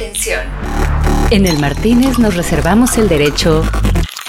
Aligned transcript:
Atención. 0.00 0.40
En 1.30 1.44
el 1.44 1.58
Martínez 1.58 2.18
nos 2.18 2.34
reservamos 2.34 2.96
el 2.96 3.06
derecho 3.06 3.62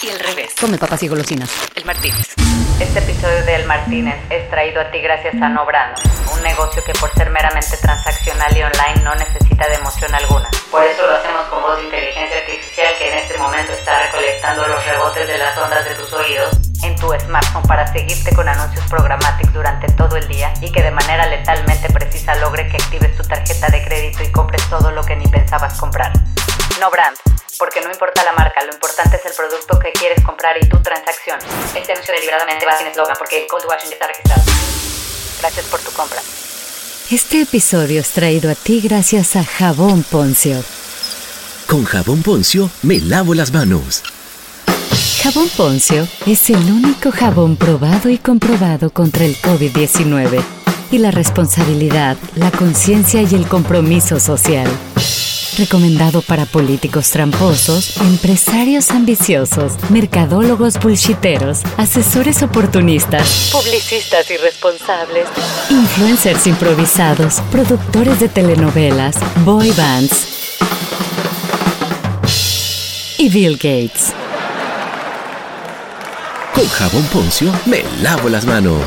y 0.04 0.10
el 0.10 0.20
revés. 0.20 0.52
Come 0.60 0.78
papas 0.78 1.02
y 1.04 1.08
golosinas. 1.08 1.50
El 1.76 1.86
Martínez. 1.86 2.36
Este 2.82 3.00
episodio 3.00 3.46
de 3.46 3.56
El 3.56 3.66
Martínez 3.68 4.16
es 4.30 4.50
traído 4.50 4.82
a 4.82 4.92
ti 4.92 5.00
gracias 5.00 5.34
a 5.36 5.48
Nobrand, 5.48 5.96
un 6.36 6.44
negocio 6.44 6.84
que 6.84 6.92
por 7.00 7.10
ser 7.14 7.30
meramente 7.30 7.78
transaccional 7.78 8.52
y 8.58 8.64
online 8.64 9.02
no 9.06 9.16
necesita 9.16 9.70
de 9.70 9.76
emoción 9.76 10.14
alguna. 10.14 10.50
Por 10.70 10.84
eso 10.84 11.08
lo 11.08 11.16
hacemos 11.16 11.46
con 11.48 11.62
voz 11.62 11.78
de 11.78 11.86
inteligencia 11.86 12.40
artificial 12.40 12.94
que 13.00 13.08
en 13.08 13.18
este 13.20 13.38
momento 13.38 13.72
está 13.72 13.98
recolectando 14.08 14.68
los 14.68 14.86
rebotes 14.86 15.26
de 15.26 15.38
las 15.38 15.58
ondas 15.58 15.86
de 15.86 15.96
tus 15.96 16.12
oídos 16.12 16.71
en 16.84 16.96
tu 16.96 17.12
smartphone 17.20 17.64
para 17.64 17.92
seguirte 17.92 18.34
con 18.34 18.48
anuncios 18.48 18.86
programáticos 18.90 19.54
durante 19.54 19.88
todo 19.94 20.16
el 20.18 20.28
día 20.28 20.54
y 20.62 20.72
que 20.72 20.82
de 20.82 20.92
manera 20.92 21.28
letalmente 21.28 21.90
precisa 21.92 22.36
logre 22.36 22.68
que 22.68 22.78
actives 22.78 23.16
tu 23.16 23.24
tarjeta 23.24 23.70
de 23.70 23.84
crédito 23.84 24.24
y 24.24 24.32
compres 24.32 24.68
todo 24.70 24.92
lo 24.92 25.04
que 25.04 25.16
ni 25.16 25.28
pensabas 25.28 25.80
comprar. 25.80 26.12
No 26.80 26.90
brand, 26.90 27.18
porque 27.58 27.82
no 27.82 27.92
importa 27.92 28.24
la 28.24 28.34
marca, 28.34 28.64
lo 28.64 28.74
importante 28.74 29.18
es 29.18 29.26
el 29.26 29.34
producto 29.34 29.80
que 29.80 29.92
quieres 29.92 30.24
comprar 30.24 30.58
y 30.62 30.68
tu 30.68 30.82
transacción. 30.82 31.40
Este 31.76 31.92
anuncio 31.92 32.14
deliberadamente 32.14 32.66
va 32.66 32.78
sin 32.78 32.88
eslogan 32.88 33.16
porque 33.18 33.44
el 33.44 33.48
call 33.48 33.62
to 33.62 33.72
action 33.72 33.90
ya 33.90 33.96
está 33.96 34.08
registrado. 34.08 34.42
Gracias 35.40 35.66
por 35.66 35.80
tu 35.82 35.92
compra. 35.92 36.22
Este 37.12 37.42
episodio 37.42 38.00
es 38.00 38.12
traído 38.12 38.50
a 38.50 38.56
ti 38.56 38.82
gracias 38.82 39.36
a 39.36 39.44
Jabón 39.44 40.04
Poncio. 40.04 40.64
Con 41.68 41.84
jabón 41.84 42.24
Poncio 42.24 42.70
me 42.84 43.00
lavo 43.00 43.34
las 43.34 43.52
manos. 43.52 44.04
Jabón 45.22 45.50
Poncio 45.56 46.08
es 46.26 46.50
el 46.50 46.58
único 46.72 47.12
jabón 47.12 47.56
probado 47.56 48.10
y 48.10 48.18
comprobado 48.18 48.90
contra 48.90 49.26
el 49.26 49.38
COVID-19 49.38 50.42
y 50.92 50.98
la 50.98 51.12
responsabilidad, 51.12 52.18
la 52.36 52.52
conciencia 52.52 53.22
y 53.22 53.36
el 53.36 53.48
compromiso 53.48 54.20
social. 54.20 54.68
Recomendado 55.58 56.22
para 56.22 56.46
políticos 56.46 57.10
tramposos, 57.10 57.98
empresarios 57.98 58.90
ambiciosos, 58.90 59.74
mercadólogos 59.90 60.80
bullshiteros, 60.80 61.60
asesores 61.78 62.42
oportunistas, 62.42 63.52
publicistas 63.52 64.32
irresponsables, 64.32 65.28
influencers 65.70 66.48
improvisados, 66.48 67.42
productores 67.52 68.20
de 68.20 68.30
telenovelas, 68.30 69.16
boy 69.44 69.72
bands 69.72 70.28
y 73.18 73.30
Bill 73.30 73.54
Gates. 73.54 74.21
Con 76.54 76.68
jabón 76.68 77.04
Poncio 77.06 77.54
me 77.66 77.82
lavo 78.02 78.28
las 78.28 78.46
manos. 78.46 78.84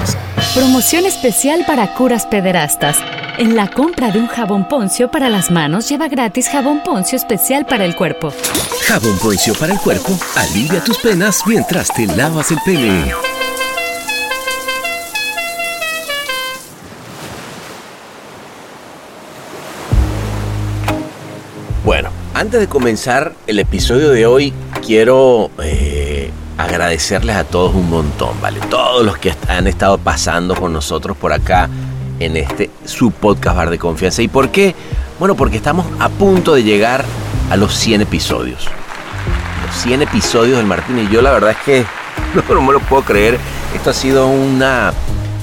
Promoción 0.54 1.06
especial 1.06 1.64
para 1.66 1.94
curas 1.94 2.26
pederastas. 2.26 2.98
En 3.38 3.56
la 3.56 3.68
compra 3.68 4.10
de 4.10 4.18
un 4.18 4.26
jabón 4.26 4.68
Poncio 4.68 5.10
para 5.10 5.30
las 5.30 5.50
manos 5.50 5.88
lleva 5.88 6.08
gratis 6.08 6.48
jabón 6.48 6.82
Poncio 6.84 7.16
especial 7.16 7.64
para 7.64 7.86
el 7.86 7.96
cuerpo. 7.96 8.32
Jabón 8.86 9.18
Poncio 9.18 9.54
para 9.54 9.72
el 9.72 9.80
cuerpo 9.80 10.16
alivia 10.36 10.84
tus 10.84 10.98
penas 10.98 11.40
mientras 11.46 11.88
te 11.88 12.06
lavas 12.06 12.50
el 12.50 12.58
pene. 12.66 13.12
Bueno, 21.82 22.10
antes 22.34 22.60
de 22.60 22.68
comenzar 22.68 23.34
el 23.46 23.58
episodio 23.58 24.10
de 24.10 24.26
hoy, 24.26 24.52
quiero 24.86 25.50
eh, 25.62 26.30
agradecerles 26.58 27.36
a 27.36 27.44
todos 27.44 27.74
un 27.74 27.88
montón, 27.90 28.40
¿vale? 28.40 28.60
Todos 28.70 29.04
los 29.04 29.18
que 29.18 29.34
han 29.48 29.66
estado 29.66 29.98
pasando 29.98 30.54
con 30.54 30.72
nosotros 30.72 31.16
por 31.16 31.32
acá 31.32 31.68
en 32.20 32.36
este 32.36 32.70
su 32.84 33.10
podcast 33.10 33.56
Bar 33.56 33.70
de 33.70 33.78
Confianza. 33.78 34.22
¿Y 34.22 34.28
por 34.28 34.50
qué? 34.50 34.74
Bueno, 35.18 35.34
porque 35.34 35.56
estamos 35.56 35.86
a 35.98 36.08
punto 36.08 36.54
de 36.54 36.62
llegar 36.62 37.04
a 37.50 37.56
los 37.56 37.74
100 37.74 38.02
episodios. 38.02 38.66
Los 39.66 39.76
100 39.82 40.02
episodios 40.02 40.56
del 40.56 40.66
Martín 40.66 40.98
y 40.98 41.12
yo 41.12 41.22
la 41.22 41.32
verdad 41.32 41.50
es 41.50 41.56
que 41.64 41.84
no, 42.54 42.60
me 42.62 42.72
lo 42.72 42.80
puedo 42.80 43.02
creer. 43.02 43.38
Esto 43.74 43.90
ha 43.90 43.94
sido 43.94 44.26
una 44.28 44.92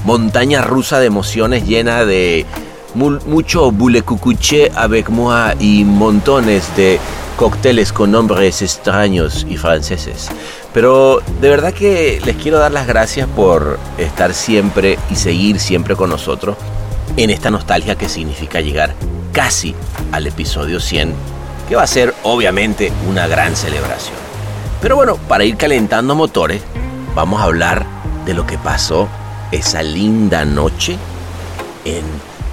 montaña 0.04 0.62
rusa 0.62 0.98
de 0.98 1.06
emociones 1.06 1.66
llena 1.66 2.04
de 2.04 2.44
mu- 2.94 3.20
mucho 3.26 3.70
boulet 3.70 4.04
cucuché 4.04 4.70
avec 4.74 5.10
moi 5.10 5.54
y 5.60 5.84
montones 5.84 6.74
de 6.76 6.98
cócteles 7.36 7.92
con 7.92 8.10
nombres 8.10 8.62
extraños 8.62 9.46
y 9.48 9.56
franceses. 9.56 10.28
Pero 10.72 11.20
de 11.40 11.50
verdad 11.50 11.74
que 11.74 12.20
les 12.24 12.36
quiero 12.36 12.58
dar 12.58 12.72
las 12.72 12.86
gracias 12.86 13.28
por 13.28 13.78
estar 13.98 14.32
siempre 14.32 14.98
y 15.10 15.16
seguir 15.16 15.60
siempre 15.60 15.96
con 15.96 16.10
nosotros 16.10 16.56
en 17.16 17.30
esta 17.30 17.50
nostalgia 17.50 17.96
que 17.96 18.08
significa 18.08 18.60
llegar 18.60 18.94
casi 19.32 19.74
al 20.12 20.26
episodio 20.26 20.80
100, 20.80 21.12
que 21.68 21.76
va 21.76 21.82
a 21.82 21.86
ser 21.86 22.14
obviamente 22.22 22.92
una 23.08 23.26
gran 23.26 23.54
celebración. 23.54 24.16
Pero 24.80 24.96
bueno, 24.96 25.16
para 25.16 25.44
ir 25.44 25.56
calentando 25.56 26.14
motores, 26.14 26.62
vamos 27.14 27.40
a 27.40 27.44
hablar 27.44 27.86
de 28.24 28.34
lo 28.34 28.46
que 28.46 28.58
pasó 28.58 29.08
esa 29.50 29.82
linda 29.82 30.44
noche 30.44 30.96
en 31.84 32.04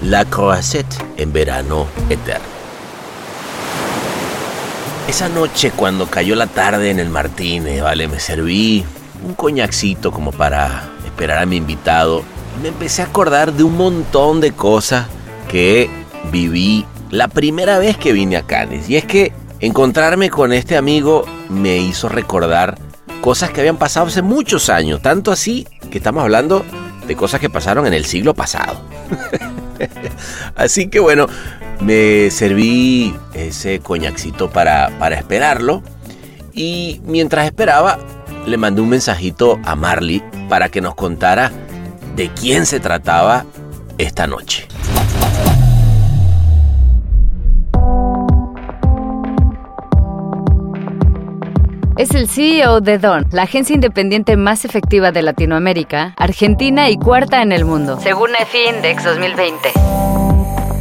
La 0.01 0.25
Croisette 0.25 1.03
en 1.17 1.31
verano 1.31 1.87
eterno. 2.09 2.58
Esa 5.09 5.27
noche 5.27 5.71
cuando 5.71 6.05
cayó 6.05 6.35
la 6.35 6.45
tarde 6.45 6.91
en 6.91 6.99
el 6.99 7.09
Martínez, 7.09 7.81
vale, 7.81 8.07
me 8.07 8.19
serví 8.19 8.85
un 9.25 9.33
coñacito 9.33 10.11
como 10.11 10.31
para 10.31 10.87
esperar 11.03 11.39
a 11.39 11.47
mi 11.47 11.55
invitado 11.55 12.23
y 12.55 12.61
me 12.61 12.67
empecé 12.67 13.01
a 13.01 13.05
acordar 13.05 13.53
de 13.53 13.63
un 13.63 13.75
montón 13.75 14.39
de 14.39 14.51
cosas 14.51 15.07
que 15.49 15.89
viví 16.31 16.85
la 17.09 17.27
primera 17.27 17.79
vez 17.79 17.97
que 17.97 18.13
vine 18.13 18.37
a 18.37 18.43
Cannes. 18.43 18.87
Y 18.87 18.97
es 18.97 19.05
que 19.05 19.33
encontrarme 19.59 20.29
con 20.29 20.53
este 20.53 20.77
amigo 20.77 21.25
me 21.49 21.77
hizo 21.77 22.07
recordar 22.07 22.77
cosas 23.19 23.49
que 23.49 23.61
habían 23.61 23.77
pasado 23.77 24.05
hace 24.05 24.21
muchos 24.21 24.69
años, 24.69 25.01
tanto 25.01 25.31
así 25.31 25.67
que 25.89 25.97
estamos 25.97 26.21
hablando 26.21 26.63
de 27.07 27.15
cosas 27.15 27.41
que 27.41 27.49
pasaron 27.49 27.87
en 27.87 27.95
el 27.95 28.05
siglo 28.05 28.35
pasado. 28.35 28.79
Así 30.55 30.87
que 30.87 30.99
bueno, 30.99 31.27
me 31.81 32.29
serví 32.31 33.15
ese 33.33 33.79
coñacito 33.79 34.49
para, 34.49 34.89
para 34.99 35.15
esperarlo. 35.15 35.83
Y 36.53 37.01
mientras 37.05 37.45
esperaba, 37.45 37.99
le 38.45 38.57
mandé 38.57 38.81
un 38.81 38.89
mensajito 38.89 39.59
a 39.63 39.75
Marley 39.75 40.23
para 40.49 40.69
que 40.69 40.81
nos 40.81 40.95
contara 40.95 41.51
de 42.15 42.29
quién 42.29 42.65
se 42.65 42.79
trataba 42.79 43.45
esta 43.97 44.27
noche. 44.27 44.67
Es 51.99 52.11
el 52.11 52.29
CEO 52.29 52.79
de 52.79 52.97
Don, 52.97 53.25
la 53.33 53.41
agencia 53.41 53.73
independiente 53.73 54.37
más 54.37 54.63
efectiva 54.63 55.11
de 55.11 55.21
Latinoamérica, 55.21 56.13
Argentina 56.15 56.89
y 56.89 56.95
cuarta 56.95 57.41
en 57.41 57.51
el 57.51 57.65
mundo, 57.65 57.99
según 57.99 58.29
EFI 58.39 58.69
Index 58.73 59.03
2020. 59.03 59.73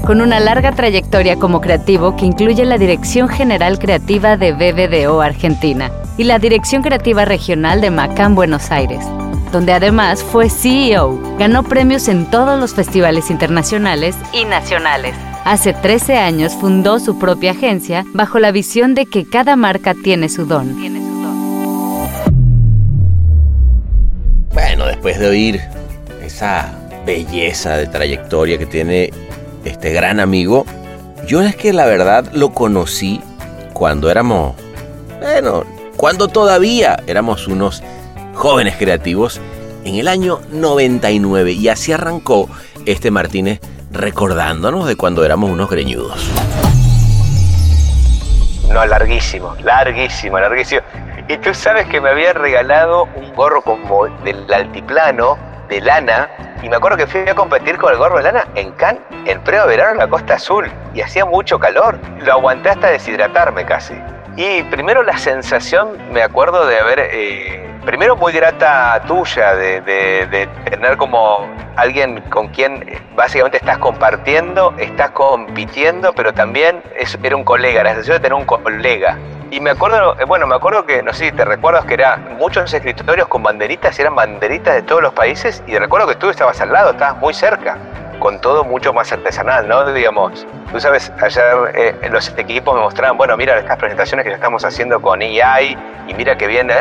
Con 0.07 0.21
una 0.21 0.39
larga 0.39 0.71
trayectoria 0.71 1.35
como 1.35 1.61
creativo 1.61 2.15
que 2.15 2.25
incluye 2.25 2.65
la 2.65 2.79
Dirección 2.79 3.29
General 3.29 3.81
Creativa 3.81 4.37
de 4.37 4.53
BBDO 4.53 5.21
Argentina 5.21 5.91
y 6.17 6.23
la 6.23 6.39
Dirección 6.39 6.83
Creativa 6.83 7.25
Regional 7.25 7.81
de 7.81 7.91
Macán 7.91 8.37
Buenos 8.37 8.71
Aires, 8.71 9.05
donde 9.51 9.73
además 9.73 10.23
fue 10.23 10.49
CEO. 10.49 11.19
Ganó 11.37 11.65
premios 11.65 12.07
en 12.07 12.31
todos 12.31 12.61
los 12.61 12.75
festivales 12.75 13.29
internacionales 13.29 14.15
y 14.33 14.45
nacionales. 14.45 15.17
Hace 15.45 15.73
13 15.73 16.17
años 16.17 16.53
fundó 16.53 17.01
su 17.01 17.19
propia 17.19 17.51
agencia 17.51 18.05
bajo 18.13 18.39
la 18.39 18.53
visión 18.53 18.95
de 18.95 19.07
que 19.07 19.25
cada 19.25 19.57
marca 19.57 19.95
tiene 19.95 20.29
su 20.29 20.47
don. 20.47 21.08
Bueno, 24.61 24.87
después 24.87 25.21
de 25.21 25.29
oír 25.29 25.61
esa 26.21 26.73
belleza 27.07 27.77
de 27.77 27.87
trayectoria 27.87 28.59
que 28.59 28.67
tiene 28.67 29.13
este 29.65 29.93
gran 29.93 30.19
amigo, 30.19 30.67
yo 31.29 31.43
es 31.43 31.55
que 31.55 31.73
la 31.73 31.87
verdad 31.87 32.29
lo 32.33 32.51
conocí 32.51 33.21
cuando 33.73 34.11
éramos, 34.11 34.57
bueno, 35.21 35.63
cuando 35.97 36.27
todavía 36.27 36.99
éramos 37.07 37.47
unos 37.47 37.85
jóvenes 38.35 38.75
creativos 38.77 39.41
en 39.85 39.95
el 39.95 40.09
año 40.09 40.41
99 40.51 41.53
y 41.53 41.69
así 41.69 41.93
arrancó 41.93 42.51
este 42.85 43.13
Martínez 43.13 43.61
recordándonos 43.93 44.89
de 44.89 44.97
cuando 44.97 45.25
éramos 45.25 45.51
unos 45.51 45.71
greñudos. 45.71 46.29
No, 48.69 48.85
larguísimo, 48.85 49.55
larguísimo, 49.63 50.41
larguísimo. 50.41 50.83
Y 51.29 51.37
tú 51.37 51.53
sabes 51.53 51.87
que 51.89 52.01
me 52.01 52.09
habían 52.09 52.37
regalado 52.37 53.07
un 53.15 53.35
gorro 53.35 53.61
como 53.61 54.07
del 54.25 54.51
altiplano, 54.53 55.37
de 55.69 55.83
lana, 55.83 56.31
y 56.63 56.71
me 56.71 56.77
acuerdo 56.77 56.97
que 56.97 57.07
fui 57.07 57.21
a 57.29 57.35
competir 57.35 57.77
con 57.77 57.93
el 57.93 57.99
gorro 57.99 58.17
de 58.17 58.25
lana 58.25 58.49
en 58.55 58.73
Cannes, 58.73 59.03
en 59.27 59.39
pleno 59.43 59.67
verano 59.67 59.93
en 59.93 59.99
la 59.99 60.09
Costa 60.09 60.35
Azul, 60.35 60.71
y 60.95 61.03
hacía 61.03 61.27
mucho 61.27 61.59
calor. 61.59 61.99
Lo 62.21 62.33
aguanté 62.33 62.71
hasta 62.71 62.89
deshidratarme 62.89 63.67
casi. 63.67 63.95
Y 64.37 64.63
primero 64.65 65.03
la 65.03 65.19
sensación, 65.19 65.99
me 66.13 66.23
acuerdo 66.23 66.67
de 66.67 66.79
haber 66.79 66.99
eh, 67.13 67.69
primero 67.85 68.17
muy 68.17 68.33
grata 68.33 69.03
tuya 69.07 69.55
de, 69.55 70.49
tener 70.65 70.97
como 70.97 71.47
alguien 71.77 72.23
con 72.31 72.49
quien 72.49 72.87
básicamente 73.15 73.59
estás 73.59 73.77
compartiendo, 73.79 74.75
estás 74.79 75.11
compitiendo, 75.11 76.15
pero 76.15 76.33
también 76.33 76.83
era 77.23 77.37
un 77.37 77.45
colega, 77.45 77.83
la 77.83 77.91
sensación 77.91 78.17
de 78.17 78.21
tener 78.21 78.35
un 78.35 78.47
colega. 78.47 79.19
Y 79.51 79.61
me 79.61 79.71
acuerdo, 79.71 80.15
eh, 80.21 80.25
bueno, 80.27 80.47
me 80.47 80.55
acuerdo 80.55 80.85
que, 80.85 81.03
no 81.03 81.15
sé 81.15 81.33
te 81.33 81.45
recuerdas 81.45 81.87
que 81.87 81.95
era 81.95 82.19
muchos 82.39 82.73
escritorios 82.73 83.29
con 83.29 83.43
banderitas, 83.43 83.99
eran 83.99 84.15
banderitas 84.15 84.75
de 84.75 84.83
todos 84.83 85.01
los 85.01 85.15
países, 85.15 85.63
y 85.67 85.79
recuerdo 85.79 86.07
que 86.07 86.17
tú 86.17 86.29
estabas 86.29 86.61
al 86.61 86.71
lado, 86.71 86.91
estabas 86.91 87.17
muy 87.17 87.33
cerca, 87.33 87.79
con 88.19 88.41
todo 88.43 88.63
mucho 88.63 88.93
más 88.93 89.11
artesanal, 89.11 89.67
¿no? 89.67 89.91
Digamos, 89.91 90.47
tú 90.71 90.79
sabes, 90.79 91.11
ayer 91.23 91.45
eh, 91.75 92.09
los 92.11 92.29
equipos 92.37 92.75
me 92.75 92.83
mostraban, 92.83 93.17
bueno, 93.17 93.39
mira 93.39 93.59
estas 93.59 93.79
presentaciones 93.79 94.27
que 94.27 94.33
estamos 94.33 94.65
haciendo 94.67 95.01
con 95.01 95.23
EI, 95.23 95.79
y 96.09 96.15
mira 96.15 96.37
que 96.37 96.47
viene. 96.47 96.75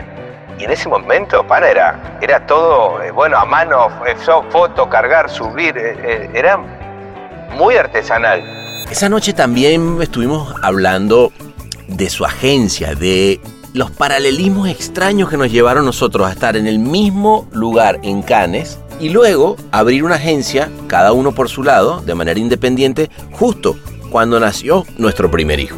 Y 0.60 0.66
en 0.66 0.72
ese 0.72 0.90
momento, 0.90 1.46
para, 1.48 1.70
era, 1.70 2.18
era 2.20 2.46
todo, 2.48 3.02
eh, 3.02 3.12
bueno, 3.12 3.38
a 3.38 3.46
mano, 3.46 3.90
foto, 4.52 4.90
cargar, 4.90 5.30
subir, 5.30 5.78
era 6.34 6.58
muy 7.52 7.78
artesanal. 7.78 8.44
Esa 8.90 9.08
noche 9.08 9.34
también 9.34 10.02
estuvimos 10.02 10.54
hablando 10.64 11.32
de 11.88 12.10
su 12.10 12.26
agencia, 12.26 12.96
de 12.96 13.40
los 13.74 13.92
paralelismos 13.92 14.70
extraños 14.70 15.30
que 15.30 15.38
nos 15.38 15.52
llevaron 15.52 15.86
nosotros 15.86 16.28
a 16.28 16.32
estar 16.32 16.56
en 16.56 16.68
el 16.68 16.80
mismo 16.80 17.48
lugar 17.52 18.00
en 18.04 18.22
Cannes 18.22 18.80
y 19.00 19.10
luego 19.10 19.56
abrir 19.72 20.04
una 20.04 20.16
agencia, 20.16 20.70
cada 20.88 21.12
uno 21.12 21.32
por 21.32 21.50
su 21.50 21.64
lado, 21.64 22.02
de 22.02 22.16
manera 22.16 22.40
independiente, 22.40 23.10
justo 23.32 23.76
cuando 24.12 24.40
nació 24.40 24.86
nuestro 24.98 25.30
primer 25.30 25.60
hijo. 25.60 25.78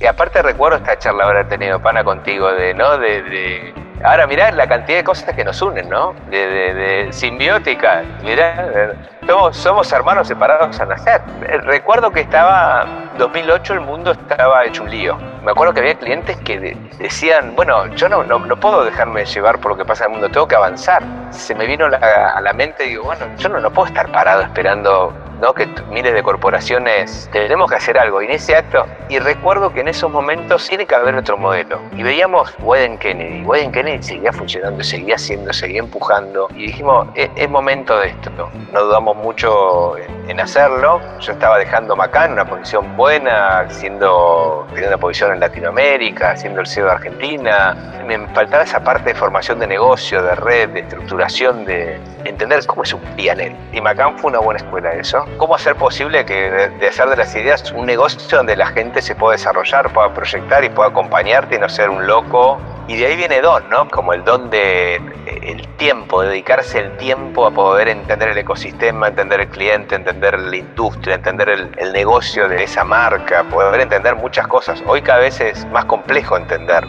Y 0.00 0.06
aparte 0.06 0.42
recuerdo 0.42 0.78
esta 0.78 0.98
charla 0.98 1.24
haber 1.24 1.48
tenido 1.48 1.80
pana 1.80 2.02
contigo 2.02 2.50
de, 2.52 2.74
¿no? 2.74 2.98
de 2.98 3.72
Ahora 4.04 4.26
mirá 4.26 4.50
la 4.50 4.66
cantidad 4.66 4.98
de 4.98 5.04
cosas 5.04 5.34
que 5.34 5.44
nos 5.44 5.60
unen, 5.62 5.88
¿no? 5.88 6.14
De, 6.28 7.08
simbiótica. 7.10 8.02
Mirá, 8.22 8.94
somos, 9.26 9.56
somos 9.56 9.92
hermanos 9.92 10.26
separados 10.26 10.78
a 10.80 10.86
nacer. 10.86 11.20
Eh, 11.42 11.58
recuerdo 11.58 12.10
que 12.10 12.20
estaba, 12.20 12.84
2008 13.18 13.74
el 13.74 13.80
mundo 13.80 14.12
estaba 14.12 14.64
hecho 14.64 14.82
un 14.82 14.90
lío. 14.90 15.16
Me 15.44 15.50
acuerdo 15.50 15.74
que 15.74 15.80
había 15.80 15.94
clientes 15.94 16.36
que 16.38 16.76
decían, 16.98 17.54
bueno, 17.56 17.86
yo 17.94 18.08
no, 18.08 18.22
no, 18.22 18.60
puedo 18.60 18.84
dejarme 18.84 19.24
llevar 19.24 19.58
por 19.60 19.72
lo 19.72 19.76
que 19.76 19.84
pasa 19.84 20.04
en 20.04 20.12
el 20.12 20.18
mundo, 20.18 20.32
tengo 20.32 20.46
que 20.46 20.54
avanzar. 20.54 21.02
Se 21.30 21.54
me 21.54 21.66
vino 21.66 21.86
a 21.86 22.40
la 22.40 22.52
mente 22.52 22.84
digo, 22.84 23.04
bueno, 23.04 23.26
yo 23.38 23.48
no, 23.48 23.60
no 23.60 23.70
puedo 23.70 23.88
estar 23.88 24.10
parado 24.12 24.42
esperando 24.42 25.12
¿no? 25.42 25.52
que 25.52 25.68
miles 25.90 26.14
de 26.14 26.22
corporaciones 26.22 27.28
tenemos 27.32 27.68
que 27.68 27.76
hacer 27.76 27.98
algo. 27.98 28.22
Y 28.22 28.26
en 28.26 28.30
ese 28.30 28.56
acto, 28.56 28.86
y 29.08 29.18
recuerdo 29.18 29.72
que 29.72 29.80
en 29.80 29.88
esos 29.88 30.10
momentos 30.10 30.66
tiene 30.68 30.86
que 30.86 30.94
haber 30.94 31.16
otro 31.16 31.36
modelo. 31.36 31.80
Y 31.96 32.04
veíamos 32.04 32.54
Weden 32.60 32.96
Kennedy. 32.96 33.42
Weden 33.44 33.72
Kennedy 33.72 34.02
seguía 34.02 34.32
funcionando, 34.32 34.82
seguía 34.84 35.16
haciendo, 35.16 35.52
seguía 35.52 35.80
empujando. 35.80 36.48
Y 36.54 36.68
dijimos, 36.68 37.08
es, 37.16 37.28
es 37.34 37.50
momento 37.50 37.98
de 37.98 38.08
esto. 38.08 38.30
No 38.72 38.84
dudamos 38.84 39.16
mucho 39.16 39.96
en, 40.28 40.38
hacerlo. 40.38 41.00
Yo 41.20 41.32
estaba 41.32 41.58
dejando 41.58 41.94
Macán, 41.96 42.32
una 42.32 42.44
posición 42.44 42.96
buena, 43.02 43.68
siendo, 43.68 44.64
teniendo 44.68 44.90
una 44.90 44.98
posición 44.98 45.32
en 45.32 45.40
Latinoamérica, 45.40 46.36
siendo 46.36 46.60
el 46.60 46.68
CEO 46.68 46.84
de 46.84 46.92
Argentina. 46.92 47.74
Me 48.06 48.16
faltaba 48.28 48.62
esa 48.62 48.78
parte 48.84 49.12
de 49.12 49.16
formación 49.16 49.58
de 49.58 49.66
negocio, 49.66 50.22
de 50.22 50.36
red, 50.36 50.68
de 50.68 50.80
estructuración, 50.80 51.64
de 51.64 51.98
entender 52.24 52.64
cómo 52.64 52.84
es 52.84 52.94
un 52.94 53.00
PNL. 53.16 53.56
Y 53.72 53.80
Macán 53.80 54.16
fue 54.18 54.30
una 54.30 54.38
buena 54.38 54.58
escuela 54.58 54.90
de 54.90 55.00
eso 55.00 55.26
cómo 55.36 55.56
hacer 55.56 55.74
posible 55.74 56.24
que 56.24 56.70
de, 56.78 56.86
hacer 56.86 57.08
de 57.08 57.16
las 57.16 57.34
ideas 57.34 57.72
un 57.72 57.86
negocio 57.86 58.20
donde 58.36 58.54
la 58.54 58.66
gente 58.66 59.02
se 59.02 59.16
pueda 59.16 59.32
desarrollar, 59.32 59.92
pueda 59.92 60.14
proyectar 60.14 60.62
y 60.62 60.68
pueda 60.68 60.90
acompañarte 60.90 61.56
y 61.56 61.58
no 61.58 61.68
ser 61.68 61.90
un 61.90 62.06
loco. 62.06 62.60
Y 62.86 62.96
de 62.98 63.06
ahí 63.06 63.16
viene 63.16 63.40
don, 63.40 63.68
¿no? 63.68 63.88
Como 63.88 64.12
el 64.12 64.22
don 64.22 64.48
de 64.48 65.00
el 65.42 65.66
tiempo, 65.76 66.22
dedicarse 66.22 66.78
el 66.78 66.96
tiempo 66.96 67.46
a 67.46 67.50
poder 67.50 67.88
entender 67.88 68.28
el 68.28 68.38
ecosistema, 68.38 69.08
entender 69.08 69.40
el 69.40 69.48
cliente, 69.48 69.94
entender 69.94 70.38
la 70.38 70.56
industria, 70.56 71.16
entender 71.16 71.48
el, 71.48 71.92
negocio 71.92 72.48
de 72.48 72.62
esa 72.64 72.84
marca, 72.84 73.44
poder 73.44 73.80
entender 73.80 74.16
muchas 74.16 74.46
cosas. 74.46 74.82
Hoy 74.86 75.02
cada 75.02 75.20
vez 75.20 75.40
es 75.40 75.66
más 75.66 75.84
complejo 75.86 76.36
entender 76.36 76.84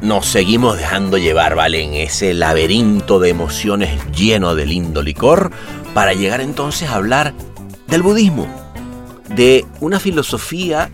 nos 0.00 0.26
seguimos 0.26 0.78
dejando 0.78 1.16
llevar, 1.16 1.54
¿vale? 1.54 1.80
En 1.80 1.94
ese 1.94 2.34
laberinto 2.34 3.20
de 3.20 3.28
emociones 3.28 4.04
lleno 4.10 4.56
de 4.56 4.66
lindo 4.66 5.00
licor, 5.00 5.52
para 5.94 6.12
llegar 6.12 6.40
entonces 6.40 6.90
a 6.90 6.96
hablar 6.96 7.34
del 7.86 8.02
budismo, 8.02 8.48
de 9.28 9.64
una 9.78 10.00
filosofía 10.00 10.90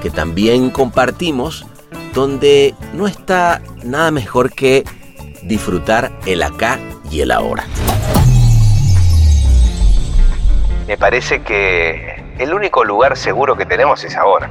que 0.00 0.10
también 0.10 0.70
compartimos, 0.70 1.66
donde 2.14 2.76
no 2.94 3.08
está 3.08 3.62
nada 3.82 4.12
mejor 4.12 4.52
que 4.52 4.84
disfrutar 5.42 6.12
el 6.26 6.42
acá 6.42 6.78
y 7.10 7.20
el 7.20 7.30
ahora. 7.30 7.64
Me 10.86 10.96
parece 10.96 11.42
que 11.42 12.22
el 12.38 12.52
único 12.52 12.84
lugar 12.84 13.16
seguro 13.16 13.56
que 13.56 13.66
tenemos 13.66 14.04
es 14.04 14.16
ahora. 14.16 14.50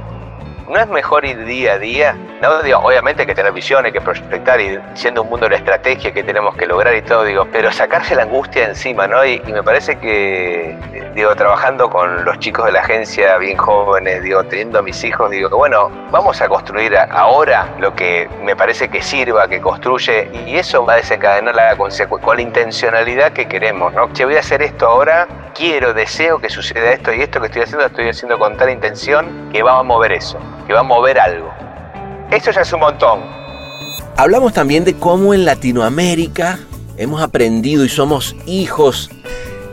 ¿No 0.72 0.80
es 0.80 0.88
mejor 0.88 1.26
ir 1.26 1.44
día 1.44 1.74
a 1.74 1.78
día? 1.78 2.16
No, 2.40 2.62
digo, 2.62 2.78
obviamente 2.78 3.22
hay 3.22 3.26
que 3.26 3.34
tener 3.34 3.52
visión, 3.52 3.84
hay 3.84 3.92
que 3.92 4.00
proyectar 4.00 4.58
y 4.58 4.78
siendo 4.94 5.20
un 5.20 5.28
mundo 5.28 5.44
de 5.44 5.50
la 5.50 5.56
estrategia 5.56 6.14
que 6.14 6.24
tenemos 6.24 6.56
que 6.56 6.64
lograr 6.64 6.94
y 6.96 7.02
todo, 7.02 7.24
digo, 7.24 7.46
pero 7.52 7.70
sacarse 7.70 8.14
la 8.14 8.22
angustia 8.22 8.64
encima, 8.64 9.06
¿no? 9.06 9.22
Y, 9.22 9.38
me 9.52 9.62
parece 9.62 9.98
que, 9.98 10.74
digo, 11.14 11.36
trabajando 11.36 11.90
con 11.90 12.24
los 12.24 12.38
chicos 12.38 12.64
de 12.64 12.72
la 12.72 12.80
agencia 12.80 13.36
bien 13.36 13.58
jóvenes, 13.58 14.22
digo, 14.22 14.44
teniendo 14.44 14.78
a 14.78 14.82
mis 14.82 15.04
hijos, 15.04 15.30
digo, 15.30 15.50
bueno, 15.50 15.90
vamos 16.10 16.40
a 16.40 16.48
construir 16.48 16.96
ahora 16.96 17.68
lo 17.78 17.94
que 17.94 18.30
me 18.40 18.56
parece 18.56 18.88
que 18.88 19.02
sirva, 19.02 19.48
que 19.48 19.60
construye, 19.60 20.30
y 20.46 20.56
eso 20.56 20.86
va 20.86 20.94
a 20.94 20.96
desencadenar 20.96 21.54
la 21.54 21.76
con 21.76 21.90
la 22.36 22.42
intencionalidad 22.42 23.34
que 23.34 23.46
queremos, 23.46 23.92
¿no? 23.92 24.08
Si 24.14 24.24
voy 24.24 24.36
a 24.36 24.40
hacer 24.40 24.62
esto 24.62 24.86
ahora, 24.88 25.28
quiero, 25.54 25.94
deseo 25.94 26.38
que 26.38 26.48
suceda 26.48 26.92
esto 26.92 27.12
y 27.12 27.22
esto 27.22 27.40
que 27.40 27.46
estoy 27.46 27.62
haciendo, 27.62 27.86
estoy 27.86 28.08
haciendo 28.08 28.38
con 28.38 28.56
tal 28.56 28.70
intención 28.70 29.50
que 29.52 29.62
va 29.62 29.78
a 29.78 29.82
mover 29.82 30.12
eso 30.12 30.38
que 30.66 30.72
va 30.72 30.80
a 30.80 30.84
mover 30.84 31.18
algo. 31.18 31.52
Eso 32.30 32.50
ya 32.50 32.62
es 32.62 32.72
un 32.72 32.80
montón. 32.80 33.20
Hablamos 34.16 34.52
también 34.52 34.84
de 34.84 34.94
cómo 34.94 35.34
en 35.34 35.44
Latinoamérica 35.44 36.58
hemos 36.96 37.22
aprendido 37.22 37.84
y 37.84 37.88
somos 37.88 38.36
hijos 38.46 39.10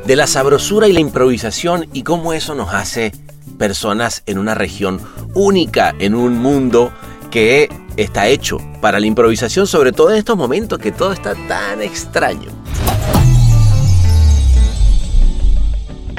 de 0.05 0.15
la 0.15 0.27
sabrosura 0.27 0.87
y 0.87 0.93
la 0.93 0.99
improvisación 0.99 1.87
y 1.93 2.03
cómo 2.03 2.33
eso 2.33 2.55
nos 2.55 2.73
hace 2.73 3.11
personas 3.57 4.23
en 4.25 4.39
una 4.39 4.55
región 4.55 4.99
única, 5.33 5.93
en 5.99 6.15
un 6.15 6.37
mundo 6.37 6.91
que 7.29 7.69
está 7.97 8.27
hecho 8.27 8.57
para 8.81 8.99
la 8.99 9.05
improvisación, 9.05 9.67
sobre 9.67 9.91
todo 9.91 10.11
en 10.11 10.17
estos 10.17 10.37
momentos 10.37 10.79
que 10.79 10.91
todo 10.91 11.11
está 11.11 11.35
tan 11.47 11.81
extraño. 11.81 12.49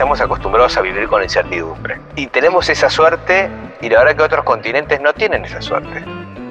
Estamos 0.00 0.22
acostumbrados 0.22 0.78
a 0.78 0.80
vivir 0.80 1.06
con 1.08 1.22
incertidumbre. 1.22 2.00
Y 2.16 2.26
tenemos 2.28 2.70
esa 2.70 2.88
suerte 2.88 3.50
y 3.82 3.90
la 3.90 3.98
verdad 3.98 4.16
que 4.16 4.22
otros 4.22 4.44
continentes 4.44 4.98
no 4.98 5.12
tienen 5.12 5.44
esa 5.44 5.60
suerte. 5.60 6.00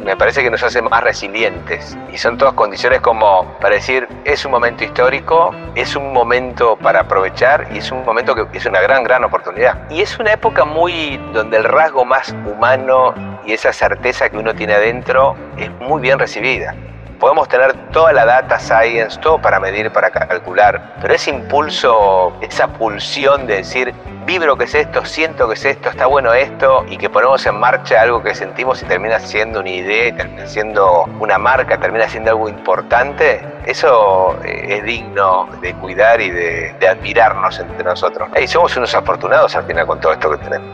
Me 0.05 0.15
parece 0.15 0.43
que 0.43 0.51
nos 0.51 0.61
hace 0.61 0.83
más 0.83 1.03
resilientes 1.03 1.97
y 2.13 2.19
son 2.19 2.37
todas 2.37 2.53
condiciones 2.53 3.01
como 3.01 3.57
para 3.59 3.73
decir 3.73 4.07
es 4.23 4.45
un 4.45 4.51
momento 4.51 4.83
histórico, 4.83 5.49
es 5.73 5.95
un 5.95 6.13
momento 6.13 6.77
para 6.77 6.99
aprovechar 6.99 7.67
y 7.73 7.79
es 7.79 7.91
un 7.91 8.05
momento 8.05 8.35
que 8.35 8.45
es 8.55 8.67
una 8.67 8.81
gran, 8.81 9.03
gran 9.03 9.23
oportunidad. 9.23 9.89
Y 9.89 10.01
es 10.01 10.19
una 10.19 10.33
época 10.33 10.63
muy 10.63 11.17
donde 11.33 11.57
el 11.57 11.63
rasgo 11.63 12.05
más 12.05 12.35
humano 12.45 13.15
y 13.47 13.53
esa 13.53 13.73
certeza 13.73 14.29
que 14.29 14.37
uno 14.37 14.53
tiene 14.53 14.75
adentro 14.75 15.35
es 15.57 15.71
muy 15.71 16.01
bien 16.01 16.19
recibida. 16.19 16.75
Podemos 17.19 17.49
tener 17.49 17.73
toda 17.91 18.13
la 18.13 18.25
data 18.25 18.57
science, 18.59 19.19
todo 19.19 19.41
para 19.41 19.59
medir, 19.59 19.91
para 19.91 20.09
calcular, 20.09 20.95
pero 21.01 21.13
ese 21.13 21.31
impulso, 21.31 22.33
esa 22.39 22.69
pulsión 22.69 23.45
de 23.45 23.57
decir, 23.57 23.93
vibro 24.25 24.55
que 24.55 24.63
es 24.63 24.73
esto, 24.73 25.03
siento 25.03 25.49
que 25.49 25.55
es 25.55 25.65
esto, 25.65 25.89
está 25.89 26.05
bueno 26.05 26.33
esto, 26.33 26.85
y 26.89 26.97
que 26.97 27.09
ponemos 27.09 27.45
en 27.45 27.59
marcha 27.59 28.01
algo 28.01 28.23
que 28.23 28.33
sentimos 28.33 28.81
y 28.83 28.85
termina 28.85 29.19
siendo 29.19 29.59
una 29.59 29.69
idea, 29.69 30.15
termina 30.15 30.47
siendo 30.47 31.09
una 31.19 31.37
marca, 31.37 31.77
termina 31.77 32.07
siendo 32.07 32.29
algo 32.29 32.47
importante, 32.47 33.41
eso 33.65 34.37
eh, 34.45 34.77
es 34.77 34.83
digno 34.85 35.49
de 35.61 35.73
cuidar 35.73 36.21
y 36.21 36.29
de, 36.29 36.73
admirarnos 36.87 37.59
entre 37.59 37.83
nosotros. 37.83 38.29
Y 38.41 38.47
somos 38.47 38.77
unos 38.77 38.95
afortunados 38.95 39.53
al 39.57 39.65
final 39.65 39.85
con 39.85 39.99
todo 39.99 40.13
esto 40.13 40.31
que 40.31 40.37
tenemos. 40.37 40.69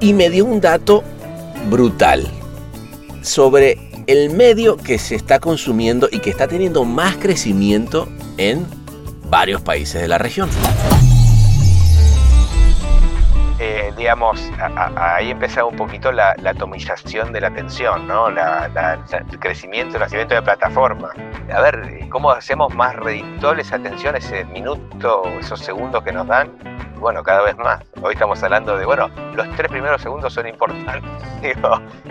Y 0.00 0.14
me 0.14 0.30
dio 0.30 0.46
un 0.46 0.58
dato 0.58 1.04
brutal 1.68 2.26
sobre 3.20 3.89
el 4.10 4.30
medio 4.30 4.76
que 4.76 4.98
se 4.98 5.14
está 5.14 5.38
consumiendo 5.38 6.08
y 6.10 6.18
que 6.18 6.30
está 6.30 6.48
teniendo 6.48 6.84
más 6.84 7.16
crecimiento 7.16 8.08
en 8.38 8.66
varios 9.28 9.60
países 9.60 10.02
de 10.02 10.08
la 10.08 10.18
región. 10.18 10.48
Digamos, 14.00 14.50
ahí 14.96 15.30
empezaba 15.30 15.68
un 15.68 15.76
poquito 15.76 16.10
la, 16.10 16.34
atomización 16.42 17.34
de 17.34 17.42
la 17.42 17.48
atención, 17.48 18.08
¿no? 18.08 18.28
el 18.28 19.38
crecimiento, 19.38 19.96
el 19.96 20.00
nacimiento 20.00 20.34
de 20.34 20.40
plataforma. 20.40 21.10
A 21.52 21.60
ver, 21.60 22.08
¿cómo 22.08 22.30
hacemos 22.30 22.74
más 22.74 22.96
redictable 22.96 23.60
esa 23.60 23.76
atención, 23.76 24.16
ese 24.16 24.46
minuto, 24.46 25.24
esos 25.38 25.60
segundos 25.60 26.02
que 26.02 26.12
nos 26.12 26.26
dan? 26.26 26.50
Bueno, 26.98 27.22
cada 27.22 27.42
vez 27.42 27.58
más. 27.58 27.84
Hoy 28.00 28.14
estamos 28.14 28.42
hablando 28.42 28.78
de, 28.78 28.86
bueno, 28.86 29.10
los 29.34 29.46
tres 29.56 29.70
primeros 29.70 30.00
segundos 30.00 30.32
son 30.32 30.48
importantes. 30.48 31.04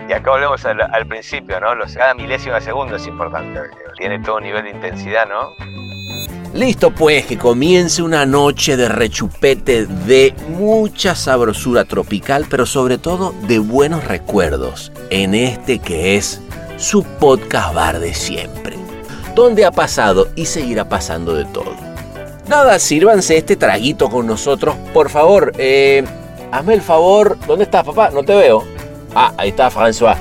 y 0.08 0.12
acá 0.12 0.30
volvemos 0.30 0.64
al, 0.64 0.80
al 0.80 1.06
principio, 1.08 1.58
¿no? 1.58 1.74
Los, 1.74 1.96
cada 1.96 2.14
milésimo 2.14 2.54
de 2.54 2.60
segundo 2.60 2.94
es 2.94 3.06
importante. 3.08 3.62
Tiene 3.96 4.20
todo 4.20 4.36
un 4.36 4.44
nivel 4.44 4.62
de 4.62 4.70
intensidad, 4.70 5.28
¿no? 5.28 5.48
Listo 6.54 6.90
pues, 6.90 7.26
que 7.26 7.38
comience 7.38 8.02
una 8.02 8.26
noche 8.26 8.76
de 8.76 8.88
rechupete 8.88 9.86
de 9.86 10.34
mucha 10.48 11.14
sabrosura 11.14 11.84
tropical, 11.84 12.46
pero 12.50 12.66
sobre 12.66 12.98
todo 12.98 13.32
de 13.46 13.60
buenos 13.60 14.04
recuerdos 14.04 14.90
en 15.10 15.36
este 15.36 15.78
que 15.78 16.16
es 16.16 16.40
su 16.76 17.04
podcast 17.04 17.72
bar 17.72 18.00
de 18.00 18.14
siempre, 18.14 18.76
donde 19.36 19.64
ha 19.64 19.70
pasado 19.70 20.26
y 20.34 20.46
seguirá 20.46 20.88
pasando 20.88 21.34
de 21.34 21.44
todo. 21.44 21.76
Nada, 22.48 22.80
sírvanse 22.80 23.36
este 23.36 23.54
traguito 23.54 24.10
con 24.10 24.26
nosotros, 24.26 24.74
por 24.92 25.08
favor. 25.08 25.52
Eh, 25.56 26.02
hazme 26.50 26.74
el 26.74 26.82
favor, 26.82 27.38
¿dónde 27.46 27.64
estás 27.64 27.84
papá? 27.84 28.10
No 28.10 28.24
te 28.24 28.34
veo. 28.34 28.64
Ah, 29.14 29.32
ahí 29.36 29.50
está 29.50 29.70
François. 29.70 30.16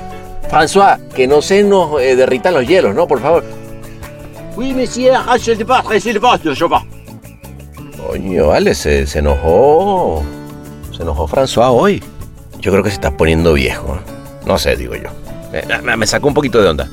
François, 0.48 1.00
que 1.15 1.25
no 1.25 1.41
se 1.41 1.63
nos 1.63 2.00
eh, 2.00 2.15
derritan 2.15 2.53
los 2.53 2.67
hielos, 2.67 2.93
¿no? 2.93 3.07
Por 3.07 3.19
favor. 3.19 3.58
Oui, 4.59 4.73
monsieur, 4.73 5.13
je 5.41 5.53
le 5.53 5.63
pas, 5.63 5.81
je 5.97 6.09
le 6.09 6.19
pas, 6.19 6.37
je 6.43 6.65
pas. 6.65 6.83
Coño, 7.95 8.47
vale, 8.49 8.75
se, 8.75 9.05
enojó. 9.17 10.21
Se 10.91 11.03
enojó 11.03 11.27
François 11.27 11.71
hoy. 11.71 12.03
Yo 12.59 12.69
creo 12.69 12.83
que 12.83 12.89
se 12.89 12.95
está 12.95 13.15
poniendo 13.15 13.53
viejo. 13.53 13.97
No 14.45 14.57
sé, 14.57 14.75
digo 14.75 14.95
yo. 14.95 15.11
Me, 15.81 15.95
me 15.95 16.05
sacó 16.05 16.27
un 16.27 16.33
poquito 16.33 16.61
de 16.61 16.67
onda. 16.67 16.89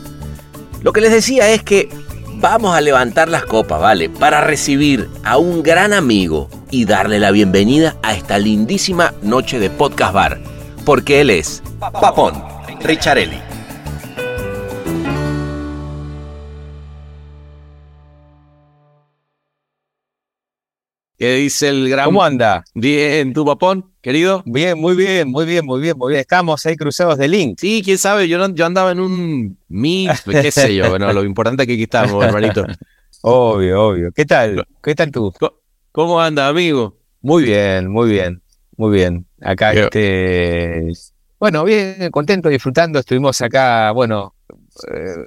Lo 0.82 0.92
que 0.92 1.00
les 1.00 1.10
decía 1.10 1.50
es 1.50 1.64
que 1.64 1.88
vamos 2.34 2.72
a 2.72 2.80
levantar 2.80 3.28
las 3.28 3.44
copas, 3.44 3.80
¿vale? 3.80 4.10
Para 4.10 4.42
recibir 4.42 5.10
a 5.24 5.36
un 5.36 5.64
gran 5.64 5.92
amigo 5.92 6.48
y 6.70 6.84
darle 6.84 7.18
la 7.18 7.32
bienvenida 7.32 7.96
a 8.04 8.14
esta 8.14 8.38
lindísima 8.38 9.12
noche 9.22 9.58
de 9.58 9.70
Podcast 9.70 10.14
Bar. 10.14 10.38
Porque 10.84 11.20
él 11.20 11.30
es 11.30 11.64
Papón 11.80 12.44
Richarelli. 12.84 13.45
¿Qué 21.18 21.36
dice 21.36 21.70
el 21.70 21.88
gran... 21.88 22.06
¿Cómo 22.06 22.22
anda? 22.22 22.62
Bien, 22.74 23.32
¿tu 23.32 23.44
papón, 23.46 23.90
querido? 24.02 24.42
Bien, 24.44 24.78
muy 24.78 24.94
bien, 24.94 25.30
muy 25.30 25.46
bien, 25.46 25.64
muy 25.64 25.80
bien, 25.80 25.96
muy 25.96 26.10
bien. 26.10 26.20
Estamos 26.20 26.66
ahí 26.66 26.76
cruzados 26.76 27.16
de 27.16 27.26
link. 27.26 27.58
Sí, 27.58 27.80
quién 27.82 27.96
sabe, 27.96 28.28
yo, 28.28 28.46
yo 28.50 28.66
andaba 28.66 28.92
en 28.92 29.00
un 29.00 29.58
mix, 29.68 30.22
qué 30.24 30.50
sé 30.50 30.74
yo, 30.74 30.90
bueno, 30.90 31.10
lo 31.14 31.24
importante 31.24 31.62
es 31.62 31.66
que 31.66 31.72
aquí 31.72 31.84
estamos, 31.84 32.22
hermanito. 32.22 32.66
Obvio, 33.22 33.86
obvio. 33.86 34.12
¿Qué 34.12 34.24
tal? 34.26 34.64
¿Qué 34.82 34.94
tal 34.94 35.10
tú? 35.10 35.32
¿Cómo 35.90 36.20
anda, 36.20 36.48
amigo? 36.48 36.98
Muy 37.22 37.44
bien, 37.44 37.90
muy 37.90 38.10
bien, 38.10 38.42
muy 38.76 38.94
bien. 38.94 39.26
Acá, 39.40 39.72
este... 39.72 40.92
Bueno, 41.40 41.64
bien, 41.64 42.10
contento, 42.10 42.50
disfrutando. 42.50 42.98
Estuvimos 42.98 43.40
acá, 43.40 43.90
bueno... 43.92 44.34
Eh, 44.92 45.24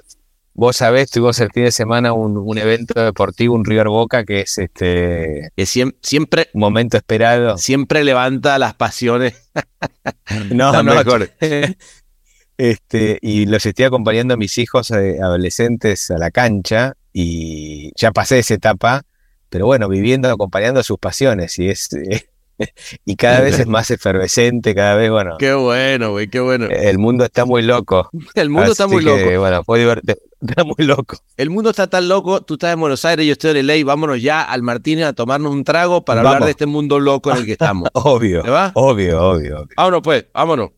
Vos 0.59 0.75
sabés, 0.75 1.09
tuvimos 1.09 1.39
el 1.39 1.51
fin 1.53 1.63
de 1.63 1.71
semana 1.71 2.11
un, 2.11 2.57
evento 2.57 3.01
deportivo, 3.01 3.55
un 3.55 3.63
River 3.63 3.87
Boca, 3.87 4.25
que 4.25 4.41
es 4.41 4.57
este. 4.57 5.51
Que 5.55 5.65
siempre. 5.65 6.49
Un 6.53 6.59
momento 6.59 6.97
esperado. 6.97 7.57
Siempre 7.57 8.03
levanta 8.03 8.59
las 8.59 8.73
pasiones. 8.73 9.35
no, 10.51 10.73
no, 10.83 10.95
mejor. 10.95 11.31
este, 12.57 13.19
y 13.21 13.45
los 13.45 13.65
estoy 13.65 13.85
acompañando 13.85 14.33
a 14.33 14.37
mis 14.37 14.57
hijos 14.57 14.91
eh, 14.91 15.19
adolescentes 15.21 16.11
a 16.11 16.17
la 16.17 16.29
cancha 16.29 16.97
y 17.13 17.93
ya 17.95 18.11
pasé 18.11 18.39
esa 18.39 18.55
etapa, 18.55 19.03
pero 19.49 19.65
bueno, 19.65 19.87
viviendo, 19.87 20.29
acompañando 20.29 20.83
sus 20.83 20.99
pasiones 20.99 21.57
y 21.57 21.69
es. 21.69 21.87
y 23.05 23.15
cada 23.15 23.41
vez 23.41 23.59
es 23.59 23.67
más 23.67 23.91
efervescente, 23.91 24.75
cada 24.75 24.95
vez, 24.95 25.09
bueno. 25.11 25.37
Qué 25.37 25.53
bueno, 25.53 26.11
güey, 26.11 26.27
qué 26.27 26.39
bueno. 26.39 26.67
El 26.69 26.99
mundo 26.99 27.25
está 27.25 27.45
muy 27.45 27.61
loco. 27.61 28.09
El 28.35 28.49
mundo 28.49 28.71
está 28.71 28.87
muy 28.87 29.03
loco. 29.03 29.39
Bueno, 29.39 29.63
fue 29.63 29.79
divertido. 29.79 30.17
Está 30.41 30.63
muy 30.63 30.85
loco. 30.85 31.17
El 31.35 31.49
mundo 31.49 31.69
está 31.69 31.87
tan 31.87 32.07
loco, 32.07 32.41
tú 32.41 32.53
estás 32.53 32.73
en 32.73 32.79
Buenos 32.79 33.03
Aires, 33.03 33.25
yo 33.25 33.33
estoy 33.33 33.59
en 33.59 33.67
LA, 33.67 33.83
vámonos 33.83 34.21
ya 34.21 34.41
al 34.41 34.63
Martínez 34.63 35.05
a 35.05 35.13
tomarnos 35.13 35.51
un 35.51 35.65
trago 35.65 36.05
para 36.05 36.21
hablar 36.21 36.45
de 36.45 36.51
este 36.51 36.65
mundo 36.65 36.97
loco 36.97 37.31
en 37.31 37.37
el 37.37 37.45
que 37.45 37.53
estamos. 37.53 37.89
obvio. 37.93 38.43
va? 38.43 38.71
Obvio, 38.73 39.21
obvio, 39.21 39.57
obvio. 39.57 39.75
Vámonos 39.75 40.01
pues, 40.01 40.25
vámonos. 40.33 40.69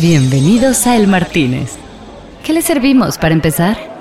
Bienvenidos 0.00 0.86
a 0.86 0.96
El 0.96 1.08
Martínez. 1.08 1.76
¿Qué 2.44 2.52
le 2.52 2.62
servimos 2.62 3.18
para 3.18 3.34
empezar? 3.34 3.97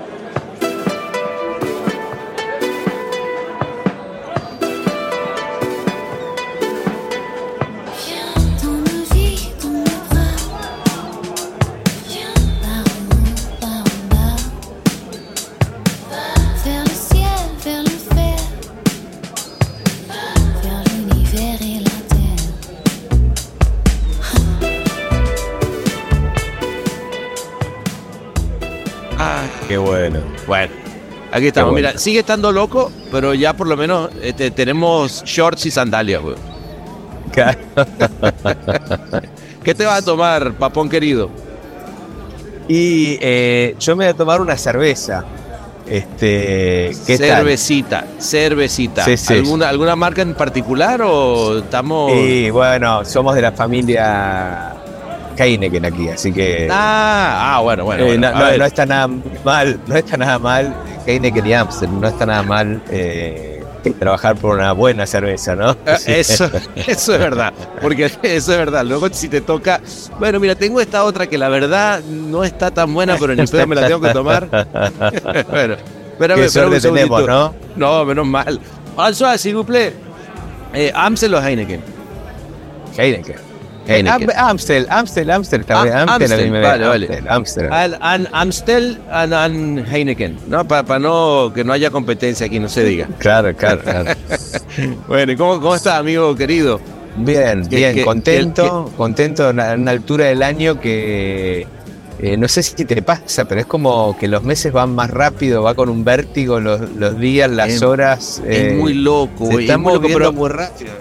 Aquí 31.37 31.47
estamos. 31.47 31.73
Mira, 31.75 31.97
sigue 31.99 32.19
estando 32.19 32.51
loco, 32.51 32.91
pero 33.11 33.35
ya 33.35 33.53
por 33.53 33.67
lo 33.67 33.77
menos 33.77 34.09
este, 34.23 34.49
tenemos 34.49 35.23
shorts 35.23 35.67
y 35.67 35.71
sandalias, 35.71 36.21
güey. 36.21 36.35
¿Qué 39.63 39.75
te 39.75 39.85
vas 39.85 39.99
a 39.99 40.01
tomar, 40.05 40.53
papón 40.53 40.89
querido? 40.89 41.29
Y 42.67 43.19
eh, 43.21 43.75
yo 43.79 43.95
me 43.95 44.05
voy 44.05 44.13
a 44.13 44.17
tomar 44.17 44.41
una 44.41 44.57
cerveza. 44.57 45.23
Este, 45.85 46.91
¿qué 47.05 47.17
cervecita, 47.17 48.07
cervecita. 48.19 49.05
¿Alguna, 49.29 49.69
¿Alguna 49.69 49.95
marca 49.95 50.23
en 50.23 50.33
particular 50.33 51.03
o 51.03 51.59
estamos...? 51.59 52.13
Sí, 52.13 52.49
bueno, 52.49 53.05
somos 53.05 53.35
de 53.35 53.41
la 53.43 53.51
familia 53.51 54.75
Heineken 55.37 55.85
aquí, 55.85 56.09
así 56.09 56.31
que... 56.31 56.67
Ah, 56.71 57.55
ah 57.55 57.59
bueno, 57.61 57.85
bueno. 57.85 58.05
Eh, 58.05 58.17
no, 58.17 58.65
está 58.65 58.85
nada 58.85 59.07
mal, 59.43 59.79
no 59.87 59.95
está 59.95 60.17
nada 60.17 60.39
mal 60.39 60.75
Heineken 61.05 61.45
y 61.45 61.53
Amstel, 61.53 61.99
no 61.99 62.07
está 62.07 62.25
nada 62.25 62.43
mal 62.43 62.81
eh, 62.89 63.63
trabajar 63.93 64.35
por 64.35 64.55
una 64.55 64.71
buena 64.73 65.05
cerveza, 65.05 65.55
¿no? 65.55 65.77
Ah, 65.85 65.97
eso, 66.07 66.49
eso 66.75 67.13
es 67.13 67.19
verdad, 67.19 67.53
porque 67.81 68.05
eso 68.05 68.21
es 68.23 68.47
verdad. 68.47 68.85
Luego 68.85 69.09
si 69.11 69.29
te 69.29 69.41
toca, 69.41 69.81
bueno, 70.19 70.39
mira, 70.39 70.55
tengo 70.55 70.81
esta 70.81 71.03
otra 71.03 71.27
que 71.27 71.37
la 71.37 71.49
verdad 71.49 72.01
no 72.03 72.43
está 72.43 72.71
tan 72.71 72.93
buena, 72.93 73.17
pero 73.19 73.33
en 73.33 73.39
el 73.39 73.47
pedo 73.47 73.67
me 73.67 73.75
la 73.75 73.87
tengo 73.87 74.01
que 74.01 74.09
tomar. 74.09 74.47
bueno, 75.49 75.75
espérame, 76.11 76.43
espérame 76.43 76.81
tenemos, 76.81 77.27
¿no? 77.27 77.55
No, 77.75 78.05
menos 78.05 78.25
mal. 78.25 78.59
François, 78.95 79.37
s'il 79.37 79.55
vous 79.55 79.65
plaît. 79.65 79.93
Eh, 80.73 80.91
Amstel 80.93 81.33
o 81.33 81.39
Heineken. 81.39 81.81
Heineken. 82.97 83.46
Heineken. 83.87 84.31
Amstel, 84.35 84.87
Amstel, 84.89 85.31
Amstel, 85.31 85.65
ah, 85.69 86.05
Amstel, 86.07 86.51
vale, 86.51 86.85
vale. 86.85 87.23
Amstel. 87.27 87.71
Al, 87.71 88.29
Amstel 88.31 88.99
and, 89.09 89.85
Heineken, 89.91 90.37
¿no? 90.47 90.67
Para 90.67 90.99
no, 90.99 91.51
que 91.53 91.63
no 91.63 91.73
haya 91.73 91.89
competencia 91.89 92.45
aquí, 92.45 92.59
no 92.59 92.69
se 92.69 92.83
diga. 92.83 93.07
Claro, 93.19 93.55
claro, 93.55 93.81
claro. 93.81 94.11
bueno, 95.07 95.31
¿y 95.31 95.35
cómo, 95.35 95.59
cómo 95.59 95.75
estás, 95.75 95.99
amigo 95.99 96.35
querido? 96.35 96.79
Bien, 97.17 97.63
bien, 97.67 98.03
contento, 98.03 98.91
contento 98.95 99.49
en 99.49 99.59
una 99.59 99.91
altura 99.91 100.25
del 100.25 100.43
año 100.43 100.79
que 100.79 101.65
eh, 102.19 102.35
no 102.35 102.47
sé 102.47 102.63
si 102.63 102.85
te 102.85 103.01
pasa, 103.01 103.45
pero 103.45 103.61
es 103.61 103.67
como 103.67 104.17
que 104.17 104.27
los 104.27 104.43
meses 104.43 104.73
van 104.73 104.95
más 104.95 105.11
rápido, 105.11 105.61
va 105.61 105.75
con 105.75 105.89
un 105.89 106.03
vértigo 106.03 106.59
los, 106.59 106.89
los 106.95 107.19
días, 107.19 107.49
las 107.49 107.81
horas. 107.83 108.41
es 108.47 108.75
muy 108.75 108.95
loco, 108.95 109.59
estamos 109.59 110.01
muy, 110.01 110.31
muy 110.31 110.49
rápido. 110.49 110.93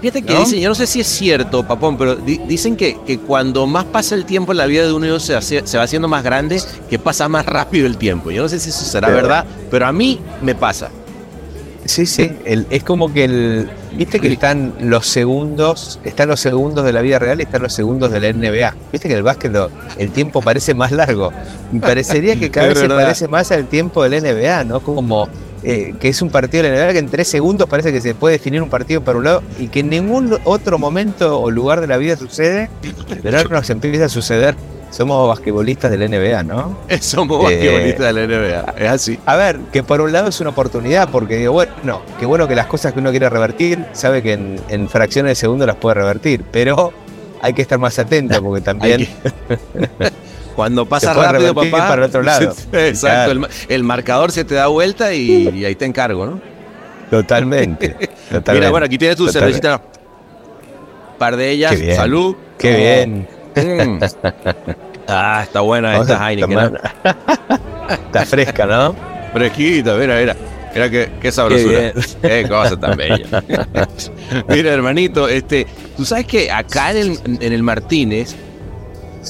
Fíjate 0.00 0.22
que 0.22 0.34
dicen, 0.34 0.60
yo 0.60 0.68
no 0.68 0.74
sé 0.74 0.86
si 0.86 1.00
es 1.00 1.08
cierto, 1.08 1.66
papón, 1.66 1.96
pero 1.98 2.14
dicen 2.14 2.76
que, 2.76 2.98
que, 3.04 3.18
cuando 3.18 3.66
más 3.66 3.84
pasa 3.84 4.14
el 4.14 4.24
tiempo 4.24 4.52
en 4.52 4.58
la 4.58 4.66
vida 4.66 4.86
de 4.86 4.92
uno 4.92 5.18
se, 5.18 5.40
se 5.40 5.76
va 5.76 5.82
haciendo 5.82 6.06
más 6.06 6.22
grande, 6.22 6.62
que 6.88 6.98
pasa 6.98 7.28
más 7.28 7.44
rápido 7.46 7.86
el 7.86 7.96
tiempo. 7.96 8.30
Yo 8.30 8.42
no 8.42 8.48
sé 8.48 8.60
si 8.60 8.70
eso 8.70 8.84
será 8.84 9.08
verdad, 9.08 9.44
pero 9.70 9.86
a 9.86 9.92
mí 9.92 10.20
me 10.40 10.54
pasa. 10.54 10.90
Sí, 11.84 12.06
sí, 12.06 12.30
es 12.44 12.84
como 12.84 13.12
que 13.12 13.24
el, 13.24 13.70
Viste 13.92 14.20
que 14.20 14.32
están 14.32 14.74
los 14.80 15.06
segundos, 15.06 15.98
están 16.04 16.28
los 16.28 16.40
segundos 16.40 16.84
de 16.84 16.92
la 16.92 17.00
vida 17.00 17.18
real 17.18 17.40
y 17.40 17.44
están 17.44 17.62
los 17.62 17.72
segundos 17.72 18.10
de 18.12 18.20
la 18.20 18.28
NBA. 18.32 18.74
Viste 18.92 19.08
que 19.08 19.14
el 19.14 19.22
básquet 19.22 19.52
lo- 19.52 19.70
el 19.98 20.10
tiempo 20.10 20.40
parece 20.42 20.74
más 20.74 20.92
largo. 20.92 21.32
Me 21.72 21.80
parecería 21.80 22.36
que 22.36 22.50
cada 22.50 22.68
vez 22.68 22.78
se 22.78 22.88
parece 23.04 23.28
más 23.28 23.50
al 23.52 23.66
tiempo 23.66 24.02
del 24.06 24.22
NBA, 24.22 24.64
¿no? 24.64 24.80
Como 24.80 25.28
eh, 25.64 25.94
que 26.00 26.08
es 26.08 26.22
un 26.22 26.30
partido 26.30 26.62
de 26.62 26.70
la 26.70 26.76
NBA 26.84 26.92
que 26.92 26.98
en 27.00 27.08
tres 27.08 27.26
segundos 27.28 27.68
parece 27.68 27.92
que 27.92 28.00
se 28.00 28.14
puede 28.14 28.34
definir 28.34 28.62
un 28.62 28.68
partido 28.70 29.02
para 29.02 29.18
un 29.18 29.24
lado 29.24 29.42
y 29.58 29.66
que 29.68 29.80
en 29.80 29.90
ningún 29.90 30.38
otro 30.44 30.78
momento 30.78 31.40
o 31.40 31.50
lugar 31.50 31.80
de 31.80 31.88
la 31.88 31.96
vida 31.96 32.16
sucede, 32.16 32.70
pero 33.22 33.38
ahora 33.38 33.50
nos 33.50 33.68
empieza 33.70 34.04
a 34.04 34.08
suceder. 34.08 34.54
Somos 34.90 35.28
basquetbolistas 35.28 35.90
de 35.90 35.98
la 35.98 36.08
NBA, 36.08 36.42
¿no? 36.44 36.78
Somos 37.00 37.40
Eh, 37.50 37.54
basquetbolistas 37.56 38.06
de 38.06 38.12
la 38.12 38.26
NBA. 38.26 38.74
Es 38.84 38.90
así. 38.90 39.18
A 39.26 39.36
ver, 39.36 39.58
que 39.72 39.82
por 39.82 40.00
un 40.00 40.12
lado 40.12 40.28
es 40.28 40.40
una 40.40 40.50
oportunidad, 40.50 41.08
porque 41.10 41.36
digo, 41.36 41.52
bueno, 41.52 42.00
qué 42.18 42.26
bueno 42.26 42.48
que 42.48 42.54
las 42.56 42.66
cosas 42.66 42.92
que 42.92 43.00
uno 43.00 43.10
quiere 43.10 43.28
revertir, 43.28 43.84
sabe 43.92 44.22
que 44.22 44.32
en, 44.32 44.60
en 44.68 44.88
fracciones 44.88 45.30
de 45.30 45.34
segundo 45.34 45.66
las 45.66 45.76
puede 45.76 45.94
revertir, 45.94 46.42
pero 46.50 46.92
hay 47.42 47.52
que 47.52 47.62
estar 47.62 47.78
más 47.78 47.98
atento, 47.98 48.42
porque 48.42 48.62
también 48.62 49.06
Cuando 50.56 50.86
pasa 50.86 51.14
rápido, 51.14 51.54
papá. 51.54 51.70
para 51.88 51.94
el 52.02 52.02
otro 52.08 52.22
lado. 52.22 52.52
Exacto. 52.72 52.98
Claro. 53.00 53.30
El, 53.32 53.38
ma- 53.38 53.48
el 53.68 53.84
marcador 53.84 54.32
se 54.32 54.44
te 54.44 54.56
da 54.56 54.66
vuelta 54.66 55.14
y, 55.14 55.48
y 55.54 55.64
ahí 55.64 55.74
te 55.76 55.84
encargo, 55.84 56.26
¿no? 56.26 56.40
totalmente, 57.10 57.90
totalmente. 58.28 58.52
Mira, 58.52 58.70
bueno, 58.70 58.84
aquí 58.86 58.98
tienes 58.98 59.16
tu 59.16 59.26
Totalmente. 59.26 59.62
cervecita. 59.62 59.82
Par 61.16 61.36
de 61.36 61.50
ellas. 61.50 61.70
Qué 61.76 61.82
bien. 61.82 61.96
Salud. 61.96 62.36
Qué 62.58 62.76
bien. 62.76 63.28
Mm. 63.64 63.98
Ah, 65.06 65.40
está 65.44 65.60
buena 65.60 65.92
Vamos 65.92 66.08
esta 66.10 66.30
Heineken. 66.30 66.54
¿no? 66.54 66.72
Está 67.88 68.26
fresca, 68.26 68.66
¿no? 68.66 68.94
Fresquita, 69.32 69.94
mira, 69.94 70.18
mira. 70.18 70.36
Mira 70.74 70.90
qué, 70.90 71.10
qué 71.20 71.32
sabrosura. 71.32 71.92
Qué, 72.20 72.46
cosa 72.46 72.78
tan 72.78 72.96
bella. 72.96 73.42
mira, 74.48 74.70
hermanito, 74.72 75.26
este, 75.28 75.66
tú 75.96 76.04
sabes 76.04 76.26
que 76.26 76.50
acá 76.50 76.90
en 76.92 76.96
el, 76.98 77.18
en 77.40 77.52
el 77.54 77.62
Martínez, 77.62 78.36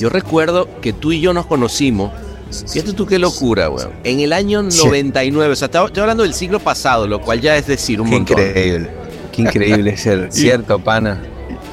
yo 0.00 0.08
recuerdo 0.08 0.68
que 0.80 0.92
tú 0.92 1.12
y 1.12 1.20
yo 1.20 1.32
nos 1.32 1.46
conocimos. 1.46 2.10
Fíjate 2.72 2.92
tú 2.94 3.06
qué 3.06 3.18
locura, 3.20 3.70
weón. 3.70 3.90
En 4.02 4.18
el 4.20 4.32
año 4.32 4.68
Sí. 4.70 4.84
99, 4.84 5.52
o 5.52 5.56
sea, 5.56 5.66
estoy 5.66 6.00
hablando 6.00 6.24
del 6.24 6.34
siglo 6.34 6.58
pasado, 6.58 7.06
lo 7.06 7.20
cual 7.20 7.40
ya 7.40 7.56
es 7.56 7.66
decir 7.68 8.00
un 8.00 8.08
Qué 8.10 8.16
montón. 8.16 8.38
increíble. 8.40 8.88
Qué 9.32 9.42
increíble 9.42 9.96
ser 9.96 10.28
cierto, 10.30 10.78
pana. 10.80 11.22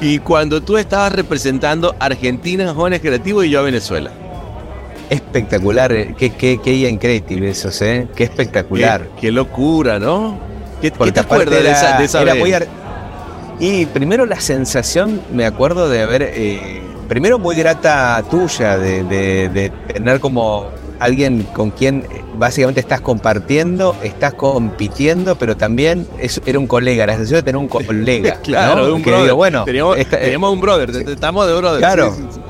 Y 0.00 0.18
cuando 0.18 0.62
tú 0.62 0.76
estabas 0.76 1.12
representando 1.12 1.94
a 1.98 2.06
Argentina 2.06 2.64
en 2.64 2.74
Jóvenes 2.74 3.00
Creativos 3.00 3.44
y 3.46 3.50
yo 3.50 3.60
a 3.60 3.62
Venezuela. 3.62 4.10
Espectacular. 5.08 5.92
eh, 5.92 6.14
Qué, 6.18 6.30
qué, 6.30 6.60
qué 6.62 6.74
increíble 6.88 7.50
eso, 7.50 7.70
¿eh? 7.84 8.06
Qué 8.14 8.24
espectacular. 8.24 9.02
Qué, 9.16 9.20
qué 9.22 9.32
locura, 9.32 9.98
¿no? 9.98 10.38
¿Qué, 10.82 10.90
qué 10.90 11.12
te 11.12 11.20
acuerdas 11.20 11.62
de 11.62 11.70
esa, 11.70 11.98
de 11.98 12.04
esa 12.04 12.22
era 12.22 12.32
vez? 12.34 12.40
muy 12.42 12.52
ar- 12.52 12.66
Y 13.58 13.86
primero 13.86 14.26
la 14.26 14.40
sensación, 14.40 15.20
me 15.32 15.46
acuerdo 15.46 15.88
de 15.88 16.02
haber, 16.02 16.22
eh, 16.22 16.82
primero 17.08 17.38
muy 17.38 17.56
grata 17.56 18.22
tuya, 18.30 18.76
de, 18.76 19.02
de- 19.04 19.48
de 19.48 19.70
tener 19.94 20.20
como 20.20 20.66
alguien 20.98 21.42
con 21.52 21.70
quien 21.70 22.06
eh, 22.10 22.22
básicamente 22.38 22.80
estás 22.80 23.00
compartiendo, 23.00 23.96
estás 24.02 24.34
compitiendo, 24.34 25.36
pero 25.36 25.56
también 25.56 26.06
es- 26.18 26.40
era 26.46 26.58
un 26.58 26.66
colega, 26.66 27.06
la 27.06 27.14
sensación 27.14 27.38
de 27.38 27.42
tener 27.42 27.56
un 27.58 27.68
colega. 27.68 28.38
Claro, 28.42 28.88
¿no? 28.88 28.94
un 28.94 29.02
que 29.02 29.10
brother. 29.10 29.24
digo, 29.26 29.36
bueno, 29.36 29.64
teníamos, 29.64 29.96
esta- 29.98 30.16
eh, 30.18 30.20
teníamos 30.24 30.52
un 30.52 30.60
brother, 30.60 30.90
estamos 31.08 31.46
de 31.46 31.54
brother. 31.54 31.78
Claro. 31.80 32.14
sí, 32.14 32.22
sí, 32.22 32.28
sí. 32.34 32.40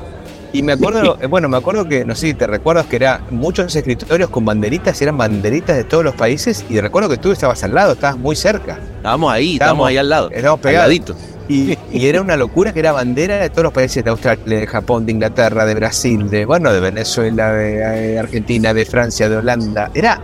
y 0.53 0.63
me 0.63 0.73
acuerdo, 0.73 1.17
eh, 1.21 1.27
bueno, 1.27 1.49
me 1.49 1.57
acuerdo 1.57 1.87
que, 1.87 2.05
no 2.05 2.15
sé 2.15 2.27
si 2.27 2.33
te 2.33 2.47
recuerdas 2.47 2.85
que 2.85 2.95
era 2.95 3.21
muchos 3.31 3.75
escritorios 3.75 4.29
con 4.29 4.45
banderitas, 4.45 4.99
y 5.01 5.03
eran 5.03 5.17
banderitas 5.17 5.75
de 5.75 5.83
todos 5.83 6.03
los 6.03 6.15
países, 6.15 6.65
y 6.69 6.79
recuerdo 6.79 7.09
que 7.09 7.17
tú 7.17 7.31
estabas 7.31 7.63
al 7.63 7.73
lado, 7.75 7.93
estabas 7.93 8.17
muy 8.17 8.35
cerca. 8.35 8.79
Estábamos 8.97 9.31
ahí, 9.31 9.53
Estábamos- 9.53 9.55
estábamos 9.55 9.87
ahí 9.89 9.97
al 9.97 10.09
lado. 10.09 10.29
Estábamos 10.31 10.65
ladito. 10.65 11.15
Y, 11.49 11.77
y 11.93 12.07
era 12.07 12.19
una 12.21 12.35
locura 12.35 12.73
que 12.73 12.79
era 12.79 12.91
bandera 12.91 13.37
de 13.37 13.49
todos 13.49 13.63
los 13.63 13.73
países 13.73 14.03
de 14.03 14.09
Australia, 14.09 14.43
de 14.59 14.67
Japón, 14.67 15.05
de 15.05 15.13
Inglaterra, 15.13 15.65
de 15.65 15.75
Brasil, 15.75 16.29
de 16.29 16.45
bueno, 16.45 16.73
de 16.73 16.79
Venezuela, 16.81 17.53
de 17.53 18.19
Argentina, 18.19 18.73
de 18.73 18.85
Francia, 18.85 19.29
de 19.29 19.37
Holanda. 19.37 19.89
Era 19.93 20.19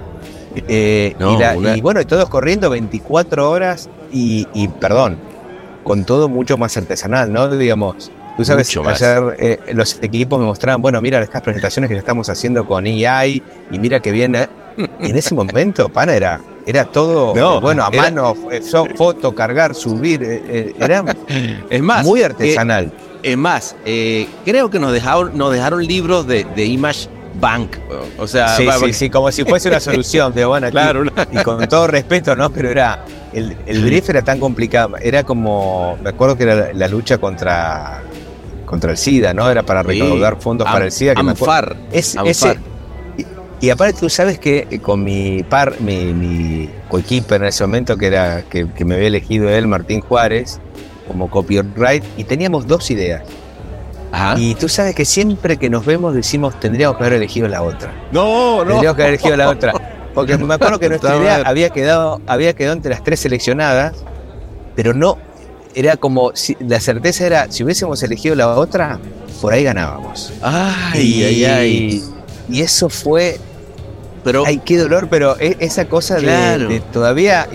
eh, 0.67 1.15
No, 1.19 1.33
y, 1.35 1.39
la- 1.39 1.53
una- 1.57 1.77
y 1.77 1.81
bueno, 1.81 2.01
y 2.01 2.05
todos 2.05 2.27
corriendo 2.29 2.69
24 2.69 3.49
horas 3.49 3.89
y, 4.11 4.47
y, 4.53 4.67
perdón, 4.67 5.17
con 5.83 6.03
todo 6.03 6.27
mucho 6.29 6.57
más 6.57 6.75
artesanal, 6.77 7.31
¿no? 7.31 7.49
Digamos, 7.49 8.11
tú 8.37 8.43
sabes, 8.45 8.67
ayer 9.01 9.35
eh, 9.39 9.59
los 9.73 9.97
equipos 10.03 10.39
me 10.39 10.45
mostraban, 10.45 10.81
bueno, 10.81 11.01
mira 11.01 11.21
estas 11.21 11.41
presentaciones 11.41 11.89
que 11.89 11.97
estamos 11.97 12.29
haciendo 12.29 12.65
con 12.65 12.85
EI 12.85 13.41
y 13.71 13.79
mira 13.79 13.99
que 14.01 14.11
viene. 14.11 14.47
Y 14.99 15.09
en 15.11 15.17
ese 15.17 15.33
momento, 15.35 15.89
pana, 15.89 16.13
era, 16.15 16.41
era 16.65 16.85
todo, 16.85 17.35
No, 17.35 17.57
eh, 17.57 17.61
bueno, 17.61 17.83
a 17.85 17.89
era- 17.91 18.03
mano, 18.03 18.35
foto, 18.95 19.33
cargar, 19.35 19.75
subir, 19.75 20.23
eh, 20.23 20.41
eh, 20.47 20.73
era 20.79 21.03
Es 21.69 21.81
más, 21.81 22.05
muy 22.05 22.23
artesanal. 22.23 22.85
eh, 22.85 23.31
es 23.31 23.37
más, 23.37 23.75
eh, 23.85 24.27
creo 24.45 24.69
que 24.69 24.79
nos 24.79 24.91
dejaron, 24.91 25.37
nos 25.37 25.51
dejaron 25.53 25.85
libros 25.85 26.27
de, 26.27 26.43
de 26.55 26.65
Image 26.65 27.07
Bank. 27.39 27.77
O 28.19 28.27
sea, 28.27 28.55
sí, 28.57 28.67
sí, 28.79 28.93
sí, 28.93 29.09
como 29.09 29.31
si 29.31 29.43
fuese 29.43 29.69
una 29.69 29.79
solución 29.81 30.33
de 30.33 30.45
bueno, 30.45 30.67
aquí- 30.67 30.73
Claro, 30.73 31.03
y 31.31 31.37
con 31.43 31.67
todo 31.67 31.87
respeto, 31.87 32.35
¿no? 32.35 32.49
Pero 32.51 32.69
era 32.69 33.03
el, 33.33 33.55
el 33.65 33.83
brief 33.83 34.09
era 34.09 34.21
tan 34.21 34.39
complicado, 34.39 34.97
era 35.01 35.23
como, 35.23 35.97
me 36.03 36.09
acuerdo 36.11 36.35
que 36.37 36.43
era 36.43 36.55
la, 36.55 36.73
la 36.73 36.87
lucha 36.87 37.17
contra 37.17 38.01
contra 38.65 38.91
el 38.91 38.97
SIDA, 38.97 39.33
¿no? 39.35 39.49
Era 39.51 39.61
para 39.63 39.83
recaudar 39.83 40.37
fondos 40.39 40.67
para 40.67 40.85
el 40.85 40.91
SIDA. 40.91 41.13
Que 41.15 41.21
me 41.23 41.31
Amfar. 41.31 41.75
Es- 41.91 42.15
Amfar. 42.17 42.27
ese, 42.31 42.59
y, 43.61 43.69
aparte 43.69 43.99
tú 43.99 44.09
sabes 44.09 44.39
que 44.39 44.67
eh, 44.69 44.79
con 44.79 45.03
mi 45.03 45.43
par, 45.43 45.79
mi, 45.79 46.13
mi 46.13 46.69
coequiper 46.89 47.41
en 47.41 47.47
ese 47.47 47.63
momento, 47.63 47.97
que 47.97 48.07
era 48.07 48.43
que, 48.43 48.69
que 48.71 48.85
me 48.85 48.95
había 48.95 49.07
elegido 49.07 49.49
él, 49.49 49.67
Martín 49.67 50.01
Juárez, 50.01 50.59
como 51.07 51.29
copyright, 51.29 52.03
y 52.17 52.23
teníamos 52.23 52.67
dos 52.67 52.89
ideas. 52.91 53.23
Ajá. 54.11 54.35
Y 54.37 54.55
tú 54.55 54.69
sabes 54.69 54.93
que 54.93 55.05
siempre 55.05 55.57
que 55.57 55.69
nos 55.69 55.85
vemos 55.85 56.13
decimos, 56.13 56.59
tendríamos 56.59 56.97
que 56.97 57.03
haber 57.03 57.17
elegido 57.17 57.47
la 57.47 57.63
otra. 57.63 57.91
No, 58.11 58.63
no. 58.63 58.71
Tendríamos 58.71 58.95
que 58.95 59.01
haber 59.01 59.13
elegido 59.15 59.37
la 59.37 59.49
otra. 59.49 59.73
Porque 60.13 60.37
me 60.37 60.53
acuerdo 60.53 60.79
que 60.79 60.89
nuestra 60.89 61.17
idea 61.17 61.41
había 61.43 61.69
quedado, 61.71 62.21
había 62.27 62.53
quedado 62.53 62.75
entre 62.75 62.91
las 62.91 63.03
tres 63.03 63.21
seleccionadas, 63.21 63.95
pero 64.75 64.93
no, 64.93 65.17
era 65.75 65.97
como, 65.97 66.35
si, 66.35 66.55
la 66.59 66.79
certeza 66.79 67.25
era, 67.25 67.51
si 67.51 67.63
hubiésemos 67.63 68.03
elegido 68.03 68.35
la 68.35 68.49
otra, 68.49 68.99
por 69.41 69.53
ahí 69.53 69.63
ganábamos. 69.63 70.31
Ay, 70.41 71.23
ay, 71.23 71.45
ay. 71.45 72.03
Y 72.49 72.61
eso 72.61 72.89
fue, 72.89 73.39
Pero 74.23 74.43
ay, 74.45 74.61
qué 74.63 74.77
dolor, 74.77 75.07
pero 75.09 75.35
e- 75.39 75.57
esa 75.59 75.85
cosa 75.85 76.15
de- 76.15 76.21
Claro. 76.23 76.67
de, 76.69 76.79
todavía, 76.79 77.47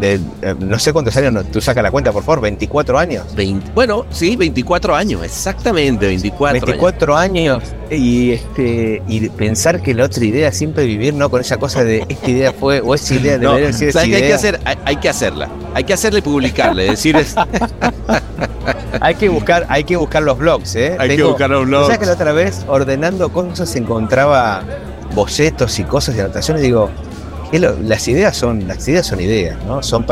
de, 0.00 0.14
eh, 0.42 0.54
no 0.58 0.78
sé 0.78 0.92
cuántos 0.92 1.16
años, 1.16 1.32
no, 1.32 1.44
tú 1.44 1.60
saca 1.60 1.80
la 1.82 1.90
cuenta, 1.90 2.12
por 2.12 2.22
favor, 2.22 2.40
24 2.42 2.98
años. 2.98 3.24
20 3.34 3.70
bueno, 3.74 4.04
sí, 4.10 4.36
24 4.36 4.94
años, 4.94 5.24
exactamente, 5.24 6.06
24, 6.06 6.56
años. 6.56 6.66
24 6.66 7.16
años 7.16 7.62
y 7.90 8.32
este 8.32 9.02
y 9.06 9.28
pensar 9.30 9.80
que 9.80 9.94
la 9.94 10.04
otra 10.04 10.24
idea 10.24 10.52
siempre 10.52 10.84
vivir 10.84 11.14
no 11.14 11.30
con 11.30 11.40
esa 11.40 11.56
cosa 11.56 11.84
de 11.84 12.04
esta 12.08 12.30
idea 12.30 12.52
fue 12.52 12.80
o 12.80 12.94
esa 12.94 13.14
idea 13.14 13.38
No, 13.38 13.50
debería 13.54 13.72
ser 13.72 13.88
esa 13.88 14.00
¿sabes 14.00 14.10
qué 14.10 14.16
hay 14.16 14.28
que 14.28 14.34
hacer? 14.34 14.60
Hay, 14.64 14.76
hay 14.84 14.96
que 14.96 15.08
hacerla. 15.08 15.48
Hay 15.74 15.84
que 15.84 15.92
hacerla 15.94 16.18
y 16.18 16.22
publicarla. 16.22 16.82
Es 16.82 16.90
decir, 16.90 17.16
es- 17.16 17.34
hay 19.00 19.14
que 19.14 19.28
buscar 19.28 19.66
hay 19.68 19.84
que 19.84 19.96
buscar 19.96 20.22
los 20.22 20.38
blogs 20.38 20.74
eh 20.76 20.96
hay 20.98 21.16
que 21.16 21.22
buscar 21.22 21.50
los 21.50 21.66
blogs. 21.66 21.86
¿sabes 21.86 21.98
que 22.00 22.06
la 22.06 22.12
otra 22.12 22.32
vez 22.32 22.64
ordenando 22.66 23.30
cosas 23.30 23.74
encontraba 23.76 24.62
bocetos 25.14 25.78
y 25.78 25.84
cosas 25.84 26.16
y 26.16 26.20
anotaciones 26.20 26.62
digo 26.62 26.90
que 27.05 27.05
lo- 27.52 27.76
las 27.80 28.06
ideas 28.08 28.36
son 28.36 28.66
las 28.66 28.86
ideas 28.88 29.06
son 29.06 29.20
ideas 29.20 29.56
no 29.66 29.82
son, 29.82 30.04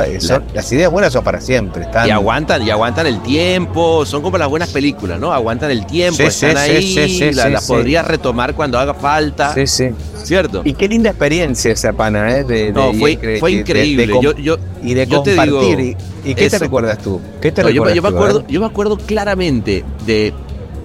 las 0.55 0.73
ideas 0.73 0.91
buenas 0.91 1.13
son 1.13 1.25
para 1.25 1.41
siempre 1.41 1.83
están 1.85 2.07
Y 2.07 2.11
aguantan, 2.11 2.63
y 2.63 2.71
aguantan 2.71 3.07
el 3.07 3.21
tiempo, 3.23 4.07
son 4.07 4.23
como 4.23 4.39
las 4.39 4.49
buenas 4.49 4.71
películas, 4.71 5.19
¿no? 5.21 5.33
Aguantan 5.33 5.71
el 5.71 5.85
tiempo, 5.87 6.17
Sí, 6.17 6.23
están 6.25 6.53
sí, 6.53 6.57
ahí, 6.57 6.83
sí, 6.83 7.09
sí, 7.09 7.33
la- 7.33 7.45
sí, 7.47 7.51
las 7.51 7.67
podrías 7.67 8.07
retomar 8.07 8.55
cuando 8.55 8.79
haga 8.79 8.95
falta, 8.95 9.53
sí 9.55 9.67
sí 9.67 9.91
¿cierto? 10.23 10.63
y 10.65 10.73
qué 10.75 10.89
linda 10.89 11.11
experiencia 11.11 11.73
esa 11.73 11.93
pana 11.93 12.39
eh 12.39 12.45
de, 12.45 12.67
de- 12.67 12.73
no, 12.73 12.93
fue, 12.95 13.17
de- 13.17 13.39
increíble. 13.51 14.19
yo, 14.23 14.35
yo, 14.37 14.57
y 14.83 14.95
de 14.95 15.07
yo 15.07 15.23
te 15.23 15.35
digo 15.35 15.63
y, 15.81 15.97
y 16.25 16.35
qué 16.35 16.47
eso. 16.47 16.57
te 16.57 16.65
recuerdas 16.65 16.99
tú 16.99 17.21
qué 17.41 17.53
te 17.53 17.63
no, 17.63 17.69
recuerdas 17.69 17.97
yo 17.97 18.03
me 18.03 18.09
tú? 18.11 18.17
Acuerdo, 18.17 18.45
yo 18.49 18.61
me 18.61 18.67
acuerdo 18.67 18.97
claramente 18.97 19.85
de 20.07 20.33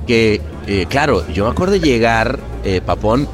que, 0.08 0.42
eh, 0.68 0.86
claro, 0.90 1.24
yo 1.32 1.46
me 1.46 1.52
acuerdo 1.52 1.74
de 1.74 1.80
llegar, 1.82 2.40
eh, 2.64 2.82
Papón, 2.86 3.28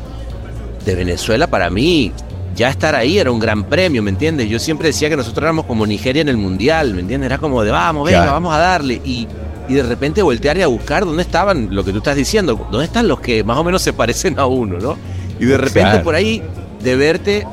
de 0.86 0.95
Venezuela 0.95 1.47
para 1.47 1.69
mí. 1.69 2.12
Ya 2.56 2.70
estar 2.70 2.96
ahí 2.96 3.18
era 3.20 3.32
un 3.32 3.39
gran 3.39 3.65
premio, 3.65 4.02
¿me 4.02 4.10
entiendes? 4.12 4.48
Yo 4.50 4.60
siempre 4.60 4.88
decía 4.88 5.10
que 5.10 5.18
nosotros 5.18 5.44
éramos 5.44 5.65
como 5.65 5.86
Nigeria 5.86 6.22
en 6.22 6.30
el 6.30 6.38
Mundial, 6.38 6.94
¿me 6.94 7.02
entiendes? 7.02 7.26
Era 7.28 7.38
como 7.38 7.62
de 7.63 7.72
vamos, 7.72 8.06
venga, 8.06 8.20
Claro. 8.20 8.32
vamos 8.32 8.54
a 8.56 8.58
darle. 8.60 9.02
Y, 9.04 9.28
y 9.68 9.74
de 9.74 9.84
repente 9.84 10.22
voltear 10.22 10.58
y 10.58 10.62
a 10.62 10.68
buscar 10.68 11.04
dónde 11.06 11.22
estaban, 11.24 11.68
lo 11.72 11.84
que 11.84 11.91
tú 11.91 11.98
estás 11.98 12.15
diciendo, 12.15 12.68
dónde 12.72 12.86
están 12.86 13.08
los 13.08 13.20
que 13.20 13.44
más 13.44 13.58
o 13.58 13.63
menos 13.63 13.82
se 13.82 13.91
parecen 13.94 14.39
a 14.39 14.46
uno, 14.46 14.78
¿no? 14.80 14.98
Y 15.39 15.46
de 15.46 15.58
repente 15.58 15.89
Claro. 15.89 16.04
por 16.04 16.15
ahí, 16.15 16.41
de 16.82 16.96
verte 16.96 17.46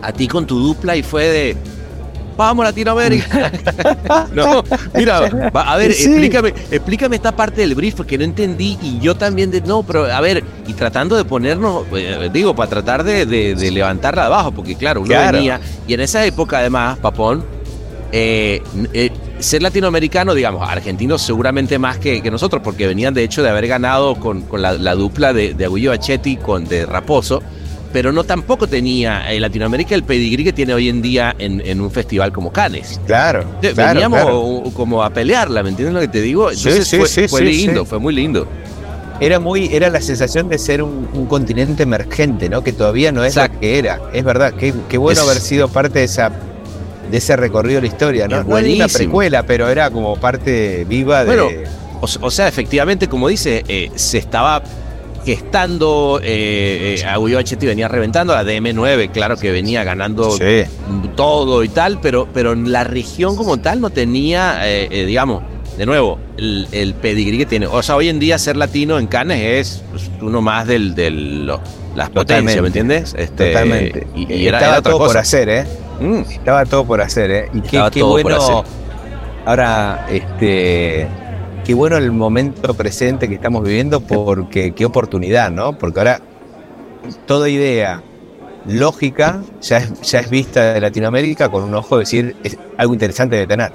a 0.00 0.12
ti 0.12 0.26
con 0.26 0.46
tu 0.46 0.58
dupla 0.58 0.96
y 0.96 1.02
fue 1.02 1.24
de, 1.26 1.56
vamos 2.40 2.64
Latinoamérica. 2.64 3.52
no, 4.34 4.62
mira, 4.94 5.20
va- 5.54 5.72
a 5.72 5.76
ver, 5.76 5.92
Sí. 5.92 6.04
explícame, 6.04 6.54
explícame 6.70 7.16
esta 7.16 7.34
parte 7.36 7.60
del 7.60 7.74
brief 7.74 8.00
que 8.02 8.18
no 8.18 8.24
entendí 8.24 8.78
y 8.82 8.98
yo 9.00 9.14
también 9.16 9.50
de, 9.50 9.60
no, 9.60 9.82
pero 9.82 10.04
a 10.06 10.20
ver, 10.20 10.42
y 10.66 10.72
tratando 10.72 11.16
de 11.16 11.24
ponernos, 11.24 11.84
eh, 11.94 12.30
digo, 12.32 12.54
para 12.54 12.70
tratar 12.70 13.04
de, 13.04 13.26
de- 13.26 13.54
de 13.54 13.70
levantarla 13.70 14.22
de 14.22 14.26
abajo, 14.26 14.52
porque 14.52 14.74
claro, 14.76 15.00
uno 15.00 15.08
Claro. 15.08 15.36
venía, 15.38 15.60
y 15.86 15.94
en 15.94 16.00
esa 16.00 16.24
época 16.24 16.58
además, 16.58 16.98
Papón, 16.98 17.44
eh, 18.12 18.62
eh, 18.92 19.10
ser 19.38 19.62
latinoamericano, 19.62 20.34
digamos, 20.34 20.68
argentinos 20.68 21.22
seguramente 21.22 21.78
más 21.78 21.98
que, 21.98 22.20
que 22.22 22.30
nosotros, 22.30 22.60
porque 22.62 22.86
venían 22.86 23.14
de 23.14 23.22
hecho 23.22 23.42
de 23.42 23.48
haber 23.50 23.66
ganado 23.68 24.16
con, 24.16 24.42
con 24.42 24.60
la, 24.62 24.72
la, 24.72 24.94
dupla 24.94 25.32
de, 25.32 25.54
de 25.54 25.64
Agullo 25.64 25.90
Bachetti 25.90 26.36
con 26.36 26.64
de 26.66 26.84
Raposo, 26.86 27.42
pero 27.92 28.12
no 28.12 28.24
tampoco 28.24 28.66
tenía 28.66 29.32
en 29.32 29.40
Latinoamérica 29.42 29.94
el 29.94 30.04
pedigrí 30.04 30.44
que 30.44 30.52
tiene 30.52 30.74
hoy 30.74 30.88
en 30.88 31.02
día 31.02 31.34
en, 31.38 31.60
en 31.64 31.80
un 31.80 31.90
festival 31.90 32.32
como 32.32 32.52
Cannes. 32.52 33.00
Claro. 33.06 33.44
Veníamos 33.60 34.20
claro. 34.20 34.62
como 34.74 35.02
a 35.02 35.10
pelearla, 35.10 35.62
¿me 35.62 35.70
entiendes 35.70 35.94
lo 35.94 36.00
que 36.00 36.08
te 36.08 36.20
digo? 36.20 36.50
Entonces 36.50 36.86
sí, 36.86 36.98
fue, 36.98 37.08
sí, 37.08 37.28
fue 37.28 37.40
sí, 37.40 37.46
lindo, 37.46 37.82
sí. 37.82 37.86
fue 37.88 37.98
muy 37.98 38.14
lindo. 38.14 38.46
Era 39.20 39.38
muy, 39.38 39.68
era 39.72 39.90
la 39.90 40.00
sensación 40.00 40.48
de 40.48 40.56
ser 40.56 40.82
un, 40.82 41.08
un 41.12 41.26
continente 41.26 41.82
emergente, 41.82 42.48
¿no? 42.48 42.64
Que 42.64 42.72
todavía 42.72 43.12
no 43.12 43.22
es 43.22 43.34
Exacto. 43.36 43.56
lo 43.56 43.60
que 43.60 43.78
era. 43.78 44.00
Es 44.14 44.24
verdad, 44.24 44.54
qué, 44.54 44.72
qué 44.88 44.96
bueno 44.96 45.20
Es- 45.20 45.28
haber 45.28 45.40
sido 45.42 45.68
parte 45.68 45.98
de 45.98 46.04
esa 46.06 46.30
de 47.10 47.16
ese 47.18 47.34
recorrido 47.36 47.80
de 47.80 47.88
la 47.88 47.92
historia, 47.92 48.28
¿no? 48.28 48.44
No 48.44 48.56
era 48.56 48.72
una 48.72 48.86
precuela, 48.88 49.42
pero 49.42 49.68
era 49.68 49.90
como 49.90 50.14
parte 50.16 50.84
viva 50.88 51.24
de. 51.24 51.26
Bueno, 51.26 51.48
O, 52.00 52.06
o 52.20 52.30
sea, 52.30 52.46
efectivamente, 52.48 53.08
como 53.08 53.28
dice, 53.28 53.64
eh, 53.68 53.90
se 53.96 54.16
estaba 54.18 54.62
gestando, 55.24 56.20
eh, 56.22 56.96
eh, 57.00 57.04
Agullo 57.06 57.36
Bachetti 57.36 57.66
venía 57.66 57.88
reventando, 57.88 58.34
la 58.34 58.44
DM9, 58.44 59.10
claro 59.10 59.36
que 59.36 59.50
venía 59.50 59.84
ganando 59.84 60.30
Sí. 60.30 60.62
todo 61.16 61.62
y 61.64 61.68
tal, 61.68 62.00
pero, 62.00 62.26
pero 62.32 62.54
la 62.54 62.84
región 62.84 63.36
como 63.36 63.58
tal 63.58 63.80
no 63.80 63.90
tenía, 63.90 64.60
eh, 64.68 64.88
eh, 64.90 65.04
digamos, 65.06 65.42
de 65.76 65.86
nuevo, 65.86 66.18
el, 66.36 66.66
el 66.72 66.94
pedigrí 66.94 67.38
que 67.38 67.46
tiene. 67.46 67.66
O 67.66 67.82
sea, 67.82 67.96
hoy 67.96 68.08
en 68.08 68.18
día 68.18 68.38
ser 68.38 68.56
latino 68.56 68.98
en 68.98 69.06
Cannes 69.06 69.40
es 69.42 69.82
pues, 69.90 70.10
uno 70.20 70.42
más 70.42 70.66
del, 70.66 70.94
del 70.94 71.46
lo- 71.46 71.60
las 71.94 72.08
potencias, 72.10 72.56
Totalmente. 72.56 72.60
¿me 72.62 72.66
entiendes? 72.68 73.14
Este, 73.18 73.48
Totalmente. 73.48 74.06
Y, 74.14 74.32
y 74.32 74.46
era, 74.46 74.58
Estaba 74.58 74.72
era 74.74 74.78
otra 74.80 74.92
todo 74.92 75.06
por 75.06 75.16
hacer, 75.18 75.48
¿eh? 75.48 75.64
Mm. 76.00 76.20
Estaba 76.30 76.64
todo 76.66 76.84
por 76.84 77.00
hacer, 77.00 77.30
¿eh? 77.30 77.48
Y 77.54 77.60
qué, 77.62 77.82
qué 77.92 78.02
bueno. 78.02 78.64
Ahora, 79.46 80.06
este. 80.10 81.06
Qué 81.64 81.74
bueno 81.74 81.96
el 81.98 82.10
momento 82.10 82.74
presente 82.74 83.28
que 83.28 83.34
estamos 83.34 83.62
viviendo, 83.62 84.00
porque 84.00 84.72
qué 84.72 84.84
oportunidad, 84.84 85.50
¿no? 85.50 85.78
Porque 85.78 86.00
ahora 86.00 86.20
toda 87.26 87.48
idea 87.48 88.02
lógica 88.66 89.42
ya 89.60 89.78
es, 89.78 90.00
ya 90.02 90.20
es 90.20 90.30
vista 90.30 90.72
de 90.74 90.80
Latinoamérica 90.80 91.48
con 91.48 91.62
un 91.64 91.74
ojo 91.74 91.96
de 91.96 92.02
decir 92.04 92.36
es 92.42 92.56
algo 92.76 92.92
interesante 92.94 93.36
de 93.36 93.46
tener. 93.46 93.72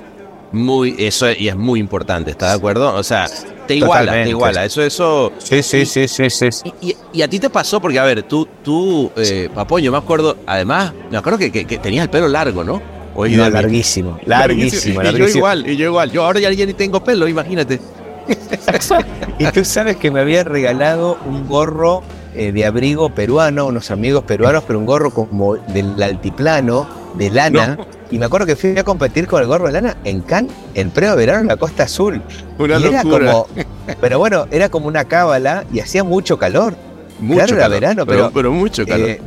Muy, 0.51 0.95
eso 0.99 1.27
es- 1.27 1.39
y 1.39 1.47
es 1.47 1.55
muy 1.55 1.79
importante, 1.79 2.31
¿estás 2.31 2.51
de 2.51 2.57
acuerdo? 2.57 2.93
O 2.95 3.03
sea, 3.03 3.27
te 3.67 3.75
iguala, 3.75 3.99
Totalmente. 4.01 4.23
te 4.25 4.29
iguala. 4.29 4.65
Eso, 4.65 4.81
eso. 4.83 5.31
Sí, 5.39 5.63
sí, 5.63 5.85
sí, 5.85 6.07
sí, 6.07 6.29
sí. 6.29 6.49
Y, 6.81 6.95
y- 7.13 7.21
a 7.21 7.27
ti 7.27 7.39
te 7.39 7.49
pasó, 7.49 7.81
porque 7.81 7.99
a 7.99 8.03
ver, 8.03 8.23
tú, 8.23 8.47
tú, 8.63 9.11
eh, 9.17 9.49
Papo, 9.53 9.79
yo 9.79 9.91
me 9.91 9.97
acuerdo, 9.97 10.37
además, 10.45 10.93
me 11.09 11.17
acuerdo 11.17 11.39
que, 11.39 11.51
que- 11.51 11.65
que 11.65 11.77
tenías 11.77 12.03
el 12.03 12.09
pelo 12.09 12.27
largo, 12.27 12.63
¿no? 12.63 12.81
Oye, 13.15 13.37
No, 13.37 13.49
larguísimo, 13.49 14.19
larguísimo, 14.25 15.01
Y 15.01 15.05
yo 15.17 15.27
igual, 15.27 15.69
y 15.69 15.77
yo 15.77 15.85
igual. 15.85 16.11
Yo 16.11 16.23
ahora 16.25 16.39
ya, 16.39 16.51
ya 16.51 16.65
ni 16.65 16.73
tengo 16.73 17.03
pelo, 17.03 17.27
imagínate. 17.27 17.79
Y 19.39 19.45
tú 19.51 19.63
sabes 19.65 19.97
que 19.97 20.11
me 20.11 20.19
habían 20.21 20.45
regalado 20.45 21.17
un 21.25 21.47
gorro 21.47 22.01
eh, 22.33 22.51
de 22.51 22.65
abrigo 22.65 23.09
peruano, 23.09 23.67
unos 23.67 23.91
amigos 23.91 24.23
peruanos, 24.23 24.63
pero 24.65 24.79
un 24.79 24.85
gorro 24.85 25.11
como 25.11 25.55
del 25.55 26.01
altiplano, 26.01 26.87
de 27.15 27.29
lana. 27.29 27.77
Y 28.11 28.19
me 28.19 28.25
acuerdo 28.25 28.45
que 28.45 28.55
fui 28.55 28.77
a 28.77 28.83
competir 28.83 29.27
con 29.27 29.41
el 29.41 29.47
gorro 29.47 29.67
de 29.67 29.73
lana 29.73 29.97
en 30.03 30.21
Cannes, 30.21 30.51
en 30.73 30.89
pleno 30.91 31.15
verano 31.15 31.41
en 31.41 31.47
la 31.47 31.57
Costa 31.57 31.83
Azul. 31.83 32.21
Una 32.57 32.77
y 32.79 32.83
era 32.85 33.01
como, 33.03 33.47
pero 34.01 34.19
bueno, 34.19 34.47
era 34.51 34.69
como 34.69 34.87
una 34.87 35.05
cábala 35.05 35.63
y 35.73 35.79
hacía 35.79 36.03
mucho 36.03 36.37
calor. 36.37 36.75
Mucho 37.19 37.45
claro, 37.45 37.55
era 37.57 37.67
verano, 37.69 38.05
pero, 38.05 38.19
pero- 38.19 38.31
pero 38.33 38.51
mucho 38.51 38.85
calor. 38.85 39.09
Eh, 39.09 39.21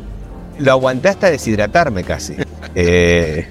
lo 0.58 0.72
aguanté 0.72 1.08
hasta 1.08 1.30
deshidratarme 1.30 2.04
casi. 2.04 2.34
Eh, 2.74 3.48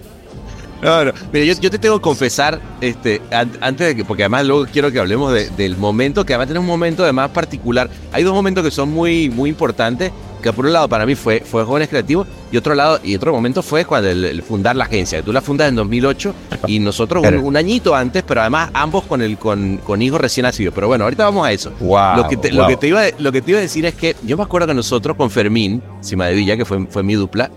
No, 0.82 1.06
no. 1.06 1.12
Mira, 1.34 1.46
yo, 1.46 1.60
yo 1.60 1.72
te 1.72 1.80
tengo 1.80 1.98
que 1.98 2.02
confesar, 2.04 2.60
este, 2.82 3.22
an- 3.32 3.52
antes 3.62 3.88
de 3.88 3.96
que, 3.96 4.06
porque 4.06 4.24
además 4.24 4.46
luego 4.46 4.66
quiero 4.72 4.92
que 4.92 5.00
hablemos 5.00 5.34
de- 5.34 5.50
del 5.50 5.76
momento, 5.78 6.26
que 6.26 6.34
además 6.34 6.48
tiene 6.48 6.60
un 6.60 6.66
momento 6.68 7.04
además 7.04 7.30
particular. 7.32 7.90
Hay 8.12 8.24
dos 8.24 8.34
momentos 8.34 8.64
que 8.64 8.72
son 8.72 8.90
muy, 8.92 9.30
muy 9.30 9.50
importantes, 9.50 10.12
que 10.42 10.54
por 10.54 10.68
un 10.68 10.74
lado 10.74 10.88
para 10.88 11.08
mí 11.08 11.16
fue, 11.16 11.40
fue 11.40 11.64
Jóvenes 11.64 11.90
Creativos, 11.90 12.28
y 12.52 12.58
otro 12.58 12.76
lado, 12.76 13.00
y 13.04 13.16
otro 13.16 13.34
momento 13.34 13.64
fue 13.64 13.86
cuando 13.86 14.08
el, 14.10 14.24
el 14.24 14.44
fundar 14.44 14.76
la 14.76 14.84
agencia. 14.86 15.24
Tú 15.24 15.34
la 15.34 15.42
fundas 15.42 15.68
en 15.68 15.76
2008 15.76 16.34
y 16.68 16.78
nosotros 16.80 17.26
un, 17.42 17.58
añito 17.58 17.96
antes, 17.96 18.22
pero 18.22 18.42
además 18.42 18.70
ambos 18.74 19.04
con 19.06 19.24
el 19.24 19.38
con, 19.40 19.78
con 19.78 20.00
hijos 20.04 20.22
recién 20.22 20.44
nacidos. 20.44 20.76
Pero 20.76 20.88
bueno, 20.88 21.06
ahorita 21.06 21.24
vamos 21.26 21.46
a 21.48 21.52
eso. 21.52 21.72
wow, 21.80 22.18
Lo 22.18 22.28
que, 22.30 22.38
te, 22.38 22.52
lo, 22.52 22.62
wow. 22.62 22.68
que 22.70 22.78
te 22.78 22.88
iba, 22.88 23.02
a- 23.02 23.10
lo 23.18 23.32
que 23.32 23.42
te 23.42 23.50
iba 23.52 23.58
a 23.58 23.64
decir 23.64 23.84
es 23.88 23.96
que 23.96 24.16
yo 24.24 24.38
me 24.38 24.44
acuerdo 24.44 24.68
que 24.68 24.76
nosotros 24.76 25.18
con 25.18 25.32
Fermín, 25.32 25.82
Cima 26.02 26.28
de 26.28 26.36
Villa, 26.36 26.56
que 26.56 26.66
fue, 26.66 26.86
fue 26.88 27.02
mi 27.02 27.16
dupla, 27.16 27.50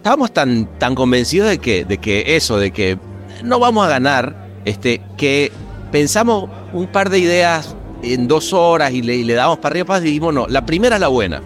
estábamos 0.00 0.32
tan, 0.32 0.64
tan 0.78 0.94
convencidos 0.94 1.50
de 1.50 1.58
que, 1.58 1.84
de 1.84 1.98
que 1.98 2.36
eso, 2.36 2.58
de 2.58 2.70
que 2.70 2.98
no 3.44 3.58
vamos 3.58 3.84
a 3.86 3.90
ganar, 3.90 4.48
este, 4.64 5.02
que 5.18 5.52
pensamos 5.92 6.48
un 6.72 6.86
par 6.86 7.10
de 7.10 7.18
ideas 7.18 7.76
en 8.02 8.26
dos 8.26 8.54
horas 8.54 8.92
y 8.92 9.02
le, 9.02 9.16
y 9.16 9.24
le 9.24 9.34
damos 9.34 9.58
para 9.58 9.74
arriba 9.74 9.84
para 9.86 10.00
y 10.00 10.04
dijimos, 10.04 10.32
no, 10.32 10.46
la 10.48 10.64
primera 10.64 10.96
es 10.96 11.00
la 11.00 11.08
buena. 11.08 11.42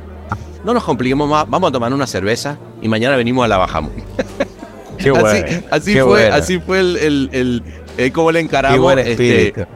No 0.64 0.72
nos 0.72 0.84
compliquemos 0.84 1.28
más, 1.28 1.50
vamos 1.50 1.68
a 1.70 1.72
tomar 1.72 1.92
una 1.92 2.06
cerveza 2.06 2.56
y 2.80 2.86
mañana 2.86 3.16
venimos 3.16 3.44
a 3.44 3.48
la 3.48 3.56
bajamos. 3.58 3.90
Qué 4.98 5.10
bueno, 5.10 5.26
así 5.28 5.64
así 5.70 5.92
qué 5.92 6.02
fue, 6.02 6.10
bueno. 6.22 6.34
así 6.36 6.58
fue 6.60 6.78
el, 6.80 6.96
el, 6.96 7.28
el- 7.32 7.62
el 7.98 8.12
cómo 8.12 8.30
le 8.32 8.38
encaramos. 8.40 8.76
Qué 8.76 8.80
buen 8.80 8.98
este, 9.00 9.66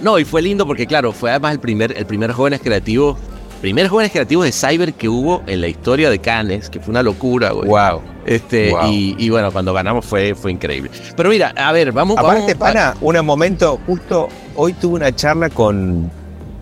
no, 0.00 0.18
y 0.18 0.24
fue 0.24 0.40
lindo 0.42 0.66
porque, 0.66 0.86
claro, 0.86 1.12
fue 1.12 1.30
además 1.30 1.52
el 1.52 1.60
primer, 1.60 1.96
el 1.96 2.06
primer 2.06 2.32
Jóvenes 2.32 2.60
Creativos, 2.62 3.18
primer 3.66 3.88
Jóvenes 3.88 4.12
Creativos 4.12 4.44
de 4.44 4.52
Cyber 4.52 4.94
que 4.94 5.08
hubo 5.08 5.42
en 5.48 5.60
la 5.60 5.66
historia 5.66 6.08
de 6.08 6.20
Cannes, 6.20 6.70
que 6.70 6.78
fue 6.78 6.92
una 6.92 7.02
locura, 7.02 7.50
güey. 7.50 7.68
wow. 7.68 8.00
Este, 8.24 8.70
Wow. 8.70 8.92
y, 8.92 9.16
y 9.18 9.28
bueno, 9.28 9.50
cuando 9.50 9.72
ganamos 9.72 10.06
fue, 10.06 10.36
fue 10.36 10.52
increíble. 10.52 10.88
Pero 11.16 11.28
mira, 11.28 11.52
a 11.56 11.72
ver, 11.72 11.90
vamos, 11.90 12.16
Aparte, 12.16 12.54
vamos- 12.54 12.74
pana, 12.74 12.94
un 13.00 13.26
momento, 13.26 13.80
justo 13.84 14.28
hoy 14.54 14.72
tuve 14.74 14.94
una 14.94 15.12
charla 15.16 15.50
con, 15.50 16.08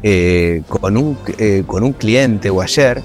eh, 0.03 0.62
con, 0.67 0.97
un, 0.97 1.19
eh, 1.37 1.62
con 1.67 1.83
un 1.85 1.93
cliente 1.93 2.49
o 2.49 2.62
ayer 2.62 3.03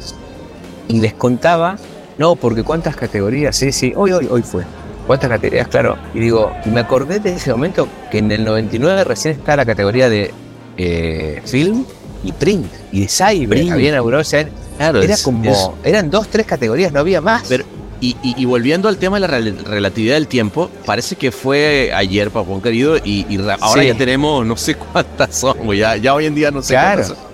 y 0.87 1.01
les 1.01 1.13
contaba, 1.13 1.75
no, 2.17 2.37
porque 2.37 2.63
cuántas 2.63 2.95
categorías, 2.95 3.53
sí, 3.57 3.73
sí, 3.73 3.91
hoy, 3.97 4.13
hoy, 4.13 4.29
hoy 4.31 4.43
fue. 4.43 4.63
¿Cuántas 5.07 5.29
categorías? 5.29 5.67
Claro. 5.67 5.97
Y 6.13 6.19
digo, 6.19 6.53
me 6.71 6.79
acordé 6.79 7.19
de 7.19 7.33
ese 7.33 7.51
momento 7.51 7.85
que 8.09 8.19
en 8.19 8.31
el 8.31 8.45
99 8.45 9.03
recién 9.03 9.33
está 9.33 9.57
la 9.57 9.65
categoría 9.65 10.07
de 10.09 10.31
eh, 10.77 11.41
film 11.45 11.83
y 12.23 12.31
print 12.31 12.65
y 12.91 13.01
de 13.01 13.07
cyber. 13.07 13.49
Print. 13.49 13.71
Había 13.71 13.89
inaugurado, 13.89 14.21
o 14.21 14.25
sea, 14.25 14.47
claro, 14.77 15.01
era 15.01 15.13
es- 15.13 15.23
como, 15.23 15.49
es- 15.49 15.69
eran 15.83 16.09
dos, 16.09 16.27
tres 16.29 16.45
categorías, 16.45 16.91
no 16.91 16.99
había 16.99 17.21
más. 17.21 17.43
Pero- 17.47 17.63
y, 18.01 18.15
y- 18.23 18.35
y 18.37 18.45
volviendo 18.45 18.87
al 18.87 18.95
tema 18.97 19.19
de 19.19 19.27
la 19.27 19.39
rel- 19.39 19.61
relatividad 19.65 20.15
del 20.15 20.27
tiempo, 20.27 20.69
parece 20.85 21.15
que 21.17 21.31
fue 21.33 21.91
ayer, 21.93 22.31
papón 22.31 22.61
querido, 22.61 22.95
y, 22.97 23.25
y 23.29 23.37
ra- 23.37 23.57
ahora 23.59 23.81
Sí. 23.81 23.87
ya 23.89 23.95
tenemos 23.95 24.45
no 24.45 24.55
sé 24.55 24.75
cuántas 24.75 25.35
son, 25.35 25.57
ya, 25.75 25.97
ya 25.97 26.13
hoy 26.13 26.25
en 26.25 26.35
día 26.35 26.49
no 26.51 26.61
sé 26.61 26.73
Claro. 26.75 27.01
cuántas 27.03 27.17
son. 27.17 27.29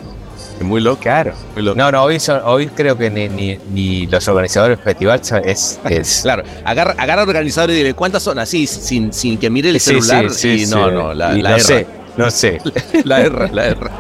Es 0.58 0.64
muy 0.64 0.80
loco, 0.82 1.02
claro. 1.02 1.34
muy 1.54 1.64
loco. 1.66 1.78
No, 1.78 1.92
no, 1.92 2.04
hoy, 2.04 2.20
son- 2.20 2.42
hoy 2.46 2.68
creo 2.68 2.98
que 2.98 3.12
ni, 3.12 3.28
ni, 3.28 3.60
ni 3.74 4.08
los 4.08 4.28
organizadores 4.28 4.78
del 4.78 4.84
festival 4.86 5.20
sa- 5.24 5.40
es, 5.40 5.80
es 5.90 6.20
Claro, 6.24 6.44
agarra, 6.64 6.96
agarra 6.98 7.22
al 7.24 7.28
organizador 7.30 7.70
y 7.72 7.74
dile 7.74 7.94
cuántas 7.94 8.24
son 8.24 8.40
así, 8.40 8.66
sin, 8.66 9.12
sin 9.14 9.38
que 9.38 9.50
mire 9.50 9.70
el 9.70 9.80
Sí, 9.80 10.02
celular. 10.02 10.32
sí, 10.32 10.64
y 10.64 10.66
no, 10.68 10.90
no, 10.90 11.14
la, 11.14 11.34
la 11.34 11.50
no 11.52 11.60
sé, 11.60 11.86
no 12.18 12.32
sé. 12.32 12.60
La 13.04 13.20
erra, 13.22 13.50
la 13.52 13.66
erra. 13.68 13.92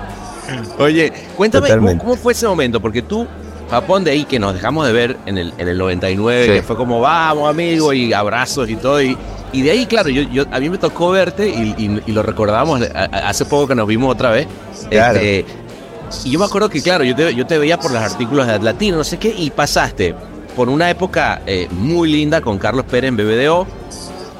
Oye, 0.79 1.11
cuéntame 1.35 1.69
¿cómo, 1.97 2.15
fue 2.15 2.33
ese 2.33 2.47
momento, 2.47 2.79
porque 2.81 3.01
tú, 3.01 3.27
Japón 3.69 4.03
de 4.03 4.11
ahí 4.11 4.25
que 4.25 4.39
nos 4.39 4.53
dejamos 4.53 4.85
de 4.87 4.93
ver 4.93 5.17
en 5.25 5.37
el, 5.37 5.53
en 5.57 5.67
el 5.67 5.77
99, 5.77 6.45
Sí. 6.45 6.51
que 6.53 6.61
fue 6.63 6.75
como 6.75 7.01
vamos 7.01 7.49
amigo 7.49 7.93
y 7.93 8.13
abrazos 8.13 8.69
y 8.69 8.75
todo, 8.75 9.01
y, 9.01 9.17
y 9.51 9.61
de 9.61 9.71
ahí, 9.71 9.85
claro, 9.85 10.09
yo, 10.09 10.21
yo, 10.23 10.43
a 10.51 10.59
mí 10.59 10.69
me 10.69 10.77
tocó 10.77 11.09
verte 11.11 11.47
y, 11.49 11.73
y- 11.77 12.01
y 12.05 12.11
lo 12.11 12.23
a- 13.11 13.29
hace 13.29 13.45
poco 13.45 13.67
que 13.67 13.75
nos 13.75 13.87
vimos 13.87 14.11
otra 14.11 14.29
vez. 14.31 14.47
Claro. 14.89 15.19
Este, 15.19 15.45
y 16.23 16.31
yo 16.31 16.39
me 16.39 16.45
acuerdo 16.45 16.69
que, 16.69 16.81
claro, 16.81 17.03
yo 17.03 17.15
te, 17.15 17.33
yo 17.33 17.45
te 17.47 17.57
veía 17.57 17.79
por 17.79 17.91
los 17.91 18.01
artículos 18.01 18.45
de 18.47 18.53
Atlatino, 18.53 18.97
no 18.97 19.03
sé 19.03 19.17
qué, 19.17 19.33
y 19.35 19.49
pasaste 19.49 20.13
por 20.55 20.69
una 20.69 20.89
época 20.89 21.41
eh, 21.47 21.67
muy 21.71 22.09
linda 22.11 22.39
con 22.41 22.57
Carlos 22.57 22.85
Pérez 22.85 23.09
en 23.09 23.17
BBDO, 23.17 23.67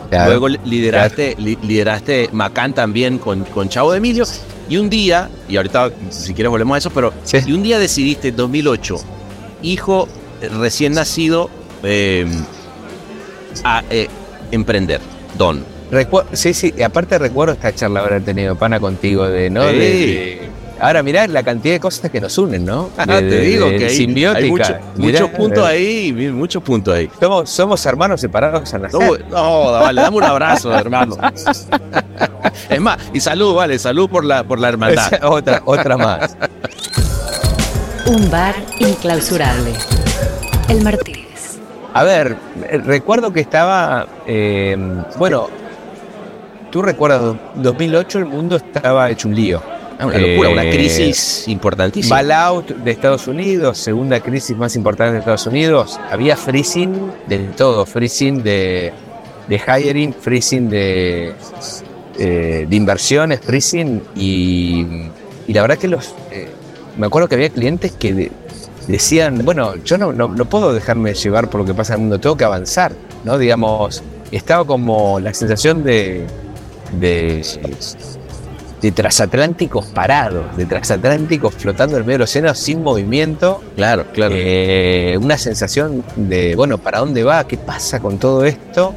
Claro. 0.08 0.30
Luego 0.30 0.48
lideraste, 0.50 1.36
li- 1.40 1.58
lideraste 1.64 2.30
Macán 2.32 2.74
también 2.74 3.18
con, 3.18 3.44
con 3.46 3.68
Chavo 3.70 3.92
de 3.92 3.98
Emilio. 3.98 4.24
Y 4.70 4.78
un 4.78 4.90
día, 4.90 5.30
y 5.48 5.58
ahorita 5.58 5.92
si 6.10 6.34
quieres 6.34 6.50
volvemos 6.50 6.76
a 6.76 6.78
eso, 6.80 6.90
pero 6.90 7.14
Sí. 7.24 7.38
y 7.46 7.52
un 7.54 7.62
día 7.64 7.78
decidiste, 7.80 8.32
2008, 8.32 8.98
hijo 9.62 10.08
eh, 10.42 10.50
recién 10.50 10.94
nacido, 10.94 11.50
eh, 11.84 12.26
a 13.64 13.84
eh, 13.90 14.08
emprender, 14.52 15.00
Don. 15.38 15.64
Recu- 15.92 16.26
sí, 16.34 16.54
sí, 16.54 16.74
y 16.76 16.82
aparte 16.82 17.18
recuerdo 17.20 17.54
esta 17.54 17.74
charla 17.74 18.00
haber 18.02 18.24
tenido 18.26 18.56
pana 18.56 18.80
contigo 18.80 19.28
de, 19.28 19.50
¿no? 19.52 19.62
Sí. 19.70 19.76
De- 19.78 19.80
de- 19.80 20.50
ahora 20.80 21.02
mirá 21.04 21.28
la 21.28 21.44
cantidad 21.44 21.76
de 21.76 21.80
cosas 21.80 22.10
que 22.12 22.20
nos 22.22 22.38
unen, 22.38 22.66
¿no? 22.66 22.90
Ah, 22.98 23.06
De- 23.06 23.22
te 23.30 23.40
digo 23.42 23.68
de 23.68 23.78
que 23.78 23.86
hay, 23.86 23.96
simbiótica. 23.96 24.44
hay 24.46 24.50
mucho- 24.52 24.76
Mirá, 24.96 25.20
muchos 25.22 25.38
puntos 25.38 25.66
ahí, 25.66 26.32
muchos 26.34 26.64
puntos 26.64 26.94
ahí. 26.96 27.10
Somos, 27.20 27.50
somos 27.50 27.86
hermanos 27.86 28.22
separados 28.22 28.74
al 28.74 28.82
nacer. 28.84 29.26
No, 29.30 29.64
no, 29.66 29.72
vale, 29.72 30.02
dame 30.02 30.18
un 30.18 30.24
abrazo, 30.24 30.74
hermano. 30.76 31.18
Es 32.70 32.80
más, 32.80 32.98
y 33.14 33.20
salud, 33.20 33.54
vale, 33.54 33.78
salud 33.78 34.10
por 34.10 34.24
la, 34.24 34.44
por 34.44 34.60
la 34.60 34.70
hermandad. 34.70 35.12
otra, 35.24 35.62
otra 35.66 35.98
más. 35.98 36.36
Un 38.08 38.30
bar 38.30 38.56
inclausurable. 38.80 39.74
El 40.70 40.82
Martínez. 40.84 41.58
A 41.94 42.04
ver, 42.04 42.36
eh, 42.70 42.78
recuerdo 42.84 43.32
que 43.34 43.40
estaba, 43.40 44.08
eh, 44.28 44.78
bueno, 45.18 45.48
tú 46.72 46.82
recuerdas, 46.82 47.36
2008 47.56 48.20
el 48.20 48.26
mundo 48.26 48.56
estaba 48.58 49.10
hecho 49.10 49.28
un 49.28 49.36
lío. 49.36 49.62
Ah, 49.98 50.08
una 50.08 50.18
locura, 50.18 50.50
una 50.50 50.64
Eh, 50.66 50.72
crisis 50.72 51.48
importantísima. 51.48 52.16
Bailout 52.18 52.70
de 52.70 52.92
Estados 52.92 53.28
Unidos, 53.28 53.78
segunda 53.78 54.20
crisis 54.20 54.56
más 54.58 54.76
importante 54.76 55.14
de 55.14 55.20
Estados 55.20 55.48
Unidos. 55.48 56.00
Había 56.12 56.36
freezing 56.36 57.12
de 57.28 57.38
todo, 57.56 57.86
freezing 57.86 58.44
de, 58.44 58.92
de 59.48 59.56
hiring, 59.66 60.14
freezing 60.14 60.70
de, 60.70 61.34
eh, 62.20 62.66
de 62.70 62.76
inversiones, 62.76 63.40
freezing 63.40 64.02
y, 64.16 64.86
y 65.48 65.54
la 65.54 65.62
verdad 65.62 65.78
que 65.78 65.88
los... 65.88 66.14
eh, 66.32 66.50
me 66.98 67.08
acuerdo 67.08 67.28
que 67.30 67.36
había 67.36 67.50
clientes 67.50 67.92
que 67.94 68.14
de- 68.14 68.32
decían, 68.88 69.44
bueno, 69.46 69.76
yo 69.84 69.98
no, 69.98 70.12
no, 70.14 70.28
no 70.28 70.46
puedo 70.46 70.74
dejarme 70.74 71.14
llevar 71.14 71.50
por 71.50 71.62
lo 71.62 71.66
que 71.66 71.74
pasa 71.74 71.94
en 71.94 72.00
el 72.00 72.02
mundo, 72.04 72.20
tengo 72.20 72.36
que 72.38 72.44
avanzar, 72.44 72.92
¿no? 73.24 73.38
Digamos, 73.38 74.04
estaba 74.32 74.66
como 74.66 75.20
la 75.22 75.34
sensación 75.34 75.84
de, 75.84 76.26
de, 77.00 77.44
de 78.86 78.92
transatlánticos 78.92 79.88
parados, 79.88 80.56
de 80.58 80.68
transatlánticos 80.68 81.56
flotando 81.56 81.96
en 81.96 82.02
el 82.02 82.06
medio 82.06 82.20
del 82.20 82.22
océano 82.26 82.54
sin 82.54 82.84
movimiento. 82.84 83.64
Claro, 83.76 84.06
claro. 84.14 84.36
Eh, 84.38 85.18
una 85.20 85.40
sensación 85.40 86.04
de, 86.16 86.56
bueno, 86.56 86.78
¿para 86.78 87.00
dónde 87.00 87.24
va? 87.24 87.48
¿Qué 87.48 87.58
pasa 87.58 88.00
con 88.00 88.20
todo 88.20 88.46
esto? 88.46 88.94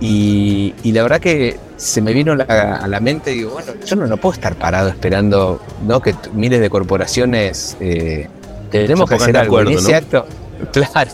Y, 0.00 0.74
y 0.82 0.90
la 0.90 1.02
verdad 1.04 1.20
que 1.20 1.56
se 1.76 2.00
me 2.02 2.12
vino 2.12 2.34
la- 2.34 2.80
a 2.82 2.88
la 2.88 2.98
mente, 2.98 3.30
digo, 3.30 3.52
bueno, 3.52 3.74
yo 3.86 3.94
no, 3.94 4.08
no 4.08 4.16
puedo 4.16 4.32
estar 4.32 4.56
parado 4.56 4.88
esperando 4.88 5.60
¿no? 5.86 6.00
que 6.00 6.16
miles 6.34 6.58
de 6.60 6.68
corporaciones 6.68 7.76
eh, 7.78 8.28
tenemos 8.72 9.08
que 9.08 9.14
hacer 9.14 9.36
algo. 9.36 9.60
En 9.60 9.68
ese 9.68 9.92
¿no? 9.92 9.98
acto, 9.98 10.26
claro, 10.72 11.10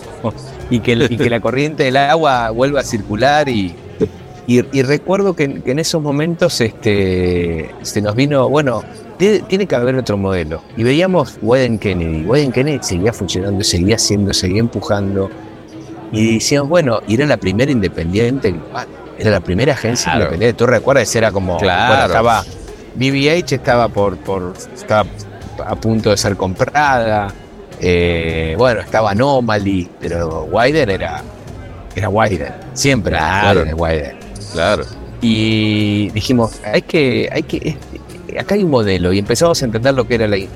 y 0.70 0.80
que, 0.80 0.92
y 1.10 1.16
que 1.18 1.28
la 1.28 1.40
corriente 1.40 1.82
del 1.84 1.98
agua 1.98 2.48
vuelva 2.48 2.80
a 2.80 2.84
circular 2.84 3.50
y, 3.50 3.74
y, 4.48 4.64
y 4.76 4.82
recuerdo 4.82 5.34
que, 5.34 5.60
que 5.62 5.70
en 5.70 5.78
esos 5.78 6.02
momentos 6.02 6.60
este, 6.60 7.70
se 7.82 8.00
nos 8.02 8.14
vino, 8.16 8.48
bueno, 8.48 8.82
tiene, 9.18 9.66
que 9.66 9.74
haber 9.76 9.94
otro 9.96 10.16
modelo. 10.16 10.62
Y 10.76 10.82
veíamos 10.84 11.38
Wayne 11.42 11.78
Kennedy. 11.78 12.24
Wayne 12.24 12.50
Kennedy 12.52 12.78
seguía 12.82 13.12
funcionando, 13.12 13.62
seguía 13.62 13.96
haciendo, 13.96 14.32
seguía 14.32 14.60
empujando. 14.60 15.28
Y 16.12 16.34
decíamos, 16.34 16.68
bueno, 16.70 17.00
y 17.06 17.14
era 17.14 17.26
la 17.26 17.36
primera 17.36 17.70
independiente 17.70 18.52
global. 18.52 18.88
Era 19.18 19.30
la 19.32 19.40
primera 19.40 19.74
agencia 19.74 20.04
Claro. 20.12 20.20
independiente. 20.20 20.56
¿Tú 20.56 20.66
recuerdas? 20.66 21.14
Era 21.14 21.30
como. 21.32 21.58
Claro. 21.58 21.88
bueno, 21.92 22.06
estaba. 22.06 22.44
BBH 22.94 23.52
estaba 23.56 23.88
por, 23.88 24.16
por. 24.18 24.54
estaba 24.74 25.04
a 25.66 25.74
punto 25.76 26.10
de 26.10 26.16
ser 26.16 26.36
comprada. 26.36 27.28
eh, 27.80 28.54
bueno, 28.56 28.80
estaba 28.80 29.10
Anomaly. 29.10 29.90
Pero 30.00 30.44
Wider 30.50 30.88
era. 30.90 31.22
Era 31.96 32.08
Wider. 32.08 32.54
Siempre 32.74 33.12
Claro. 33.16 33.62
era 33.62 33.74
Wider. 33.74 34.16
Claro. 34.52 34.84
Y 35.20 36.10
dijimos, 36.10 36.52
hay 36.64 36.82
que, 36.82 37.28
hay 37.32 37.42
que, 37.42 37.76
es- 38.28 38.38
acá 38.38 38.54
hay 38.54 38.62
un 38.64 38.70
modelo, 38.70 39.12
y 39.12 39.18
empezamos 39.18 39.60
a 39.62 39.64
entender 39.64 39.94
lo 39.94 40.06
que 40.06 40.14
era 40.14 40.28
la, 40.28 40.36
la 40.36 40.46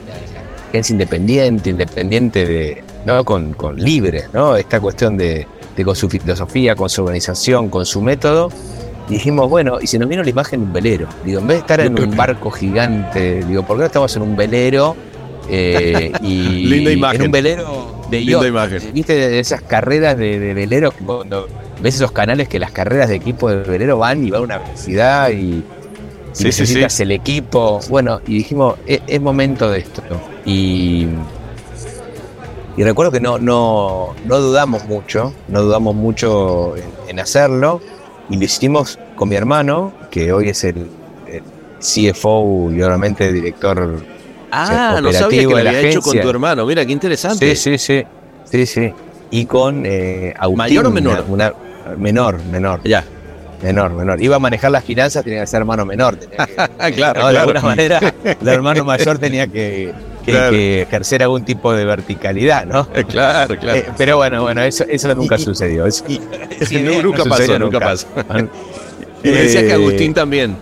agencia 0.70 0.92
independiente, 0.92 1.70
independiente 1.70 2.46
de, 2.46 2.84
¿no? 3.04 3.24
Con, 3.24 3.54
con 3.54 3.76
libre, 3.76 4.24
¿no? 4.32 4.56
Esta 4.56 4.78
cuestión 4.80 5.16
de, 5.16 5.46
de 5.76 5.84
con 5.84 5.96
su 5.96 6.08
filosofía, 6.08 6.76
con 6.76 6.88
su 6.88 7.02
organización, 7.02 7.68
con 7.70 7.84
su 7.86 8.00
método. 8.02 8.50
Y 9.08 9.14
dijimos, 9.14 9.50
bueno, 9.50 9.78
y 9.82 9.86
se 9.88 9.98
nos 9.98 10.08
vino 10.08 10.22
la 10.22 10.30
imagen 10.30 10.60
de 10.60 10.66
un 10.66 10.72
velero. 10.72 11.08
Digo, 11.24 11.40
en 11.40 11.46
vez 11.48 11.56
de 11.56 11.60
estar 11.60 11.80
en 11.80 11.98
un 12.00 12.16
barco 12.16 12.50
gigante, 12.50 13.42
digo, 13.44 13.64
¿por 13.64 13.76
qué 13.76 13.80
no 13.80 13.86
estamos 13.86 14.14
en 14.16 14.22
un 14.22 14.36
velero? 14.36 14.96
Eh, 15.50 16.12
y 16.22 16.36
Linda 16.66 16.92
imagen. 16.92 17.20
En 17.22 17.26
un 17.26 17.32
velero 17.32 17.96
de 18.10 18.20
Linda 18.20 18.32
yacht. 18.38 18.48
imagen. 18.48 18.92
¿Viste 18.94 19.14
de 19.14 19.40
esas 19.40 19.60
carreras 19.62 20.16
de, 20.16 20.38
de 20.38 20.54
veleros 20.54 20.94
que 20.94 21.04
cuando 21.04 21.48
ves 21.80 21.96
esos 21.96 22.12
canales 22.12 22.48
que 22.48 22.58
las 22.58 22.70
carreras 22.72 23.08
de 23.08 23.16
equipo 23.16 23.50
de 23.50 23.56
velero 23.62 23.98
van 23.98 24.24
y 24.24 24.30
van 24.30 24.40
a 24.40 24.44
una 24.44 24.58
velocidad 24.58 25.30
y, 25.30 25.34
y 25.34 25.64
Sí, 26.32 26.44
sí, 26.50 26.62
necesitas 26.62 26.98
el 27.00 27.10
equipo? 27.10 27.80
Bueno, 27.90 28.20
y 28.26 28.38
dijimos, 28.38 28.76
es, 28.86 29.02
es 29.06 29.20
momento 29.20 29.70
de 29.70 29.80
esto. 29.80 30.02
Y, 30.46 31.06
y 32.76 32.82
recuerdo 32.82 33.12
que 33.12 33.20
no, 33.20 33.38
no, 33.38 34.14
no 34.24 34.38
dudamos 34.40 34.86
mucho, 34.86 35.34
no 35.48 35.62
dudamos 35.62 35.94
mucho 35.94 36.74
en, 36.76 36.84
en 37.08 37.20
hacerlo 37.20 37.82
y 38.30 38.38
lo 38.38 38.44
hicimos 38.44 38.98
con 39.14 39.28
mi 39.28 39.36
hermano, 39.36 39.92
que 40.10 40.32
hoy 40.32 40.48
es 40.48 40.64
el, 40.64 40.88
el 41.26 41.42
CFO 41.80 42.70
y 42.72 42.82
obviamente 42.82 43.30
director 43.30 44.02
Ah, 44.54 44.98
no 45.02 45.08
operativo 45.08 45.18
sabía 45.18 45.40
que 45.40 45.46
lo 45.48 45.56
de 45.56 45.64
la 45.64 45.70
había 45.70 45.90
hecho 45.90 46.02
con 46.02 46.20
tu 46.20 46.28
hermano. 46.28 46.66
Mira, 46.66 46.84
qué 46.84 46.92
interesante. 46.92 47.56
Sí, 47.56 47.76
sí, 47.76 47.78
sí. 47.78 48.04
Sí, 48.44 48.66
sí. 48.66 48.92
Y 49.32 49.46
con 49.46 49.82
eh, 49.86 50.32
Agustín, 50.38 50.58
¿Mayor 50.58 50.86
o 50.86 50.90
menor? 50.92 51.24
Una, 51.28 51.52
una- 51.52 51.96
menor, 51.96 52.38
menor, 52.44 52.80
Ya. 52.84 53.02
menor, 53.62 53.92
menor. 53.92 54.22
Iba 54.22 54.36
a 54.36 54.38
manejar 54.38 54.70
las 54.70 54.84
finanzas, 54.84 55.24
tenía 55.24 55.40
que 55.40 55.46
ser 55.48 55.58
hermano 55.60 55.84
menor. 55.84 56.16
tenía 56.16 56.46
que- 56.46 56.92
claro, 56.94 57.22
¿no? 57.22 57.28
De 57.32 57.38
alguna 57.38 57.60
manera, 57.62 58.14
el 58.24 58.48
hermano 58.48 58.84
mayor 58.84 59.18
tenía 59.18 59.46
que, 59.48 59.92
que- 60.24 60.30
Claro. 60.32 60.50
que 60.50 60.82
ejercer 60.82 61.22
algún 61.22 61.44
tipo 61.44 61.72
de 61.72 61.84
verticalidad, 61.84 62.66
¿no? 62.66 62.86
Eh, 62.94 63.04
Claro, 63.04 63.56
claro. 63.58 63.78
Eh, 63.78 63.86
pero 63.96 64.18
bueno, 64.18 64.42
bueno, 64.42 64.62
eso, 64.62 64.84
eso 64.88 65.12
nunca 65.14 65.36
Y- 65.36 65.42
sucedió. 65.42 65.86
Eso- 65.86 66.04
no, 66.08 67.02
nunca 67.02 67.18
no 67.18 67.24
pasó, 67.24 67.36
sucedió 67.42 67.58
nunca 67.58 67.78
nunca. 67.78 67.80
pasó. 67.80 68.06
Y 69.24 69.28
me 69.28 69.34
decías 69.42 69.62
que 69.64 69.72
Agustín 69.72 70.12
también. 70.14 70.56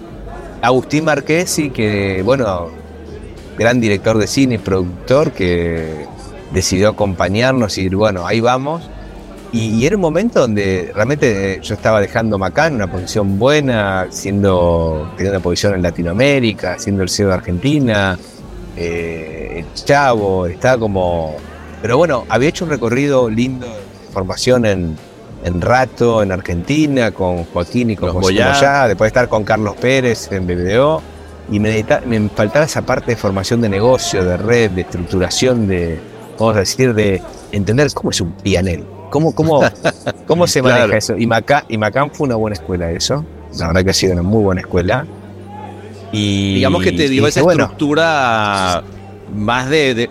Agustín 0.62 1.04
Marquesi, 1.06 1.70
que, 1.70 2.20
bueno, 2.22 2.68
gran 3.58 3.80
director 3.80 4.18
de 4.18 4.26
cine 4.26 4.58
productor, 4.58 5.32
que 5.32 6.04
decidió 6.52 6.90
acompañarnos 6.90 7.78
y 7.78 7.88
bueno, 7.88 8.26
ahí 8.26 8.40
vamos. 8.40 8.88
Y, 9.52 9.70
y 9.80 9.86
era 9.86 9.96
un 9.96 10.02
momento 10.02 10.40
donde 10.40 10.92
realmente 10.94 11.58
yo 11.62 11.74
estaba 11.74 12.00
dejando 12.00 12.38
Macán, 12.38 12.74
una 12.74 12.90
posición 12.90 13.38
buena, 13.38 14.06
siendo, 14.10 15.10
teniendo 15.16 15.38
una 15.38 15.42
posición 15.42 15.74
en 15.74 15.82
Latinoamérica, 15.82 16.78
siendo 16.78 17.02
el 17.02 17.08
CEO 17.08 17.28
de 17.28 17.34
Argentina, 17.34 18.16
eh, 18.76 19.64
el 19.64 19.84
Chavo, 19.84 20.46
estaba 20.46 20.78
como... 20.78 21.34
Pero 21.82 21.96
bueno, 21.96 22.26
había 22.28 22.48
hecho 22.48 22.64
un 22.64 22.70
recorrido 22.70 23.28
lindo 23.28 23.66
de 23.66 24.12
formación 24.12 24.66
en, 24.66 24.96
en 25.44 25.60
Rato, 25.60 26.22
en 26.22 26.30
Argentina, 26.30 27.10
con 27.10 27.44
Joaquín 27.44 27.90
y 27.90 27.96
con 27.96 28.08
Los 28.08 28.16
José. 28.16 28.34
Moyá, 28.34 28.86
después 28.86 29.06
de 29.06 29.08
estar 29.08 29.28
con 29.28 29.42
Carlos 29.42 29.74
Pérez 29.76 30.30
en 30.30 30.46
BBDO, 30.46 31.02
y 31.50 31.58
me, 31.58 31.84
me 32.06 32.28
faltaba 32.28 32.66
esa 32.66 32.82
parte 32.82 33.12
de 33.12 33.16
formación 33.16 33.60
de 33.62 33.68
negocio, 33.68 34.24
de 34.24 34.36
red, 34.36 34.70
de 34.70 34.82
estructuración, 34.82 35.66
de, 35.66 35.98
vamos 36.40 36.56
a 36.56 36.60
decir, 36.60 36.94
de 36.94 37.22
entender 37.52 37.92
cómo 37.92 38.10
es 38.10 38.20
un 38.20 38.32
pianel, 38.32 38.84
cómo, 39.10 39.34
cómo, 39.34 39.62
cómo 40.26 40.46
se 40.46 40.62
maneja 40.62 40.84
Claro. 40.86 40.98
eso. 40.98 41.16
Y 41.16 41.26
Macán, 41.26 41.64
y 41.68 41.76
Macán 41.76 42.10
fue 42.10 42.26
una 42.26 42.36
buena 42.36 42.54
escuela 42.54 42.86
de 42.86 42.96
eso, 42.96 43.24
la 43.58 43.68
verdad 43.68 43.84
que 43.84 43.90
ha 43.90 43.94
sido 43.94 44.14
una 44.14 44.22
muy 44.22 44.42
buena 44.42 44.62
escuela. 44.62 45.06
Y, 46.12 46.54
Digamos 46.54 46.82
que 46.82 46.92
te 46.92 47.08
dio 47.08 47.26
esa 47.26 47.42
bueno, 47.42 47.64
estructura 47.64 48.82
más 49.32 49.70
de, 49.70 49.94
de 49.94 50.10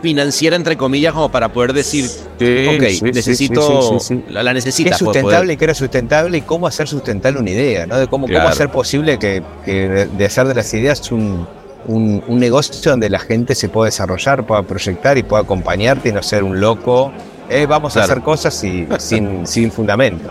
financiera, 0.00 0.56
entre 0.56 0.76
comillas, 0.76 1.12
como 1.12 1.30
para 1.30 1.52
poder 1.52 1.72
decir, 1.72 2.06
sí, 2.06 2.66
ok, 2.66 2.84
sí, 2.88 3.02
necesito, 3.12 4.00
sí, 4.00 4.24
la, 4.30 4.42
la 4.42 4.52
es 4.52 4.64
pues, 4.64 4.96
sustentable 4.96 5.52
y 5.52 5.56
qué 5.56 5.64
era 5.64 5.74
sustentable 5.74 6.38
y 6.38 6.40
cómo 6.42 6.66
hacer 6.66 6.88
sustentable 6.88 7.38
una 7.40 7.50
idea, 7.50 7.86
¿no? 7.86 7.98
De 7.98 8.06
cómo, 8.06 8.26
Claro. 8.26 8.44
cómo 8.44 8.52
hacer 8.52 8.70
posible 8.70 9.18
que, 9.18 9.42
que 9.64 10.08
de 10.16 10.24
hacer 10.24 10.48
de 10.48 10.54
las 10.54 10.72
ideas 10.72 11.12
un, 11.12 11.46
un, 11.86 12.22
un 12.26 12.38
negocio 12.38 12.90
donde 12.90 13.08
la 13.10 13.18
gente 13.18 13.54
se 13.54 13.68
pueda 13.68 13.86
desarrollar, 13.86 14.46
pueda 14.46 14.62
proyectar 14.62 15.18
y 15.18 15.22
pueda 15.22 15.42
acompañarte 15.42 16.08
y 16.08 16.12
no 16.12 16.22
ser 16.22 16.44
un 16.44 16.60
loco. 16.60 17.12
Eh, 17.48 17.66
vamos 17.66 17.92
Claro. 17.92 18.08
a 18.08 18.12
hacer 18.12 18.22
cosas 18.24 18.64
y, 18.64 18.86
sin, 18.98 19.46
sin 19.46 19.70
fundamento. 19.72 20.30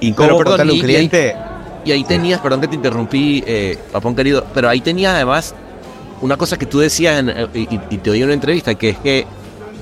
Y 0.00 0.12
pero 0.12 0.28
cómo 0.28 0.38
perdón, 0.38 0.44
contarle 0.52 0.72
a 0.72 0.74
un 0.74 0.78
y- 0.78 0.80
y 0.80 0.82
ahí- 0.82 1.08
cliente. 1.08 1.36
Y 1.84 1.92
ahí 1.92 2.04
tenías, 2.04 2.40
perdón 2.40 2.60
que 2.60 2.68
te 2.68 2.74
interrumpí, 2.74 3.44
eh, 3.46 3.78
Papón 3.92 4.16
querido, 4.16 4.44
pero 4.52 4.68
ahí 4.68 4.80
tenías 4.80 5.14
además 5.14 5.54
una 6.20 6.36
cosa 6.36 6.56
que 6.58 6.66
tú 6.66 6.80
decías 6.80 7.20
en, 7.20 7.28
eh, 7.30 7.46
y, 7.54 7.68
y 7.90 7.98
te 7.98 8.10
oí 8.10 8.18
en 8.18 8.24
una 8.24 8.34
entrevista, 8.34 8.74
que 8.74 8.88
es 8.90 8.98
que 8.98 9.26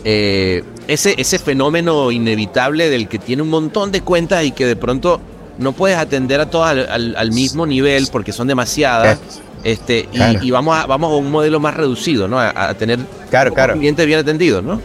eh, 0.05 0.63
ese, 0.87 1.15
ese 1.19 1.39
fenómeno 1.39 2.11
inevitable 2.11 2.91
del 2.91 3.09
que 3.09 3.19
tiene 3.19 3.41
un 3.43 3.49
montón 3.49 3.91
de 3.91 4.03
cuentas 4.03 4.45
y 4.45 4.51
que 4.53 4.67
de 4.67 4.77
pronto 4.77 5.19
no 5.59 5.73
puedes 5.73 5.97
atender 5.99 6.41
a 6.41 6.51
todas 6.51 6.71
al, 6.73 6.89
al- 6.91 7.17
al 7.17 7.33
mismo 7.33 7.67
nivel 7.67 8.09
porque 8.11 8.33
son 8.33 8.47
demasiadas. 8.49 9.19
Este, 9.63 10.01
y, 10.13 10.17
Claro. 10.17 10.41
y 10.43 10.51
vamos 10.51 10.77
a, 10.79 10.87
vamos 10.87 11.11
a 11.13 11.17
un 11.17 11.31
modelo 11.31 11.59
más 11.59 11.75
reducido, 11.75 12.29
¿no? 12.29 12.39
A, 12.39 12.69
a 12.69 12.75
tener 12.75 12.99
Claro, 13.31 13.55
claro. 13.55 13.75
clientes 13.75 14.05
bien 14.07 14.19
atendidos, 14.21 14.63
¿no? 14.63 14.81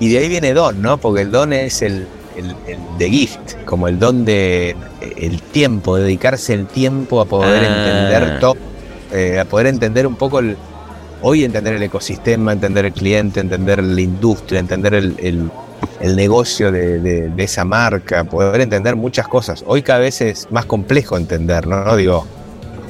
Y 0.00 0.08
de 0.08 0.18
ahí 0.18 0.28
viene 0.28 0.54
don, 0.54 0.80
¿no? 0.80 0.96
Porque 0.98 1.22
el 1.22 1.30
don 1.30 1.52
es 1.52 1.82
el, 1.82 2.06
el, 2.36 2.56
el 2.66 2.78
de 2.98 3.10
gift, 3.10 3.54
como 3.66 3.88
el 3.88 3.98
don 3.98 4.24
de 4.24 4.74
el 5.18 5.42
tiempo, 5.42 5.96
dedicarse 5.96 6.54
el 6.54 6.66
tiempo 6.66 7.20
a 7.20 7.26
poder 7.26 7.64
Ah. 7.64 7.76
entender 8.16 8.40
todo, 8.40 8.56
eh, 9.12 9.38
a 9.38 9.44
poder 9.44 9.66
entender 9.66 10.06
un 10.06 10.16
poco 10.16 10.38
el, 10.38 10.56
hoy 11.22 11.44
entender 11.44 11.74
el 11.74 11.82
ecosistema, 11.82 12.52
entender 12.52 12.84
el 12.86 12.92
cliente, 12.92 13.40
entender 13.40 13.82
la 13.82 14.00
industria, 14.00 14.60
entender 14.60 14.94
el, 14.94 15.14
el- 15.18 15.50
el 16.00 16.16
negocio 16.16 16.70
de, 16.72 16.98
de- 17.00 17.28
de 17.28 17.44
esa 17.44 17.64
marca, 17.64 18.24
poder 18.24 18.60
entender 18.60 18.94
muchas 18.96 19.26
cosas. 19.28 19.64
Hoy 19.66 19.82
cada 19.82 20.00
vez 20.00 20.20
es 20.20 20.48
más 20.50 20.64
complejo 20.66 21.16
entender, 21.16 21.66
¿no? 21.66 21.84
No 21.84 21.96
Digo, 21.96 22.26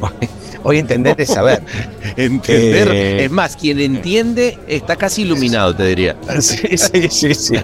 Hoy 0.65 0.79
entender 0.79 1.21
es 1.21 1.29
saber. 1.29 1.61
Entender. 2.17 2.89
Eh, 2.93 3.25
es 3.25 3.31
más, 3.33 3.57
quien 3.57 3.81
entiende 3.81 4.57
está 4.69 4.95
casi 4.95 5.23
iluminado, 5.23 5.75
te 5.75 5.85
diría. 5.87 6.15
Sí, 6.41 6.77
sí, 6.79 7.09
sí. 7.11 7.35
sí. 7.35 7.57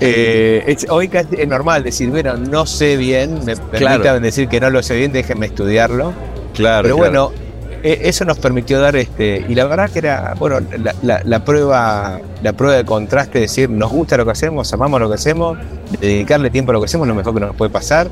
Eh, 0.00 0.64
es- 0.66 0.86
hoy 0.88 1.08
casi 1.08 1.28
es 1.38 1.46
normal 1.48 1.84
decir, 1.84 2.10
bueno, 2.10 2.36
no 2.36 2.66
sé 2.66 2.96
bien, 2.96 3.44
me 3.44 3.54
permitan 3.56 4.00
Claro. 4.00 4.20
decir 4.20 4.48
que 4.48 4.60
no 4.60 4.70
lo 4.70 4.82
sé 4.82 4.96
bien, 4.96 5.12
déjenme 5.12 5.46
estudiarlo. 5.46 6.12
Claro. 6.54 6.82
Pero 6.82 6.96
bueno, 6.96 7.30
eh, 7.32 7.45
eso 7.92 8.24
nos 8.24 8.38
permitió 8.38 8.80
dar 8.80 8.96
este. 8.96 9.44
Y 9.48 9.54
la 9.54 9.64
verdad 9.66 9.90
que 9.90 9.98
era, 10.00 10.34
bueno, 10.38 10.60
la, 10.82 10.94
la- 11.02 11.22
la 11.24 11.44
prueba, 11.44 12.20
la 12.42 12.52
prueba 12.52 12.76
de 12.76 12.84
contraste, 12.84 13.40
decir, 13.40 13.70
nos 13.70 13.90
gusta 13.90 14.16
lo 14.16 14.24
que 14.24 14.32
hacemos, 14.32 14.72
amamos 14.72 15.00
lo 15.00 15.08
que 15.08 15.14
hacemos, 15.14 15.58
dedicarle 16.00 16.50
tiempo 16.50 16.70
a 16.70 16.74
lo 16.74 16.80
que 16.80 16.86
hacemos, 16.86 17.06
lo 17.08 17.14
mejor 17.14 17.34
que 17.34 17.40
nos 17.40 17.54
puede 17.56 17.70
pasar, 17.70 18.08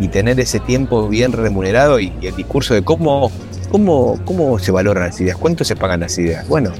y 0.00 0.08
tener 0.08 0.38
ese 0.40 0.60
tiempo 0.60 1.08
bien 1.08 1.32
remunerado 1.32 1.98
y, 2.00 2.12
y 2.20 2.26
el 2.26 2.36
discurso 2.36 2.74
de 2.74 2.82
cómo, 2.82 3.30
cómo, 3.70 4.18
cómo 4.24 4.58
se 4.58 4.70
valoran 4.72 5.04
las 5.04 5.20
ideas, 5.20 5.36
cuánto 5.36 5.64
se 5.64 5.74
pagan 5.76 6.00
las 6.00 6.16
ideas. 6.18 6.46
Bueno, 6.48 6.70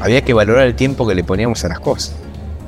había 0.00 0.22
que 0.22 0.32
valorar 0.34 0.66
el 0.66 0.74
tiempo 0.74 1.06
que 1.06 1.14
le 1.14 1.24
poníamos 1.24 1.64
a 1.64 1.68
las 1.68 1.80
cosas. 1.80 2.14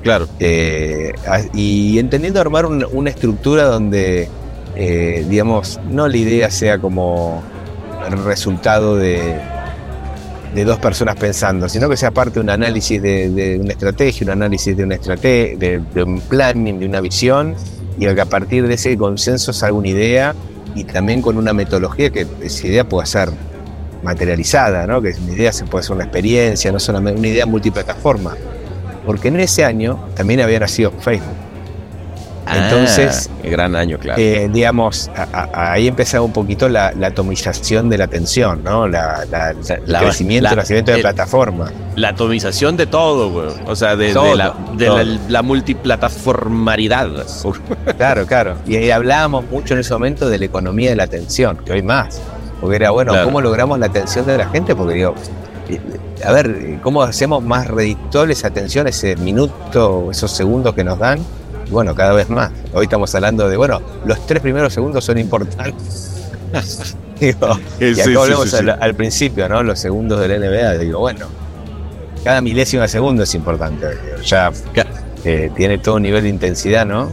claro. 0.02 0.26
Eh, 0.40 1.12
y 1.54 1.98
entendiendo 1.98 2.40
armar 2.40 2.66
un- 2.66 2.86
una 2.92 3.10
estructura 3.10 3.64
donde, 3.64 4.28
eh, 4.74 5.24
digamos, 5.28 5.78
no 5.90 6.06
la 6.08 6.16
idea 6.16 6.50
sea 6.50 6.78
como 6.78 7.42
resultado 8.12 8.96
de, 8.96 9.34
dos 10.64 10.78
personas 10.78 11.16
pensando, 11.16 11.68
sino 11.68 11.88
que 11.88 11.96
sea 11.98 12.10
parte 12.10 12.34
de 12.34 12.40
un 12.40 12.50
análisis 12.50 13.00
de, 13.02 13.58
una 13.60 13.72
estrategia, 13.72 14.24
un 14.24 14.30
análisis 14.30 14.76
de 14.76 14.84
una 14.84 14.94
estrategia, 14.94 15.56
de, 15.58 15.82
de 15.94 16.02
un 16.02 16.20
planning, 16.20 16.78
de 16.78 16.86
una 16.86 17.00
visión, 17.00 17.54
y 17.98 18.06
que 18.06 18.20
a 18.20 18.24
partir 18.24 18.66
de 18.66 18.74
ese 18.74 18.96
consenso 18.96 19.52
salga 19.52 19.76
una 19.76 19.88
idea 19.88 20.34
y 20.74 20.84
también 20.84 21.20
con 21.20 21.36
una 21.36 21.52
metodología 21.52 22.10
que 22.10 22.26
esa 22.42 22.66
idea 22.66 22.88
pueda 22.88 23.06
ser 23.06 23.30
materializada, 24.02 24.86
¿no? 24.86 25.02
que 25.02 25.14
una 25.22 25.32
idea 25.32 25.52
se 25.52 25.64
puede 25.64 25.82
hacer 25.82 25.96
una 25.96 26.04
experiencia, 26.04 26.72
no 26.72 26.78
solamente 26.78 27.18
una 27.18 27.28
idea 27.28 27.46
multiplataforma 27.46 28.34
porque 29.06 29.28
en 29.28 29.38
ese 29.38 29.64
año 29.64 29.98
también 30.14 30.40
había 30.40 30.58
nacido 30.58 30.90
Facebook. 30.90 31.45
Entonces, 32.54 33.28
Ah, 33.32 33.48
gran 33.48 33.74
año, 33.76 33.98
claro. 33.98 34.20
eh, 34.20 34.48
digamos, 34.52 35.10
a- 35.16 35.26
a- 35.52 35.72
ahí 35.72 35.88
empezaba 35.88 36.24
un 36.24 36.32
poquito 36.32 36.68
la, 36.68 36.92
la 36.92 37.08
atomización 37.08 37.88
de 37.88 37.98
la 37.98 38.04
atención, 38.04 38.62
¿no? 38.62 38.86
La, 38.86 39.24
la- 39.30 39.50
el 39.50 39.56
crecimiento, 39.98 40.50
el 40.50 40.56
nacimiento 40.56 40.90
de 40.92 40.98
el- 40.98 41.02
plataformas. 41.02 41.72
la 41.96 42.10
atomización 42.10 42.76
de 42.76 42.86
todo, 42.86 43.30
güey. 43.30 43.48
O 43.66 43.74
sea, 43.74 43.96
de, 43.96 44.14
la, 44.14 44.54
de 44.76 44.88
la, 44.88 45.18
la 45.28 45.42
multiplataformaridad. 45.42 47.08
Claro, 47.96 48.26
claro. 48.26 48.54
Y 48.66 48.76
ahí 48.76 48.90
hablábamos 48.90 49.44
mucho 49.50 49.74
en 49.74 49.80
ese 49.80 49.92
momento 49.92 50.28
de 50.28 50.38
la 50.38 50.44
economía 50.44 50.90
de 50.90 50.96
la 50.96 51.04
atención, 51.04 51.56
que 51.64 51.72
hoy 51.72 51.82
más. 51.82 52.20
Porque 52.60 52.76
era, 52.76 52.90
bueno, 52.90 53.12
Claro. 53.12 53.26
¿cómo 53.26 53.40
logramos 53.40 53.78
la 53.78 53.86
atención 53.86 54.24
de 54.26 54.38
la 54.38 54.48
gente? 54.48 54.74
Porque 54.74 54.94
digo, 54.94 55.14
a 56.24 56.32
ver, 56.32 56.78
¿cómo 56.82 57.02
hacemos 57.02 57.42
más 57.42 57.66
redictable 57.66 58.32
esa 58.32 58.48
atención, 58.48 58.86
ese 58.86 59.16
minuto, 59.16 60.08
esos 60.10 60.30
segundos 60.30 60.74
que 60.74 60.84
nos 60.84 60.98
dan? 60.98 61.18
Y 61.66 61.70
bueno, 61.70 61.94
cada 61.94 62.12
vez 62.12 62.28
más. 62.30 62.50
Hoy 62.72 62.84
estamos 62.84 63.14
hablando 63.14 63.48
de, 63.48 63.56
bueno, 63.56 63.80
los 64.04 64.26
tres 64.26 64.40
primeros 64.42 64.72
segundos 64.72 65.04
son 65.04 65.18
importantes. 65.18 66.12
Digo, 67.20 67.58
y 67.80 67.94
Sí, 67.94 68.00
acá 68.00 68.04
sí, 68.10 68.14
volvemos 68.14 68.44
sí, 68.44 68.50
sí. 68.50 68.56
Al, 68.56 68.70
al 68.80 68.94
principio, 68.94 69.48
¿no? 69.48 69.62
Los 69.62 69.78
segundos 69.78 70.20
del 70.20 70.38
NBA. 70.40 70.78
Digo, 70.78 71.00
bueno, 71.00 71.26
cada 72.22 72.40
milésima 72.40 72.82
de 72.82 72.88
segundo 72.88 73.22
es 73.22 73.34
importante. 73.34 73.86
digo, 73.88 74.18
ya 74.24 74.52
eh, 75.24 75.50
tiene 75.56 75.78
todo 75.78 75.94
un 75.96 76.02
nivel 76.02 76.22
de 76.24 76.28
intensidad, 76.28 76.84
¿no? 76.86 77.10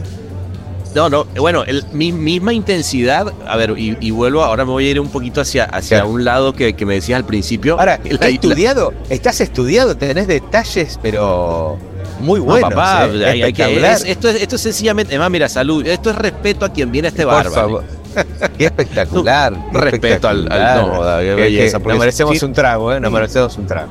No, 0.94 1.08
no, 1.08 1.24
bueno, 1.40 1.64
el, 1.64 1.84
mi 1.92 2.12
misma 2.12 2.52
intensidad, 2.52 3.32
a 3.48 3.56
ver, 3.56 3.74
y, 3.76 3.96
y 3.98 4.12
vuelvo, 4.12 4.44
ahora 4.44 4.64
me 4.64 4.70
voy 4.70 4.86
a 4.86 4.90
ir 4.92 5.00
un 5.00 5.08
poquito 5.08 5.40
hacia, 5.40 5.64
hacia 5.64 5.96
Claro. 5.98 6.10
un 6.10 6.24
lado 6.24 6.52
que, 6.52 6.74
que 6.74 6.86
me 6.86 6.94
decías 6.94 7.16
al 7.16 7.24
principio. 7.24 7.80
Ahora, 7.80 7.98
La- 8.04 8.10
¿estás 8.10 8.20
la- 8.28 8.34
estudiado? 8.34 8.94
¿Estás 9.08 9.40
estudiado? 9.40 9.96
Tenés 9.96 10.28
detalles, 10.28 11.00
pero 11.02 11.78
muy 12.20 12.40
No, 12.40 12.46
buenos. 12.46 12.70
papá, 12.70 13.06
¿eh? 13.06 13.24
hay- 13.26 13.42
hay 13.42 13.52
que- 13.52 13.62
Espectacular. 13.62 13.92
es- 13.96 14.04
esto, 14.04 14.28
es, 14.28 14.42
esto 14.42 14.56
es 14.56 14.62
sencillamente, 14.62 15.12
además, 15.14 15.30
mira, 15.30 15.48
salud, 15.48 15.86
esto 15.86 16.10
es 16.10 16.16
respeto 16.16 16.64
a 16.64 16.68
quien 16.70 16.90
viene 16.90 17.08
a 17.08 17.10
este 17.10 17.24
Por 17.24 17.50
favor. 17.50 17.84
Qué 18.58 18.66
espectacular. 18.66 19.52
qué 19.72 19.78
Respeto 19.78 20.28
al- 20.28 20.46
al- 20.52 20.60
espectacular. 20.60 20.86
no, 20.86 21.18
qué 21.18 21.24
que 21.24 21.34
belleza, 21.34 21.78
nos 21.80 21.98
merecemos 21.98 22.38
sí- 22.38 22.44
un 22.44 22.52
trago, 22.52 22.92
¿eh? 22.92 23.00
Nos 23.00 23.10
merecemos 23.12 23.56
un 23.58 23.66
trago. 23.66 23.90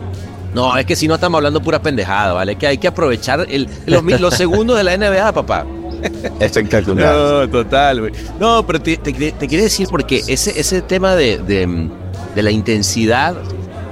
No, 0.54 0.78
es 0.78 0.86
que 0.86 0.96
si 0.96 1.08
no 1.08 1.16
estamos 1.16 1.40
hablando 1.40 1.62
pura 1.62 1.82
pendejada, 1.82 2.32
¿vale? 2.34 2.56
Que 2.56 2.68
hay 2.68 2.78
que 2.78 2.88
aprovechar 2.88 3.46
el, 3.50 3.68
los, 3.88 4.34
segundos 4.36 4.78
de 4.78 4.84
la 4.84 4.94
NBA, 4.96 5.32
papá. 5.34 5.66
Espectacular. 6.40 7.16
No, 7.16 7.50
total, 7.50 8.02
güey. 8.02 8.14
No, 8.40 8.66
pero 8.66 8.80
te, 8.82 8.98
te, 8.98 9.12
te 9.14 9.48
quería 9.48 9.64
decir 9.64 9.88
porque 9.90 10.22
ese, 10.28 10.58
ese 10.60 10.82
tema 10.82 11.16
de, 11.16 11.40
de, 11.40 11.90
de 12.36 12.44
la 12.44 12.52
intensidad, 12.52 13.36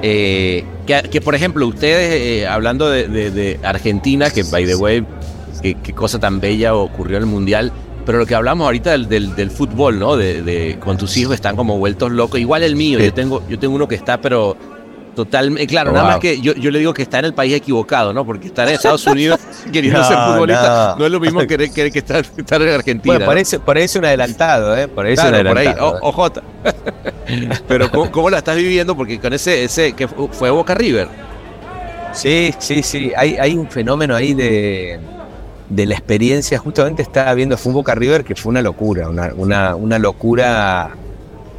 eh, 0.01 0.63
que, 0.85 1.01
que, 1.09 1.21
por 1.21 1.35
ejemplo, 1.35 1.65
ustedes, 1.67 2.13
eh, 2.43 2.47
hablando 2.47 2.89
de, 2.89 3.07
de- 3.07 3.31
de 3.31 3.59
Argentina, 3.63 4.29
que 4.29 4.43
by 4.43 4.65
the 4.65 4.75
way, 4.75 5.05
qué 5.61 5.93
cosa 5.93 6.19
tan 6.19 6.39
bella 6.39 6.73
ocurrió 6.75 7.17
en 7.17 7.23
el 7.23 7.29
Mundial, 7.29 7.71
pero 8.05 8.17
lo 8.17 8.25
que 8.25 8.33
hablamos 8.33 8.65
ahorita 8.65 8.91
del, 8.91 9.07
del, 9.07 9.35
del 9.35 9.51
fútbol, 9.51 9.99
¿no? 9.99 10.17
De, 10.17 10.41
de 10.41 10.77
con 10.79 10.97
tus 10.97 11.15
hijos 11.17 11.35
están 11.35 11.55
como 11.55 11.77
vueltos 11.77 12.11
locos. 12.11 12.39
Igual 12.39 12.63
el 12.63 12.75
mío, 12.75 12.97
Sí. 12.99 13.05
yo 13.05 13.13
tengo, 13.13 13.43
yo 13.47 13.59
tengo 13.59 13.75
uno 13.75 13.87
que 13.87 13.93
está, 13.95 14.19
pero 14.19 14.57
totalmente, 15.15 15.67
claro, 15.67 15.91
Oh, 15.91 15.93
nada 15.93 16.07
más 16.07 16.19
que 16.19 16.39
yo, 16.41 16.53
yo 16.53 16.71
le 16.71 16.79
digo 16.79 16.93
que 16.93 17.01
está 17.01 17.19
en 17.19 17.25
el 17.25 17.33
país 17.33 17.53
equivocado, 17.53 18.13
¿no? 18.13 18.25
Porque 18.25 18.47
estar 18.47 18.67
en 18.67 18.75
Estados 18.75 19.05
Unidos 19.07 19.39
queriendo 19.71 20.03
ser 20.03 20.17
futbolista 20.17 20.89
no. 20.93 20.99
no. 20.99 21.05
es 21.05 21.11
lo 21.11 21.19
mismo 21.19 21.39
que, 21.41 21.57
que, 21.69 21.91
que 21.91 21.99
estar, 21.99 22.25
estar 22.37 22.61
en 22.61 22.69
Argentina. 22.69 23.13
Bueno, 23.13 23.25
¿no? 23.25 23.25
parece, 23.31 23.59
parece 23.59 23.99
un 23.99 24.05
adelantado, 24.05 24.77
¿eh? 24.77 24.87
Parece 24.87 25.21
Claro, 25.21 25.37
un 25.39 25.47
por 25.47 25.57
ahí, 25.57 25.75
o- 25.79 25.97
OJ. 26.01 26.31
Pero 27.67 27.89
¿cómo, 27.91 28.11
cómo 28.11 28.29
la 28.29 28.39
estás 28.39 28.55
viviendo? 28.55 28.95
Porque 28.95 29.19
con 29.19 29.33
ese, 29.33 29.63
ese 29.63 29.93
que 29.93 30.07
fu- 30.07 30.29
fue 30.31 30.49
Boca 30.49 30.73
River. 30.75 31.07
Sí, 32.13 32.53
sí, 32.59 32.83
sí. 32.83 33.11
Hay, 33.15 33.37
hay 33.37 33.55
un 33.55 33.69
fenómeno 33.69 34.15
ahí 34.15 34.33
de, 34.33 34.99
de 35.69 35.85
la 35.85 35.93
experiencia. 35.95 36.57
Justamente 36.59 37.01
estaba 37.01 37.33
viendo 37.33 37.57
fue 37.57 37.69
un 37.69 37.75
Boca 37.75 37.95
River 37.95 38.23
que 38.23 38.35
fue 38.35 38.49
una 38.49 38.61
locura, 38.61 39.07
una, 39.09 39.31
una, 39.35 39.75
una 39.75 39.97
locura 39.99 40.91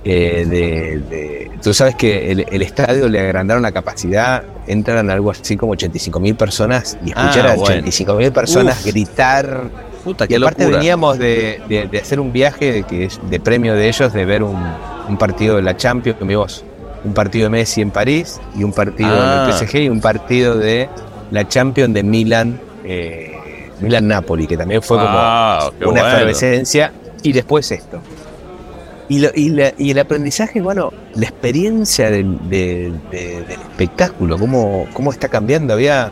eh, 0.04 0.46
de, 0.48 0.98
de- 1.16 1.50
Tú 1.62 1.72
sabes 1.72 1.94
que 1.94 2.32
el, 2.32 2.44
el 2.50 2.62
estadio 2.62 3.08
le 3.08 3.20
agrandaron 3.20 3.62
la 3.62 3.70
capacidad, 3.70 4.42
entran 4.66 5.08
algo 5.10 5.30
así 5.30 5.56
como 5.56 5.72
85 5.72 6.18
mil 6.18 6.34
personas 6.34 6.98
y 7.04 7.10
escuchar 7.10 7.46
Ah, 7.46 7.52
a 7.52 7.54
bueno. 7.54 7.62
85 7.66 8.14
mil 8.14 8.32
personas 8.32 8.80
Uf. 8.80 8.86
gritar. 8.86 9.60
Puta, 10.02 10.26
Y 10.28 10.34
aparte 10.34 10.62
locura. 10.64 10.78
veníamos 10.78 11.18
de, 11.18 11.60
de- 11.68 11.86
de 11.86 11.98
hacer 11.98 12.18
un 12.18 12.32
viaje 12.32 12.72
de, 12.72 12.82
que 12.82 13.04
es 13.04 13.20
de 13.30 13.38
premio 13.38 13.74
de 13.74 13.86
ellos, 13.88 14.12
de 14.12 14.24
ver 14.24 14.42
un, 14.42 14.56
un 15.08 15.16
partido 15.16 15.54
de 15.56 15.62
la 15.62 15.76
Champions, 15.76 16.18
que 16.18 16.24
vimos 16.24 16.64
un 17.04 17.14
partido 17.14 17.44
de 17.44 17.50
Messi 17.50 17.80
en 17.82 17.92
París 17.92 18.40
y 18.56 18.64
un 18.64 18.72
partido 18.72 19.10
Ah. 19.12 19.46
del 19.46 19.54
PSG 19.68 19.76
y 19.82 19.88
un 19.88 20.00
partido 20.00 20.56
de 20.58 20.88
la 21.30 21.46
Champions 21.46 21.94
de 21.94 22.02
Milan, 22.02 22.60
eh, 22.84 23.36
Milan-Napoli, 23.80 24.48
que 24.48 24.56
también 24.56 24.82
fue 24.82 24.96
como 24.98 25.10
una 25.10 25.70
bueno. 25.84 26.08
efervescencia. 26.08 26.92
Y 27.22 27.32
después 27.32 27.70
esto. 27.70 28.00
Y, 29.12 29.18
lo- 29.18 29.30
y 29.34 29.50
la- 29.50 29.74
y 29.76 29.90
el 29.90 29.98
aprendizaje, 29.98 30.62
bueno, 30.62 30.90
la 31.14 31.26
experiencia 31.26 32.10
del, 32.10 32.38
del- 32.48 32.98
de- 33.10 33.42
del 33.42 33.60
espectáculo, 33.60 34.38
cómo, 34.38 34.86
cómo 34.94 35.10
está 35.12 35.28
cambiando. 35.28 35.74
Había 35.74 36.10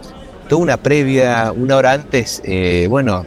toda 0.50 0.60
una 0.60 0.76
previa, 0.76 1.50
una 1.56 1.76
hora 1.78 1.92
antes, 1.92 2.42
eh, 2.44 2.86
bueno, 2.90 3.24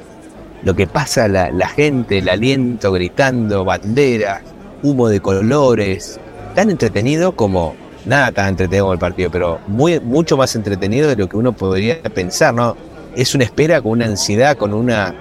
lo 0.64 0.76
que 0.76 0.86
pasa, 0.86 1.28
la, 1.28 1.50
la 1.50 1.68
gente, 1.70 2.20
el 2.20 2.30
aliento 2.30 2.92
gritando, 2.92 3.66
banderas, 3.66 4.42
humo 4.84 5.08
de 5.10 5.20
colores, 5.22 6.20
tan 6.54 6.70
entretenido 6.70 7.36
como, 7.36 7.74
nada 8.06 8.32
tan 8.32 8.50
entretenido 8.50 8.86
como 8.86 8.94
el 8.94 9.00
partido, 9.00 9.32
pero 9.32 9.60
muy, 9.66 10.00
mucho 10.00 10.38
más 10.38 10.56
entretenido 10.56 11.08
de 11.10 11.16
lo 11.16 11.28
que 11.28 11.36
uno 11.38 11.52
podría 11.54 12.00
pensar, 12.04 12.54
¿no? 12.54 12.78
Es 13.16 13.34
una 13.34 13.44
espera 13.46 13.82
con 13.82 13.94
una 13.94 14.06
ansiedad, 14.06 14.56
con 14.56 14.72
una... 14.72 15.16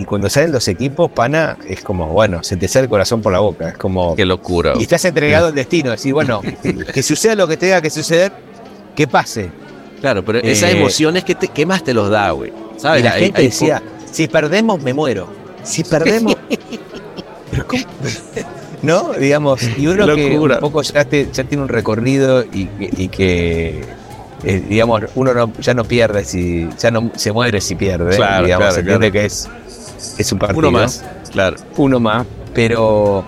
Y 0.00 0.06
cuando 0.06 0.30
salen 0.30 0.50
los 0.50 0.66
equipos, 0.66 1.10
pana, 1.10 1.58
es 1.68 1.82
como, 1.82 2.06
bueno, 2.06 2.42
se 2.42 2.56
te 2.56 2.68
sale 2.68 2.84
el 2.84 2.88
corazón 2.88 3.20
por 3.20 3.32
la 3.34 3.40
boca, 3.40 3.68
es 3.68 3.76
como... 3.76 4.16
Qué 4.16 4.24
locura. 4.24 4.72
Y 4.78 4.82
estás 4.84 5.04
entregado 5.04 5.48
al 5.48 5.54
destino, 5.54 5.90
decir, 5.90 6.14
bueno, 6.14 6.40
que 6.94 7.02
suceda 7.02 7.34
lo 7.34 7.46
que 7.46 7.58
tenga 7.58 7.82
que 7.82 7.90
suceder, 7.90 8.32
que 8.96 9.06
pase. 9.06 9.50
Claro, 10.00 10.24
pero 10.24 10.38
esas 10.38 10.70
Eh, 10.70 10.78
emociones, 10.78 11.22
¿qué, 11.24 11.34
te- 11.34 11.48
qué 11.48 11.66
más 11.66 11.84
te 11.84 11.92
los 11.92 12.08
da, 12.08 12.30
güey? 12.30 12.50
¿Sabes? 12.78 13.02
Y 13.02 13.04
la 13.04 13.12
Hay- 13.12 13.24
gente 13.24 13.40
hay- 13.42 13.46
decía, 13.48 13.82
si 14.10 14.26
perdemos, 14.26 14.80
me 14.82 14.94
muero. 14.94 15.28
Si 15.64 15.84
perdemos... 15.84 16.34
Pero 17.50 17.66
¿cómo? 17.66 17.82
¿No? 18.82 19.12
Digamos, 19.12 19.60
y 19.76 19.86
uno 19.86 20.06
que 20.14 20.38
un 20.38 20.56
poco 20.60 20.80
ya, 20.80 21.04
te- 21.04 21.28
ya 21.30 21.44
tiene 21.44 21.62
un 21.64 21.68
recorrido 21.68 22.42
y, 22.42 22.64
que- 22.64 22.90
y 22.96 23.08
que, 23.08 23.84
eh, 24.44 24.62
digamos, 24.66 25.02
uno 25.14 25.34
no- 25.34 25.52
ya 25.60 25.74
no 25.74 25.84
pierde 25.84 26.24
si, 26.24 26.66
ya 26.78 26.90
no 26.90 27.10
se 27.16 27.32
muere 27.32 27.60
si 27.60 27.74
pierde. 27.74 28.16
Claro, 28.16 28.46
digamos, 28.46 28.68
claro, 28.68 28.80
entiende 28.80 29.10
claro. 29.10 29.12
que 29.20 29.26
es, 29.26 29.48
es 30.18 30.32
un 30.32 30.38
partido. 30.38 30.58
uno 30.60 30.70
más. 30.72 31.04
Claro. 31.32 31.56
Uno 31.76 32.00
más, 32.00 32.26
pero 32.54 33.24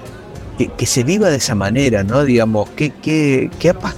que, 0.58 0.68
que 0.68 0.86
se 0.86 1.04
viva 1.04 1.28
de 1.30 1.36
esa 1.36 1.54
manera, 1.54 2.02
¿no? 2.04 2.24
Digamos, 2.24 2.68
¿qué, 2.70 2.92
qué, 3.02 3.50
qué 3.58 3.70
ha 3.70 3.74
pas- 3.74 3.94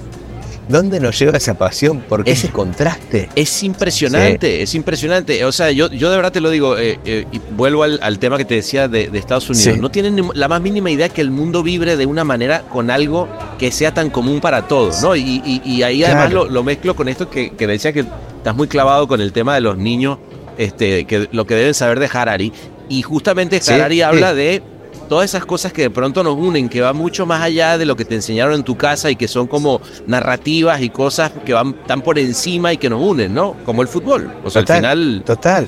¿dónde 0.67 0.99
nos 0.99 1.17
lleva 1.19 1.37
esa 1.37 1.53
pasión? 1.55 1.99
¿Por 2.01 2.23
qué 2.23 2.31
Es- 2.31 2.39
ese 2.43 2.49
contraste? 2.53 3.29
Es 3.35 3.61
impresionante, 3.63 4.61
es 4.63 4.73
impresionante. 4.75 5.43
O 5.45 5.51
sea, 5.51 5.71
yo, 5.71 5.89
yo 5.91 6.09
de 6.09 6.15
verdad 6.15 6.31
te 6.31 6.41
lo 6.41 6.49
digo, 6.49 6.77
eh, 6.77 6.99
eh, 7.05 7.25
y 7.31 7.39
vuelvo 7.55 7.83
al, 7.83 7.99
al 8.01 8.17
tema 8.19 8.37
que 8.37 8.45
te 8.45 8.55
decía 8.55 8.87
de, 8.87 9.09
de 9.09 9.19
Estados 9.19 9.49
Unidos. 9.49 9.75
Sí. 9.75 9.79
No 9.81 9.89
tienen 9.91 10.23
la 10.33 10.47
más 10.47 10.61
mínima 10.61 10.89
idea 10.89 11.09
que 11.09 11.21
el 11.21 11.29
mundo 11.31 11.61
vibre 11.63 11.97
de 11.97 12.05
una 12.05 12.23
manera 12.23 12.61
con 12.61 12.89
algo 12.89 13.27
que 13.59 13.71
sea 13.71 13.93
tan 13.93 14.09
común 14.09 14.39
para 14.39 14.67
todos, 14.67 15.01
¿no? 15.01 15.15
Y, 15.15 15.81
ahí 15.83 16.03
además 16.03 16.31
lo, 16.31 16.63
mezclo 16.63 16.95
con 16.95 17.09
esto 17.09 17.29
que, 17.29 17.51
que 17.51 17.67
decía 17.67 17.91
que 17.93 17.99
estás 18.37 18.55
muy 18.55 18.67
clavado 18.67 19.07
con 19.07 19.21
el 19.21 19.31
tema 19.33 19.53
de 19.55 19.61
los 19.61 19.77
niños, 19.77 20.17
este, 20.57 21.05
que 21.05 21.27
lo 21.31 21.45
que 21.45 21.55
deben 21.55 21.73
saber 21.73 21.99
de 21.99 22.09
Harari. 22.11 22.51
Y 22.89 23.01
justamente 23.01 23.59
Harari 23.67 24.01
habla 24.01 24.33
de 24.33 24.61
todas 25.09 25.29
esas 25.29 25.45
cosas 25.45 25.73
que 25.73 25.83
de 25.83 25.89
pronto 25.89 26.23
nos 26.23 26.35
unen, 26.35 26.69
que 26.69 26.81
van 26.81 26.95
mucho 26.95 27.25
más 27.25 27.41
allá 27.41 27.77
de 27.77 27.85
lo 27.85 27.95
que 27.95 28.05
te 28.05 28.15
enseñaron 28.15 28.55
en 28.55 28.63
tu 28.63 28.75
casa 28.77 29.09
y 29.09 29.15
que 29.15 29.27
son 29.27 29.47
como 29.47 29.81
narrativas 30.07 30.81
y 30.81 30.89
cosas 30.89 31.31
que 31.45 31.53
van 31.53 31.73
tan 31.85 32.01
por 32.01 32.19
encima 32.19 32.73
y 32.73 32.77
que 32.77 32.89
nos 32.89 33.01
unen, 33.01 33.33
¿no? 33.33 33.55
Como 33.65 33.81
el 33.81 33.87
fútbol. 33.87 34.31
O 34.43 34.49
sea, 34.49 34.61
al 34.61 34.67
final. 34.67 35.23
Total. 35.25 35.67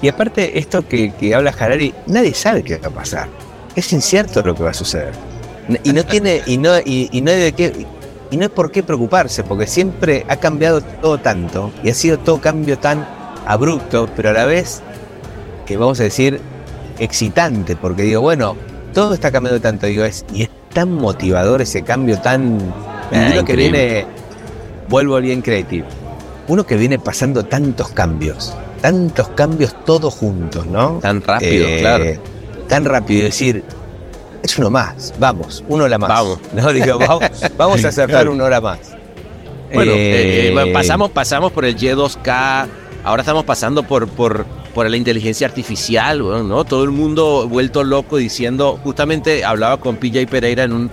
Y 0.00 0.08
aparte, 0.08 0.58
esto 0.58 0.86
que, 0.86 1.12
que 1.12 1.34
habla 1.34 1.54
Harari, 1.56 1.94
nadie 2.06 2.34
sabe 2.34 2.62
qué 2.62 2.76
va 2.78 2.88
a 2.88 2.90
pasar. 2.90 3.28
Es 3.76 3.92
incierto 3.92 4.42
lo 4.42 4.54
que 4.54 4.62
va 4.62 4.70
a 4.70 4.74
suceder. 4.74 5.12
Y 5.84 5.92
no 5.92 6.04
tiene, 6.04 6.42
y 6.46 6.58
no, 6.58 6.72
y, 6.84 7.08
no 7.22 7.30
hay 7.30 7.40
de 7.40 7.52
qué, 7.52 7.86
y 8.30 8.36
no 8.36 8.42
hay 8.42 8.48
por 8.48 8.72
qué 8.72 8.82
preocuparse, 8.82 9.44
porque 9.44 9.66
siempre 9.66 10.26
ha 10.28 10.36
cambiado 10.36 10.80
todo 10.80 11.18
tanto, 11.18 11.70
y 11.84 11.90
ha 11.90 11.94
sido 11.94 12.18
todo 12.18 12.40
cambio 12.40 12.78
tan 12.78 13.06
abrupto, 13.46 14.08
pero 14.16 14.30
a 14.30 14.32
la 14.32 14.46
vez, 14.46 14.82
que 15.66 15.76
vamos 15.76 16.00
a 16.00 16.04
decir, 16.04 16.40
excitante, 16.98 17.76
porque 17.76 18.02
digo, 18.02 18.20
bueno, 18.20 18.56
todo 18.92 19.14
está 19.14 19.30
cambiando 19.30 19.60
tanto, 19.60 19.86
digo, 19.86 20.04
es, 20.04 20.24
y 20.32 20.42
es 20.42 20.50
tan 20.72 20.92
motivador 20.92 21.62
ese 21.62 21.82
cambio 21.82 22.18
tan. 22.20 22.58
Ah, 23.12 23.42
que 23.44 23.56
viene, 23.56 24.06
vuelvo 24.88 25.20
bien 25.20 25.42
creativo. 25.42 25.86
Uno 26.48 26.66
que 26.66 26.76
viene 26.76 26.98
pasando 26.98 27.44
tantos 27.44 27.90
cambios, 27.90 28.54
tantos 28.80 29.28
cambios 29.28 29.74
todos 29.84 30.14
juntos, 30.14 30.66
¿no? 30.66 30.98
Tan 31.00 31.22
rápido, 31.22 31.66
eh, 31.66 31.78
claro. 31.80 32.04
Tan 32.68 32.84
rápido, 32.84 33.24
decir, 33.24 33.62
es 34.42 34.58
uno 34.58 34.70
más, 34.70 35.14
vamos, 35.18 35.64
una 35.68 35.84
hora 35.84 35.98
más. 35.98 36.08
Vamos. 36.08 36.38
No, 36.54 36.72
digo, 36.72 36.98
vamos, 36.98 37.84
a 37.84 37.88
acercar 37.88 38.28
una 38.28 38.44
hora 38.44 38.60
más. 38.60 38.78
Bueno, 39.72 39.92
eh, 39.92 40.52
eh, 40.52 40.72
pasamos, 40.72 41.10
pasamos 41.10 41.52
por 41.52 41.64
el 41.64 41.76
Y2K, 41.76 42.66
ahora 43.04 43.22
estamos 43.22 43.44
pasando 43.44 43.82
por, 43.82 44.08
por, 44.08 44.44
por 44.74 44.88
la 44.88 44.96
inteligencia 44.96 45.46
artificial, 45.46 46.18
¿no? 46.18 46.64
Todo 46.64 46.84
el 46.84 46.90
mundo 46.90 47.48
vuelto 47.48 47.84
loco 47.84 48.16
diciendo, 48.16 48.78
justamente 48.82 49.44
hablaba 49.44 49.78
con 49.78 49.96
PJ 49.96 50.26
Pereira 50.26 50.64
en 50.64 50.72
un, 50.72 50.90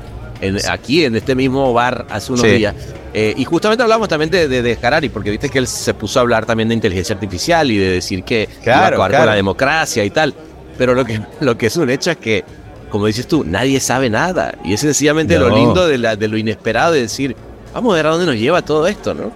aquí 0.70 1.06
en 1.06 1.16
este 1.16 1.36
mismo 1.36 1.74
bar 1.74 2.06
hace 2.10 2.34
unos 2.34 2.44
días. 2.44 2.76
Eh, 3.14 3.34
y 3.36 3.44
justamente 3.44 3.82
hablamos 3.82 4.08
también 4.08 4.30
de, 4.30 4.48
de, 4.48 4.78
Harari, 4.82 5.10
porque 5.10 5.32
viste 5.32 5.50
que 5.50 5.60
él 5.60 5.68
se 5.68 5.94
puso 5.94 6.20
a 6.20 6.22
hablar 6.22 6.46
también 6.46 6.70
de 6.70 6.76
inteligencia 6.76 7.16
artificial 7.16 7.72
y 7.72 7.78
de 7.78 7.92
decir 7.94 8.24
que 8.24 8.48
claro, 8.64 8.98
iba 8.98 9.06
a 9.06 9.10
con 9.10 9.26
la 9.26 9.36
democracia 9.36 10.04
y 10.06 10.10
tal. 10.12 10.34
Pero 10.78 10.94
lo 10.94 11.04
que, 11.04 11.20
lo 11.42 11.58
que 11.58 11.66
es 11.66 11.76
un 11.76 11.90
hecho 11.90 12.12
es 12.12 12.18
que 12.18 12.46
como 12.90 13.06
dices 13.06 13.28
tú, 13.28 13.44
nadie 13.46 13.80
sabe 13.80 14.10
nada. 14.10 14.56
Y 14.64 14.74
es 14.74 14.82
sencillamente 14.82 15.38
lo 15.38 15.50
lindo 15.50 15.88
de, 15.88 15.98
la, 15.98 16.16
de 16.16 16.28
lo 16.28 16.38
inesperado 16.38 16.94
de 16.94 17.02
decir, 17.02 17.36
vamos 17.74 17.94
a 17.94 17.96
ver 17.98 18.08
a 18.08 18.10
dónde 18.10 18.26
nos 18.26 18.36
lleva 18.36 18.62
todo 18.62 18.88
esto, 18.88 19.14
¿no? 19.14 19.32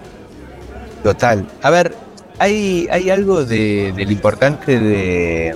Total. 1.03 1.45
A 1.61 1.69
ver, 1.69 1.93
hay, 2.43 2.87
hay 2.91 3.09
algo 3.09 3.45
de, 3.45 3.93
lo 3.95 4.11
importante 4.11 4.79
de. 4.79 5.55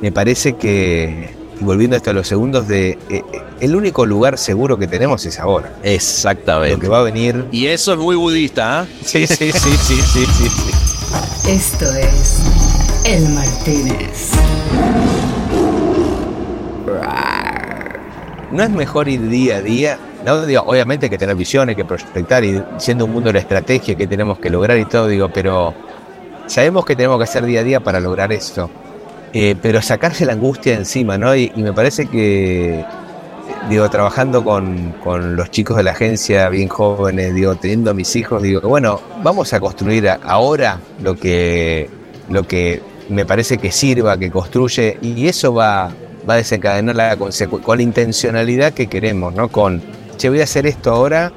Me 0.00 0.12
parece 0.12 0.54
que. 0.54 1.34
Y 1.60 1.64
volviendo 1.64 1.96
hasta 1.96 2.12
los 2.12 2.28
segundos, 2.28 2.68
de 2.68 2.90
eh, 2.90 2.98
eh, 3.10 3.22
el 3.60 3.76
único 3.76 4.04
lugar 4.04 4.36
seguro 4.36 4.78
que 4.78 4.86
tenemos 4.86 5.24
es 5.24 5.38
ahora. 5.38 5.72
Exactamente. 5.82 6.74
Lo 6.74 6.80
que 6.80 6.88
va 6.88 7.00
a 7.00 7.02
venir. 7.02 7.46
Y 7.50 7.66
eso 7.66 7.92
es 7.92 7.98
muy 7.98 8.16
budista, 8.16 8.84
¿eh? 8.84 8.86
Sí, 9.02 9.26
sí, 9.26 9.52
sí, 9.52 9.70
sí, 9.76 9.96
sí, 9.96 10.26
sí. 10.26 11.50
Esto 11.50 11.86
es 11.94 12.42
El 13.04 13.28
Martínez. 13.30 14.32
¿No 18.52 18.62
es 18.62 18.70
mejor 18.70 19.08
ir 19.08 19.28
día 19.28 19.56
a 19.56 19.62
día? 19.62 19.98
No, 20.24 20.44
digo, 20.44 20.62
obviamente 20.66 21.06
hay 21.06 21.10
que 21.10 21.18
tener 21.18 21.36
visiones, 21.36 21.76
que 21.76 21.84
proyectar 21.84 22.44
y 22.44 22.62
siendo 22.78 23.04
un 23.04 23.12
mundo 23.12 23.28
de 23.28 23.34
la 23.34 23.40
estrategia 23.40 23.94
que 23.94 24.06
tenemos 24.06 24.38
que 24.38 24.50
lograr 24.50 24.78
y 24.78 24.84
todo, 24.84 25.08
digo, 25.08 25.30
pero 25.32 25.74
sabemos 26.46 26.84
que 26.84 26.96
tenemos 26.96 27.18
que 27.18 27.24
hacer 27.24 27.44
día 27.44 27.60
a 27.60 27.64
día 27.64 27.80
para 27.80 28.00
lograr 28.00 28.32
eso. 28.32 28.70
Eh, 29.32 29.54
pero 29.60 29.82
sacarse 29.82 30.24
la 30.24 30.32
angustia 30.32 30.72
de 30.72 30.78
encima, 30.78 31.18
¿no? 31.18 31.36
Y, 31.36 31.52
me 31.56 31.72
parece 31.72 32.06
que, 32.06 32.84
digo, 33.68 33.90
trabajando 33.90 34.42
con, 34.42 34.94
con, 35.04 35.36
los 35.36 35.50
chicos 35.50 35.76
de 35.76 35.82
la 35.82 35.90
agencia 35.90 36.48
bien 36.48 36.68
jóvenes, 36.68 37.34
digo, 37.34 37.54
teniendo 37.56 37.90
a 37.90 37.94
mis 37.94 38.16
hijos, 38.16 38.42
digo, 38.42 38.60
bueno, 38.62 39.00
vamos 39.22 39.52
a 39.52 39.60
construir 39.60 40.08
ahora 40.22 40.80
lo 41.02 41.16
que, 41.16 41.90
lo 42.30 42.46
que 42.46 42.80
me 43.10 43.26
parece 43.26 43.58
que 43.58 43.70
sirva, 43.72 44.16
que 44.16 44.30
construye, 44.30 44.96
y 45.02 45.28
eso 45.28 45.52
va, 45.52 45.90
va 46.28 46.34
a 46.34 46.36
desencadenar 46.38 46.96
la 46.96 47.16
con 47.16 47.76
la 47.76 47.82
intencionalidad 47.82 48.72
que 48.72 48.86
queremos, 48.86 49.34
¿no? 49.34 49.48
Con, 49.48 49.82
che, 50.16 50.30
voy 50.30 50.40
a 50.40 50.44
hacer 50.44 50.66
esto 50.66 50.92
ahora 50.92 51.32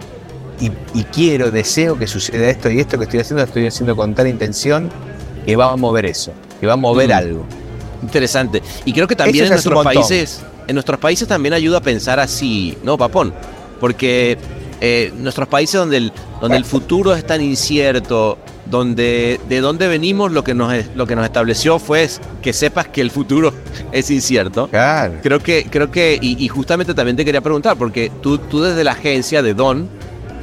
y, 0.60 1.04
quiero, 1.06 1.52
deseo 1.52 1.98
que 1.98 2.08
suceda 2.08 2.50
esto 2.50 2.70
y 2.70 2.80
esto 2.80 2.98
que 2.98 3.06
estoy 3.06 3.20
haciendo, 3.22 3.44
estoy 3.44 3.68
haciendo 3.68 3.96
con 3.96 4.14
tal 4.14 4.28
intención 4.28 4.90
que 5.46 5.56
va 5.56 5.72
a 5.72 5.76
mover 5.76 6.06
eso, 6.06 6.34
que 6.60 6.68
va 6.68 6.74
a 6.74 6.78
mover 6.78 7.10
mm. 7.10 7.14
algo. 7.14 7.46
Interesante. 8.02 8.62
Y 8.86 8.94
creo 8.94 9.08
que 9.08 9.16
también 9.16 9.46
en 9.46 9.52
nuestros 9.52 9.84
países, 9.84 10.42
en 10.68 10.76
nuestros 10.76 11.00
países 11.00 11.28
también 11.28 11.54
ayuda 11.54 11.78
a 11.78 11.82
pensar 11.82 12.20
así, 12.20 12.78
¿no, 12.84 12.98
Papón? 12.98 13.34
Porque 13.80 14.38
eh, 14.82 15.12
nuestros 15.18 15.48
países 15.48 15.80
donde 15.80 15.98
el, 15.98 16.14
donde 16.42 16.58
el 16.58 16.66
futuro 16.66 17.14
es 17.14 17.26
tan 17.26 17.42
incierto, 17.42 18.38
donde 18.70 19.40
de 19.50 19.62
dónde 19.62 19.88
venimos 19.88 20.32
lo 20.32 20.44
que 20.44 20.54
nos 20.54 20.74
lo 20.96 21.08
que 21.08 21.16
nos 21.16 21.26
estableció 21.26 21.80
fue 21.80 22.08
que 22.42 22.54
sepas 22.54 22.88
que 22.88 23.02
el 23.02 23.12
futuro 23.12 23.54
es 23.92 24.10
incierto. 24.12 24.68
Claro. 24.68 25.16
Creo 25.22 25.40
que 25.40 25.66
creo 25.70 25.92
que 25.92 26.18
y, 26.22 26.48
justamente 26.48 26.94
también 26.94 27.18
te 27.18 27.26
quería 27.26 27.42
preguntar 27.42 27.78
porque 27.78 28.12
tú 28.22 28.38
tú 28.38 28.62
desde 28.62 28.84
la 28.84 28.92
agencia 28.92 29.42
de 29.42 29.54
Don 29.54 29.90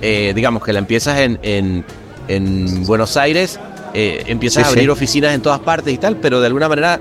eh, 0.03 0.32
digamos 0.34 0.64
que 0.64 0.72
la 0.72 0.78
empiezas 0.78 1.18
en, 1.18 1.38
en, 1.42 1.84
en 2.28 2.84
Buenos 2.86 3.16
Aires 3.16 3.59
eh, 3.94 4.24
empiezas 4.26 4.64
a 4.64 4.68
abrir 4.68 4.90
oficinas 4.90 5.34
en 5.34 5.40
todas 5.40 5.61
partes 5.61 5.94
y 5.94 5.99
tal, 5.99 6.16
pero 6.16 6.40
de 6.40 6.47
alguna 6.49 6.68
manera 6.68 7.01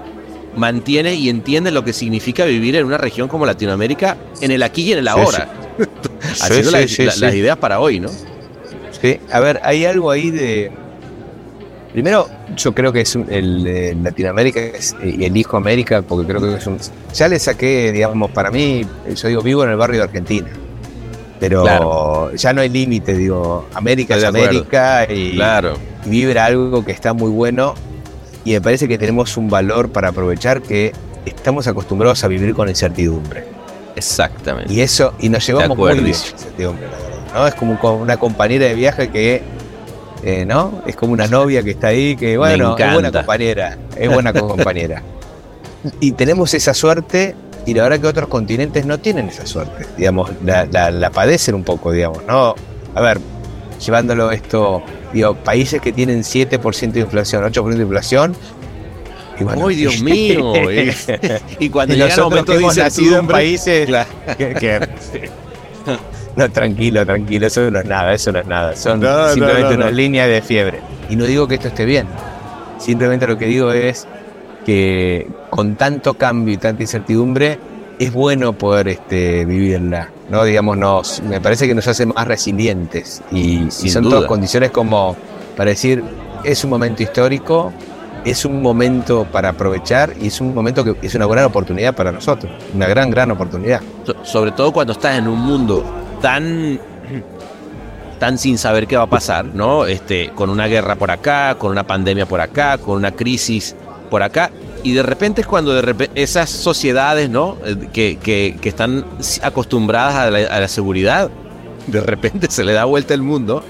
mantienes 0.55 1.17
y 1.17 1.29
entiendes 1.29 1.73
lo 1.73 1.83
que 1.83 1.91
significa 1.91 2.45
vivir 2.45 2.77
en 2.77 2.85
una 2.85 2.97
región 2.97 3.27
como 3.27 3.45
Latinoamérica 3.45 4.15
en 4.39 4.51
el 4.51 4.63
aquí 4.63 4.83
y 4.83 4.93
en 4.93 4.99
el 4.99 5.07
ahora. 5.09 5.49
Haciendo 6.21 6.71
las 6.71 7.35
ideas 7.35 7.57
para 7.57 7.81
hoy, 7.81 7.99
¿no? 7.99 8.09
Sí, 9.01 9.19
a 9.29 9.39
ver, 9.41 9.59
hay 9.63 9.83
algo 9.85 10.09
ahí 10.09 10.31
de 10.31 10.71
Primero, 11.95 12.27
yo 12.57 12.73
creo 12.73 12.91
que 12.91 13.01
es 13.01 13.15
el 13.15 14.03
Latinoamérica 14.03 14.59
y 15.01 15.23
el 15.23 15.37
hijo 15.37 15.55
América, 15.55 16.01
porque 16.01 16.27
creo 16.27 16.41
que 16.41 16.55
es 16.55 16.67
un. 16.67 16.77
Ya 17.13 17.29
le 17.29 17.39
saqué, 17.39 17.93
digamos, 17.93 18.31
para 18.31 18.51
mí, 18.51 18.85
yo 19.15 19.27
digo, 19.29 19.41
vivo 19.41 19.63
en 19.63 19.69
el 19.69 19.77
barrio 19.77 19.99
de 19.99 20.03
Argentina. 20.03 20.49
Pero 21.39 22.33
ya 22.33 22.53
no 22.53 22.61
hay 22.61 22.69
límite, 22.69 23.13
digo, 23.13 23.67
América 23.73 24.15
es 24.15 24.23
América 24.23 25.05
y, 25.09 25.33
claro. 25.33 25.73
vibra 26.05 26.45
algo 26.45 26.85
que 26.85 26.91
está 26.91 27.13
muy 27.13 27.29
bueno. 27.29 27.75
Y 28.45 28.53
me 28.53 28.61
parece 28.61 28.87
que 28.87 28.97
tenemos 28.97 29.37
un 29.37 29.49
valor 29.49 29.89
para 29.89 30.09
aprovechar 30.09 30.61
que 30.61 30.93
estamos 31.25 31.67
acostumbrados 31.67 32.23
a 32.23 32.27
vivir 32.27 32.53
con 32.53 32.69
incertidumbre. 32.69 33.43
Exactamente. 33.95 34.71
Y 34.71 34.81
eso, 34.81 35.13
y 35.19 35.29
nos 35.29 35.45
llevamos 35.45 35.77
muy 35.77 35.93
bien 35.93 36.07
incertidumbre, 36.07 36.87
¿no? 37.33 37.47
Es 37.47 37.55
como 37.55 37.77
una 37.95 38.17
compañera 38.17 38.65
de 38.65 38.75
viaje 38.75 39.09
que 39.09 39.41
eh, 40.25 40.43
¿no? 40.43 40.81
Es 40.87 40.95
como 40.95 41.13
una 41.13 41.27
novia 41.27 41.61
que 41.61 41.71
está 41.71 41.87
ahí, 41.87 42.15
que 42.15 42.35
bueno, 42.35 42.75
es 42.75 42.93
buena 42.93 43.11
compañera, 43.11 43.77
es 43.95 44.11
buena 44.11 44.33
compañera. 44.39 45.03
Y 45.99 46.13
tenemos 46.13 46.53
esa 46.55 46.73
suerte, 46.73 47.35
y 47.65 47.73
la 47.73 47.83
verdad 47.83 47.99
que 47.99 48.07
otros 48.07 48.29
continentes 48.29 48.85
no 48.85 48.99
tienen 48.99 49.29
esa 49.29 49.45
suerte, 49.45 49.85
digamos, 49.97 50.31
la, 50.43 51.09
padecen 51.11 51.55
un 51.55 51.63
poco, 51.63 51.91
digamos, 51.91 52.21
¿no? 52.27 52.55
A 52.93 53.01
ver, 53.01 53.19
llevándolo 53.83 54.31
esto, 54.31 54.83
digo, 55.13 55.35
países 55.35 55.81
que 55.81 55.91
tienen 55.91 56.21
7% 56.21 56.91
de 56.91 56.99
inflación, 57.01 57.43
8% 57.43 57.75
de 57.75 57.83
inflación, 57.83 58.35
¡Ay, 59.37 59.75
Dios 59.75 60.01
mío! 60.01 60.53
y 61.59 61.69
cuando 61.69 61.93
y 61.93 61.97
llega 61.97 62.15
que 62.45 62.55
hemos 62.55 62.77
nacido 62.77 63.19
en 63.19 63.27
países 63.27 63.89
que, 64.37 64.79
No, 66.35 66.51
tranquilo, 66.51 67.05
tranquilo, 67.05 67.47
eso 67.47 67.71
no 67.71 67.79
es 67.79 67.85
nada, 67.85 68.13
eso 68.13 68.31
no 68.31 68.39
es 68.39 68.45
nada. 68.45 68.75
Son 68.75 69.01
simplemente 69.33 69.75
una 69.75 69.89
línea 69.89 70.27
de 70.27 70.41
fiebre. 70.41 70.81
Y 71.09 71.15
no 71.15 71.25
digo 71.25 71.47
que 71.47 71.55
esto 71.55 71.69
esté 71.69 71.85
bien. 71.85 72.07
Simplemente 72.77 73.25
lo 73.25 73.37
que 73.37 73.45
digo 73.45 73.71
es 73.71 74.05
que 74.65 75.27
con 75.49 75.75
tanto 75.75 76.15
cambio 76.15 76.53
y 76.53 76.57
tanta 76.57 76.81
incertidumbre 76.81 77.59
es 77.99 78.11
bueno 78.11 78.53
poder 78.53 78.87
este, 78.89 79.45
vivirla. 79.45 80.09
¿no? 80.29 80.43
Digamos, 80.43 80.77
nos, 80.77 81.21
me 81.21 81.39
parece 81.39 81.67
que 81.67 81.75
nos 81.75 81.87
hace 81.87 82.05
más 82.05 82.27
resilientes. 82.27 83.21
Y, 83.31 83.69
son 83.71 84.03
todas 84.03 84.25
condiciones 84.25 84.71
como 84.71 85.15
para 85.55 85.69
decir, 85.69 86.03
es 86.43 86.63
un 86.63 86.71
momento 86.71 87.03
histórico, 87.03 87.71
es 88.25 88.43
un 88.43 88.61
momento 88.61 89.25
para 89.31 89.49
aprovechar 89.49 90.13
y 90.19 90.27
es 90.27 90.41
un 90.41 90.53
momento 90.53 90.83
que 90.83 90.95
es 91.05 91.15
una 91.15 91.27
gran 91.27 91.45
oportunidad 91.45 91.95
para 91.95 92.11
nosotros, 92.11 92.51
una 92.73 92.87
gran, 92.87 93.09
gran 93.11 93.31
oportunidad. 93.31 93.81
sobre 94.23 94.51
todo 94.51 94.73
cuando 94.73 94.93
estás 94.93 95.17
en 95.17 95.27
un 95.27 95.39
mundo 95.39 95.83
tan 96.21 96.79
tan 98.19 98.37
sin 98.37 98.57
saber 98.57 98.87
qué 98.87 98.95
va 98.95 99.03
a 99.03 99.09
pasar, 99.09 99.45
¿no? 99.45 99.85
Este, 99.85 100.29
con 100.29 100.49
una 100.49 100.67
guerra 100.67 100.95
por 100.95 101.11
acá, 101.11 101.55
con 101.55 101.71
una 101.71 101.85
pandemia 101.85 102.25
por 102.25 102.39
acá, 102.39 102.77
con 102.77 102.95
una 102.95 103.11
crisis 103.11 103.75
por 104.15 104.23
acá. 104.23 104.49
Y 104.81 104.93
de 104.93 105.03
repente 105.03 105.41
es 105.41 105.47
cuando 105.47 105.73
de 105.73 105.81
repente 105.81 106.21
esas 106.23 106.49
sociedades, 106.49 107.29
¿no? 107.29 107.57
Eh, 107.65 107.89
que, 107.91 108.17
que, 108.17 108.69
están 108.69 109.03
acostumbradas 109.41 110.15
a 110.15 110.59
la, 110.61 110.67
seguridad, 110.69 111.29
de 111.87 111.99
repente 111.99 112.47
se 112.49 112.63
le 112.63 112.71
da 112.71 112.85
vuelta 112.85 113.13
el 113.13 113.21
mundo. 113.21 113.61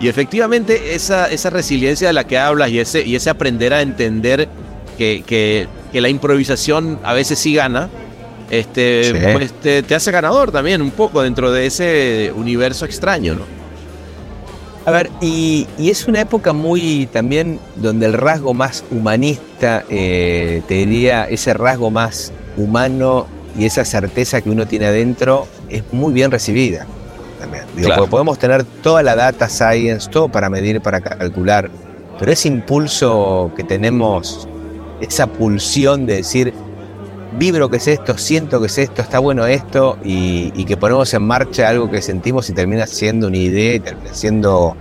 Y 0.00 0.08
efectivamente 0.08 0.96
esa, 0.96 1.30
esa 1.30 1.50
resiliencia 1.50 2.08
de 2.08 2.14
la 2.14 2.24
que 2.24 2.36
hablas 2.36 2.70
y 2.70 2.80
ese, 2.80 3.06
y 3.06 3.14
ese 3.14 3.30
aprender 3.30 3.72
a 3.72 3.80
entender 3.80 4.48
que, 4.98 5.22
que, 5.24 5.68
que 5.92 6.00
la 6.00 6.08
improvisación 6.08 6.98
a 7.04 7.12
veces 7.12 7.38
sí 7.38 7.54
gana, 7.54 7.88
este, 8.50 9.32
pues 9.34 9.52
te, 9.52 9.84
te, 9.84 9.94
hace 9.94 10.10
ganador 10.10 10.50
también 10.50 10.82
un 10.82 10.90
poco 10.90 11.22
dentro 11.22 11.52
de 11.52 11.66
ese 11.66 12.32
universo 12.34 12.86
extraño, 12.86 13.36
¿no? 13.36 13.61
A 14.84 14.90
ver, 14.90 15.10
y, 15.20 15.66
y 15.78 15.90
es 15.90 16.08
una 16.08 16.20
época 16.20 16.52
muy 16.52 17.06
también 17.12 17.60
donde 17.76 18.06
el 18.06 18.14
rasgo 18.14 18.52
más 18.52 18.84
humanista, 18.90 19.84
eh, 19.88 20.62
te 20.66 20.74
diría, 20.74 21.24
ese 21.24 21.54
rasgo 21.54 21.90
más 21.90 22.32
humano 22.56 23.26
y 23.56 23.64
esa 23.64 23.84
certeza 23.84 24.40
que 24.40 24.50
uno 24.50 24.66
tiene 24.66 24.86
adentro 24.86 25.46
es 25.68 25.84
muy 25.92 26.12
bien 26.12 26.30
recibida. 26.30 26.86
También. 27.38 27.64
Digo, 27.76 28.08
podemos 28.08 28.38
tener 28.38 28.64
toda 28.64 29.02
la 29.02 29.14
data 29.14 29.48
science, 29.48 30.10
todo 30.10 30.28
para 30.28 30.50
medir, 30.50 30.80
para 30.80 31.00
calcular, 31.00 31.70
pero 32.18 32.32
ese 32.32 32.48
impulso 32.48 33.52
que 33.56 33.62
tenemos, 33.62 34.48
esa 35.00 35.28
pulsión 35.28 36.06
de 36.06 36.16
decir, 36.16 36.54
vibro 37.38 37.68
que 37.68 37.78
es 37.78 37.88
esto, 37.88 38.16
siento 38.18 38.60
que 38.60 38.66
es 38.66 38.78
esto, 38.78 39.02
está 39.02 39.18
bueno 39.18 39.46
esto, 39.46 39.98
y, 40.04 40.52
y, 40.54 40.64
que 40.64 40.76
ponemos 40.76 41.12
en 41.14 41.22
marcha 41.22 41.68
algo 41.68 41.90
que 41.90 42.02
sentimos 42.02 42.48
y 42.50 42.52
termina 42.52 42.86
siendo 42.86 43.28
una 43.28 43.36
idea, 43.36 43.74
y 43.74 43.80
termina 43.80 44.14
siendo 44.14 44.76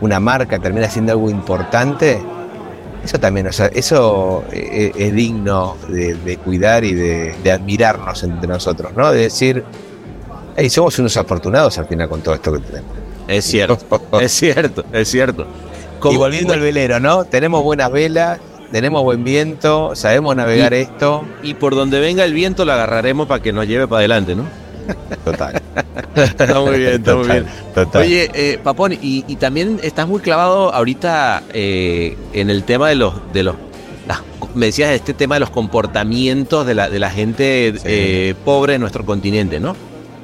una 0.00 0.20
marca, 0.20 0.58
termina 0.58 0.88
siendo 0.88 1.12
algo 1.12 1.30
importante, 1.30 2.20
eso 3.04 3.18
también, 3.18 3.46
o 3.46 3.52
sea, 3.52 3.66
eso 3.66 4.44
es, 4.52 4.92
es 4.96 5.14
digno 5.14 5.76
de, 5.88 6.14
de, 6.14 6.36
cuidar 6.36 6.84
y 6.84 6.94
de, 6.94 7.34
de, 7.42 7.52
admirarnos 7.52 8.22
entre 8.22 8.48
nosotros, 8.48 8.92
¿no? 8.96 9.10
De 9.12 9.22
decir, 9.22 9.64
hey, 10.56 10.68
somos 10.68 10.98
unos 10.98 11.16
afortunados 11.16 11.78
al 11.78 11.86
final 11.86 12.08
con 12.08 12.20
todo 12.20 12.34
esto 12.34 12.52
que 12.52 12.60
tenemos. 12.60 12.90
Es 13.28 13.44
cierto, 13.44 14.00
es 14.20 14.32
cierto, 14.32 14.84
es 14.92 15.08
cierto. 15.08 15.46
Como, 16.00 16.14
y 16.14 16.16
volviendo 16.16 16.54
al 16.54 16.60
velero, 16.60 17.00
¿no? 17.00 17.24
Tenemos 17.24 17.62
buenas 17.62 17.90
velas, 17.90 18.40
tenemos 18.70 19.02
buen 19.02 19.24
viento, 19.24 19.94
sabemos 19.94 20.36
navegar 20.36 20.72
y, 20.72 20.76
esto. 20.76 21.24
Y 21.42 21.54
por 21.54 21.74
donde 21.74 22.00
venga 22.00 22.24
el 22.24 22.32
viento 22.32 22.64
lo 22.64 22.72
agarraremos 22.72 23.26
para 23.26 23.42
que 23.42 23.52
nos 23.52 23.66
lleve 23.66 23.86
para 23.86 24.00
adelante, 24.00 24.34
¿no? 24.34 24.44
Total. 25.24 25.60
está 26.14 26.60
muy 26.60 26.78
bien, 26.78 26.92
está 26.94 27.12
total, 27.12 27.16
muy 27.16 27.26
bien. 27.28 27.46
Total. 27.74 28.02
Oye, 28.02 28.30
eh, 28.34 28.58
Papón, 28.62 28.92
y, 28.94 29.24
y, 29.28 29.36
también 29.36 29.80
estás 29.82 30.08
muy 30.08 30.20
clavado 30.20 30.72
ahorita 30.72 31.42
eh, 31.52 32.16
en 32.32 32.50
el 32.50 32.64
tema 32.64 32.88
de 32.88 32.94
los, 32.94 33.14
de 33.32 33.42
los 33.42 33.56
las, 34.06 34.22
me 34.54 34.66
decías 34.66 34.90
este 34.90 35.12
tema 35.12 35.36
de 35.36 35.40
los 35.40 35.50
comportamientos 35.50 36.66
de 36.66 36.74
la, 36.74 36.88
de 36.88 36.98
la 36.98 37.10
gente 37.10 37.74
sí. 37.76 37.82
eh, 37.84 38.34
pobre 38.44 38.74
en 38.74 38.80
nuestro 38.80 39.04
continente, 39.04 39.60
¿no? 39.60 39.76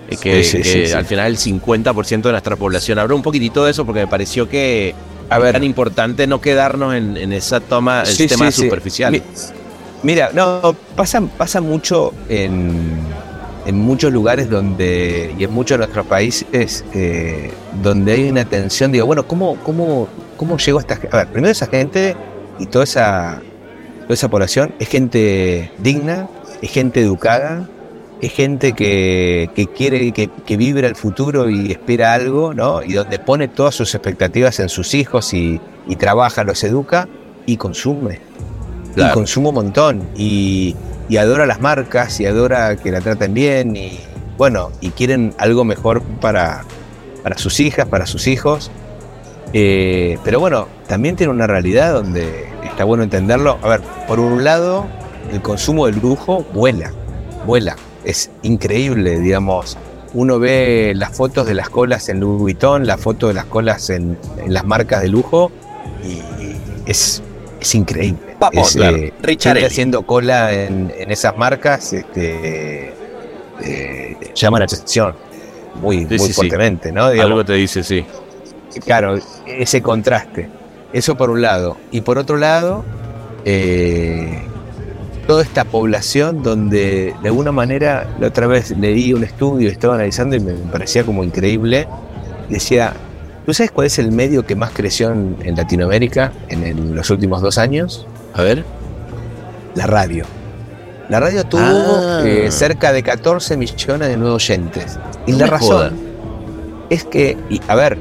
Eh, 0.09 0.17
que, 0.21 0.45
sí, 0.45 0.63
sí, 0.65 0.85
que 0.85 0.95
al 0.95 1.07
final 1.07 1.31
el 1.31 1.39
50% 1.39 2.23
de 2.23 2.31
nuestra 2.31 2.57
población. 2.57 2.99
Habla 2.99 3.15
un 3.15 3.23
poquitito 3.23 3.65
de 3.65 3.71
eso 3.71 3.85
porque 3.85 4.01
me 4.01 4.07
pareció 4.07 4.49
que 4.49 4.95
a 5.31 5.39
ver, 5.39 5.53
tan 5.55 5.65
importante 5.65 6.27
no 6.27 6.41
quedarnos 6.41 6.95
en, 6.95 7.17
en 7.17 7.33
esa 7.33 7.61
toma, 7.61 8.03
el 8.03 8.29
tema 8.29 8.51
superficial. 8.51 9.23
Mira, 10.03 10.31
no, 10.35 10.77
pasa, 10.95 11.23
pasa 11.23 11.61
mucho 11.61 12.13
en, 12.29 12.99
en 13.67 13.77
muchos 13.79 14.13
lugares 14.13 14.51
donde, 14.51 15.35
y 15.39 15.45
en 15.45 15.51
muchos 15.51 15.77
de 15.77 15.79
nuestros 15.79 16.07
países, 16.07 16.85
eh, 16.93 17.51
donde 17.83 18.13
hay 18.13 18.29
una 18.29 18.45
tensión, 18.45 18.93
digo, 18.93 19.07
bueno, 19.07 19.27
¿cómo, 19.27 19.57
cómo, 19.63 20.09
cómo 20.37 20.59
llegó 20.59 20.81
esta 20.81 20.97
gente? 20.97 21.17
A 21.17 21.21
ver, 21.21 21.29
primero 21.29 21.51
esa 21.51 21.67
gente 21.67 22.17
y 22.59 22.67
toda 22.67 22.85
esa, 22.85 23.41
toda 24.03 24.15
esa 24.15 24.29
población 24.29 24.75
es 24.79 24.89
gente 24.89 25.73
digna, 25.79 26.29
es 26.61 26.71
gente 26.71 27.01
educada, 27.01 27.69
es 28.27 28.33
gente 28.33 28.73
que, 28.73 29.51
que 29.55 29.67
quiere, 29.67 30.13
que, 30.13 30.29
que, 30.29 30.57
vibra 30.57 30.89
el 30.89 30.97
futuro 30.97 31.51
y 31.51 31.73
espera 31.73 32.13
algo, 32.13 32.55
¿no? 32.55 32.83
Y 32.83 32.93
donde 32.93 33.19
pone 33.19 33.49
todas 33.49 33.75
sus 33.75 33.95
expectativas 33.95 34.61
en 34.61 34.69
sus 34.69 34.95
hijos 34.95 35.35
y, 35.35 35.61
y 35.87 35.97
trabaja, 35.97 36.45
los 36.45 36.63
educa 36.65 37.09
y 37.47 37.57
consume. 37.57 38.21
Claro. 38.95 39.11
Y 39.11 39.15
consume 39.15 39.49
un 39.49 39.55
montón. 39.55 40.09
Y, 40.17 40.77
y 41.09 41.17
adora 41.17 41.47
las 41.47 41.61
marcas 41.61 42.21
y 42.21 42.27
adora 42.27 42.77
que 42.77 42.91
la 42.91 43.01
traten 43.01 43.35
bien 43.35 43.77
y 43.77 43.99
bueno, 44.37 44.71
y 44.81 44.91
quieren 44.91 45.35
algo 45.39 45.65
mejor 45.65 46.03
para, 46.21 46.65
para 47.23 47.39
sus 47.39 47.61
hijas, 47.61 47.87
para 47.87 48.07
sus 48.07 48.27
hijos. 48.27 48.71
Eh, 49.53 50.19
pero 50.25 50.41
bueno, 50.41 50.67
también 50.89 51.15
tiene 51.15 51.33
una 51.33 51.47
realidad 51.47 51.93
donde 51.93 52.49
está 52.65 52.85
bueno 52.85 53.05
entenderlo. 53.05 53.59
A 53.63 53.69
ver, 53.69 53.81
por 54.09 54.19
un 54.19 54.43
lado, 54.43 54.87
el 55.33 55.41
consumo 55.41 55.87
del 55.87 56.01
lujo 56.01 56.45
vuela, 56.53 56.91
vuela. 57.47 57.77
Es 58.05 58.31
increíble, 58.43 59.19
digamos. 59.19 59.77
Uno 60.13 60.39
ve 60.39 60.93
las 60.95 61.17
fotos 61.17 61.47
de 61.47 61.55
las 61.55 61.69
colas 61.69 62.09
en 62.09 62.21
Louis 62.21 62.41
Vuitton, 62.41 62.87
las 62.87 63.01
fotos 63.01 63.31
de 63.31 63.35
las 63.35 63.47
colas 63.47 63.91
en, 63.91 64.17
en 64.39 64.55
las 64.55 64.65
marcas 64.65 65.03
de 65.03 65.09
lujo 65.09 65.51
y 66.05 66.21
es, 66.87 67.23
es 67.61 67.75
increíble. 67.75 68.37
Vamos, 68.39 68.69
es, 68.69 68.77
claro. 68.77 68.97
eh, 68.97 69.13
Richard 69.23 69.59
haciendo 69.65 70.03
cola 70.03 70.53
en, 70.53 70.93
en, 70.97 71.11
esas 71.11 71.37
marcas 71.37 71.93
este, 71.93 72.93
eh, 73.63 74.17
llama 74.35 74.61
la 74.61 74.67
atención 74.67 75.15
muy, 75.81 76.01
sí, 76.01 76.17
muy 76.17 76.19
sí, 76.19 76.33
fuertemente, 76.33 76.89
sí. 76.89 76.95
¿no? 76.95 77.11
Digamos, 77.11 77.31
Algo 77.31 77.45
te 77.45 77.55
dice, 77.55 77.83
sí. 77.83 78.05
Claro, 78.85 79.19
ese 79.47 79.83
contraste. 79.83 80.49
Eso 80.93 81.17
por 81.17 81.31
un 81.31 81.43
lado. 81.43 81.77
Y 81.91 82.01
por 82.01 82.19
otro 82.19 82.37
lado, 82.37 82.85
eh, 83.45 84.43
toda 85.27 85.43
esta 85.43 85.65
población 85.65 86.43
donde 86.43 87.15
de 87.23 87.29
alguna 87.29 87.53
manera, 87.53 88.09
la 88.21 88.29
otra 88.29 88.47
vez 88.47 88.77
leí 88.77 89.13
un 89.13 89.25
estudio, 89.25 89.71
estaba 89.71 89.95
analizando 89.95 90.37
y 90.37 90.41
me 90.41 90.53
parecía 90.55 91.05
como 91.05 91.25
increíble. 91.25 91.89
Decía, 92.49 92.95
¿tú 93.47 93.55
sabes 93.55 93.71
cuál 93.71 93.87
es 93.87 93.99
el 93.99 94.13
medio 94.13 94.45
que 94.45 94.55
más 94.55 94.71
creció 94.73 95.11
en, 95.13 95.37
en 95.43 95.57
Latinoamérica 95.57 96.33
en 96.49 96.63
el, 96.65 96.95
los 96.95 97.11
últimos 97.11 97.43
dos 97.43 97.59
años? 97.59 98.07
A 98.35 98.43
ver. 98.43 98.65
La 99.75 99.87
radio. 99.87 100.25
La 101.09 101.21
radio 101.21 101.45
tuvo 101.45 101.61
ah. 101.63 102.23
eh, 102.25 102.51
cerca 102.51 102.93
de 102.93 103.03
14 103.03 103.57
millones 103.57 104.09
de 104.09 104.17
nuevos 104.17 104.49
oyentes. 104.49 104.99
Y 105.27 105.33
no 105.33 105.39
la 105.39 105.47
razón 105.47 105.69
joda. 105.69 105.93
es 106.91 107.05
que, 107.05 107.37
y, 107.51 107.61
a 107.69 107.75
ver, 107.75 107.99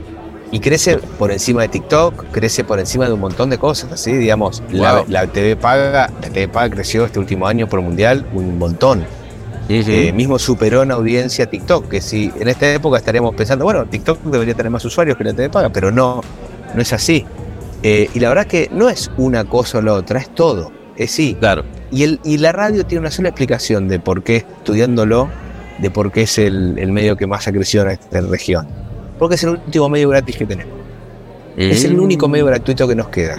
y 0.54 0.60
crece 0.60 0.97
por 1.18 1.32
encima 1.32 1.64
de 1.64 1.68
TikTok, 1.70 2.26
crece 2.32 2.64
por 2.64 2.78
encima 2.78 3.08
de 3.08 3.14
un 3.14 3.20
montón 3.20 3.49
de 3.49 3.58
cosas, 3.58 3.91
así, 3.91 4.14
digamos, 4.14 4.62
wow. 4.72 4.82
la, 4.82 5.06
la, 5.08 5.26
TV 5.26 5.56
paga, 5.56 6.12
la 6.22 6.30
TV 6.30 6.47
paga 6.47 6.70
creció 6.70 7.06
este 7.06 7.18
último 7.18 7.47
año 7.47 7.68
por 7.68 7.82
mundial 7.82 8.24
un 8.36 8.60
montón. 8.60 8.99
Uh 8.99 9.72
-huh. 9.72 9.84
eh, 9.88 10.14
mismo 10.14 10.38
superó 10.38 10.84
en 10.84 10.91
audiencia 10.91 11.47
TikTok, 11.47 11.89
que 11.89 12.01
si 12.01 12.32
en 12.39 12.47
esta 12.49 12.72
época 12.72 12.99
estaríamos 12.99 13.34
pensando, 13.34 13.66
bueno, 13.66 13.88
TikTok 13.88 14.22
debería 14.26 14.54
tener 14.54 14.70
más 14.70 14.86
usuarios 14.86 15.18
que 15.18 15.24
la 15.24 15.34
TV 15.34 15.49
paga, 15.49 15.70
pero 15.70 15.91
no, 15.91 16.22
no 16.76 16.82
es 16.84 16.93
así. 16.93 17.26
Eh, 17.82 18.12
y 18.14 18.20
la 18.20 18.30
verdad 18.30 18.45
que 18.45 18.70
no 18.72 18.89
es 18.89 19.10
una 19.18 19.45
cosa 19.45 19.80
o 19.80 19.82
la 19.82 19.93
otra, 19.93 20.20
es 20.20 20.30
todo. 20.36 20.72
Es 20.95 21.10
sí. 21.10 21.36
Claro. 21.39 21.64
Y, 21.89 22.04
el, 22.04 22.20
y 22.24 22.38
la 22.38 22.51
radio 22.51 22.86
tiene 22.86 22.99
una 22.99 23.12
sola 23.12 23.30
explicación 23.30 23.88
de 23.88 23.99
por 23.99 24.22
qué, 24.22 24.36
estudiándolo, 24.38 25.30
de 25.80 25.89
por 25.89 26.12
qué 26.12 26.22
es 26.22 26.38
el, 26.38 26.78
el 26.78 26.91
medio 26.91 27.16
que 27.16 27.26
más 27.26 27.47
ha 27.47 27.51
crecido 27.51 27.86
en 27.86 27.89
esta 27.89 28.22
región. 28.22 28.83
Porque 29.18 29.36
es 29.36 29.43
el 29.43 29.51
último 29.51 29.89
medio 29.89 30.09
gratis 30.09 30.38
que 30.38 30.45
tenemos. 30.45 30.74
Mm. 31.55 31.61
Es 31.61 31.84
el 31.84 31.99
único 31.99 32.28
medio 32.28 32.45
gratuito 32.45 32.88
que 32.88 32.95
nos 32.95 33.09
queda. 33.09 33.38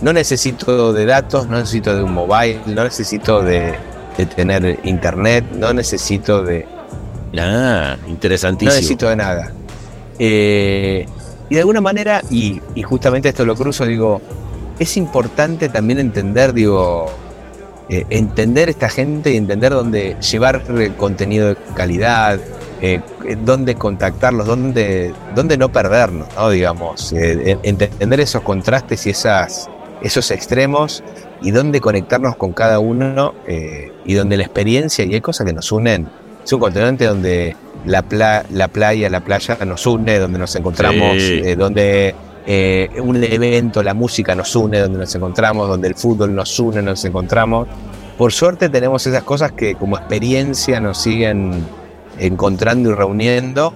No 0.00 0.12
necesito 0.12 0.92
de 0.92 1.06
datos, 1.06 1.46
no 1.48 1.58
necesito 1.58 1.94
de 1.94 2.02
un 2.02 2.12
mobile, 2.12 2.60
no 2.66 2.84
necesito 2.84 3.42
de, 3.42 3.74
de 4.16 4.26
tener 4.26 4.80
internet, 4.84 5.44
no 5.54 5.72
necesito 5.72 6.42
de. 6.42 6.66
Ah, 7.38 7.96
interesantísimo. 8.08 8.72
No 8.72 8.76
necesito 8.76 9.08
de 9.08 9.16
nada. 9.16 9.52
Eh, 10.18 11.06
y 11.48 11.54
de 11.54 11.60
alguna 11.60 11.80
manera, 11.80 12.22
y, 12.30 12.60
y, 12.74 12.82
justamente 12.82 13.28
esto 13.28 13.44
lo 13.44 13.54
cruzo, 13.54 13.84
digo, 13.84 14.20
es 14.78 14.96
importante 14.96 15.68
también 15.68 15.98
entender, 15.98 16.52
digo, 16.52 17.10
eh, 17.88 18.06
entender 18.08 18.68
esta 18.68 18.88
gente 18.88 19.32
y 19.32 19.36
entender 19.36 19.72
dónde 19.72 20.16
llevar 20.20 20.62
contenido 20.96 21.48
de 21.48 21.56
calidad, 21.74 22.38
eh, 22.82 23.00
dónde 23.44 23.74
contactarlos, 23.74 24.46
dónde, 24.46 25.12
dónde 25.34 25.56
no 25.56 25.70
perdernos, 25.70 26.28
¿no? 26.36 26.50
digamos, 26.50 27.12
eh, 27.12 27.58
entender 27.62 28.20
esos 28.20 28.42
contrastes 28.42 29.06
y 29.06 29.10
esas, 29.10 29.68
esos 30.02 30.30
extremos 30.30 31.02
y 31.42 31.50
dónde 31.50 31.80
conectarnos 31.80 32.36
con 32.36 32.52
cada 32.52 32.78
uno 32.78 33.34
eh, 33.46 33.92
y 34.04 34.14
donde 34.14 34.36
la 34.36 34.44
experiencia 34.44 35.04
y 35.04 35.14
hay 35.14 35.20
cosas 35.20 35.46
que 35.46 35.52
nos 35.52 35.72
unen. 35.72 36.08
Es 36.44 36.52
un 36.52 36.60
continente 36.60 37.06
donde 37.06 37.56
la, 37.84 38.02
pla 38.02 38.44
la 38.50 38.68
playa, 38.68 39.08
la 39.10 39.20
playa 39.20 39.56
nos 39.64 39.86
une, 39.86 40.18
donde 40.18 40.38
nos 40.38 40.54
encontramos, 40.56 41.16
sí. 41.22 41.40
Eh, 41.44 41.56
donde 41.56 42.14
eh, 42.46 42.88
un 43.02 43.22
evento, 43.22 43.82
la 43.82 43.94
música 43.94 44.34
nos 44.34 44.54
une, 44.56 44.80
donde 44.80 44.98
nos 44.98 45.14
encontramos, 45.14 45.68
donde 45.68 45.88
el 45.88 45.94
fútbol 45.94 46.34
nos 46.34 46.58
une, 46.58 46.82
nos 46.82 47.04
encontramos. 47.04 47.68
Por 48.16 48.32
suerte 48.32 48.68
tenemos 48.68 49.06
esas 49.06 49.22
cosas 49.22 49.52
que 49.52 49.74
como 49.74 49.96
experiencia 49.96 50.80
nos 50.80 50.98
siguen 50.98 51.64
encontrando 52.20 52.90
y 52.90 52.94
reuniendo. 52.94 53.72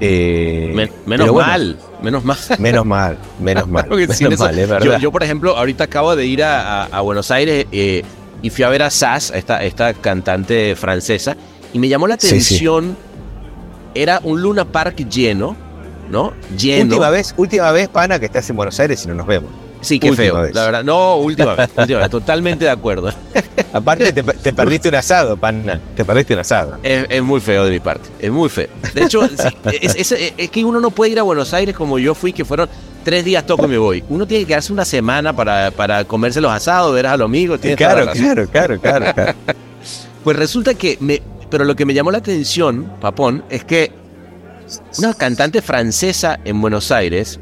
Eh, 0.00 0.72
Men 0.74 0.90
menos 1.04 1.30
bueno, 1.30 1.48
mal, 1.48 1.78
menos 2.02 2.24
mal. 2.24 2.38
Menos 2.58 2.86
mal, 2.86 3.18
menos 3.38 3.68
mal. 3.68 3.86
menos 3.90 4.20
eso, 4.20 4.44
mal 4.44 4.58
es 4.58 4.68
verdad. 4.68 4.86
Yo, 4.86 4.98
yo, 4.98 5.12
por 5.12 5.22
ejemplo, 5.22 5.56
ahorita 5.56 5.84
acabo 5.84 6.16
de 6.16 6.24
ir 6.24 6.42
a, 6.42 6.84
a, 6.84 6.86
a 6.86 7.00
Buenos 7.02 7.30
Aires 7.30 7.66
eh, 7.70 8.02
y 8.40 8.50
fui 8.50 8.64
a 8.64 8.70
ver 8.70 8.82
a 8.82 8.88
Sass, 8.88 9.30
esta, 9.34 9.62
esta 9.62 9.92
cantante 9.92 10.74
francesa, 10.74 11.36
y 11.74 11.78
me 11.78 11.88
llamó 11.88 12.06
la 12.06 12.14
atención 12.14 12.84
sí, 12.84 12.90
sí. 12.90 14.00
era 14.00 14.20
un 14.24 14.40
Luna 14.40 14.64
Park 14.64 14.96
lleno, 15.08 15.54
¿no? 16.10 16.32
Lleno. 16.56 16.84
Última 16.84 17.10
vez, 17.10 17.34
última 17.36 17.70
vez, 17.70 17.88
pana, 17.88 18.18
que 18.18 18.26
estás 18.26 18.48
en 18.48 18.56
Buenos 18.56 18.80
Aires 18.80 19.04
y 19.04 19.08
no 19.08 19.14
nos 19.14 19.26
vemos. 19.26 19.50
Sí, 19.80 19.98
qué 19.98 20.10
Última 20.10 20.24
feo. 20.26 20.42
vez. 20.42 20.54
La 20.54 20.64
verdad, 20.66 20.84
no, 20.84 21.16
última 21.16 21.54
vez, 21.54 21.70
última 21.76 22.00
vez, 22.00 22.10
totalmente 22.10 22.64
de 22.66 22.70
acuerdo. 22.70 23.10
Aparte, 23.72 24.12
te, 24.12 24.22
te 24.22 24.52
perdiste 24.52 24.88
un 24.88 24.94
asado, 24.96 25.36
pana. 25.36 25.80
Te 25.96 26.04
perdiste 26.04 26.34
un 26.34 26.40
asado. 26.40 26.76
Es, 26.82 27.06
es 27.08 27.22
muy 27.22 27.40
feo 27.40 27.64
de 27.64 27.70
mi 27.70 27.80
parte, 27.80 28.08
es 28.18 28.30
muy 28.30 28.48
feo. 28.48 28.68
De 28.94 29.04
hecho, 29.04 29.24
es, 29.24 29.94
es- 29.96 30.12
es 30.36 30.50
que 30.50 30.64
uno 30.64 30.80
no 30.80 30.90
puede 30.90 31.12
ir 31.12 31.18
a 31.18 31.22
Buenos 31.22 31.54
Aires 31.54 31.74
como 31.74 31.98
yo 31.98 32.14
fui, 32.14 32.32
que 32.32 32.44
fueron 32.44 32.68
tres 33.04 33.24
días 33.24 33.46
toco 33.46 33.64
y 33.64 33.68
me 33.68 33.78
voy. 33.78 34.04
Uno 34.10 34.26
tiene 34.26 34.42
que 34.44 34.48
quedarse 34.48 34.72
una 34.72 34.84
semana 34.84 35.32
para, 35.34 35.70
para 35.70 36.04
comerse 36.04 36.40
los 36.40 36.52
asados, 36.52 36.94
ver 36.94 37.06
a 37.06 37.16
los 37.16 37.24
amigos. 37.24 37.58
Claro, 37.76 38.10
claro, 38.12 38.46
claro, 38.48 38.80
claro, 38.80 39.12
claro. 39.14 39.34
Pues 40.24 40.36
resulta 40.36 40.74
que 40.74 40.98
me. 41.00 41.22
Pero 41.48 41.64
lo 41.64 41.74
que 41.74 41.86
me 41.86 41.94
llamó 41.94 42.10
la 42.10 42.18
atención, 42.18 42.92
Papón, 43.00 43.42
es 43.48 43.64
que 43.64 43.90
una 44.98 45.14
cantante 45.14 45.62
francesa 45.62 46.38
en 46.44 46.60
Buenos 46.60 46.92
Aires 46.92 47.40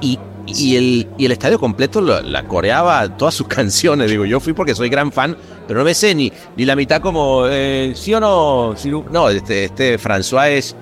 y, 0.00 0.18
y 0.56 0.76
el, 0.76 1.08
y 1.18 1.26
el 1.26 1.32
estadio 1.32 1.58
completo 1.58 2.00
lo- 2.00 2.20
la 2.22 2.44
coreaba 2.44 3.16
todas 3.16 3.34
sus 3.34 3.46
canciones. 3.48 4.10
Digo, 4.10 4.24
yo 4.24 4.40
fui 4.40 4.52
porque 4.52 4.74
soy 4.74 4.88
gran 4.88 5.12
fan, 5.12 5.36
pero 5.66 5.80
no 5.80 5.84
me 5.84 5.94
sé 5.94 6.14
ni, 6.14 6.32
ni 6.56 6.64
la 6.64 6.76
mitad 6.76 7.00
como, 7.00 7.46
eh, 7.48 7.92
sí 7.94 8.14
o 8.14 8.20
no. 8.20 8.74
sí, 8.76 8.90
no, 9.10 9.28
este, 9.30 9.64
este 9.64 9.98
François 9.98 10.48
es. 10.50 10.76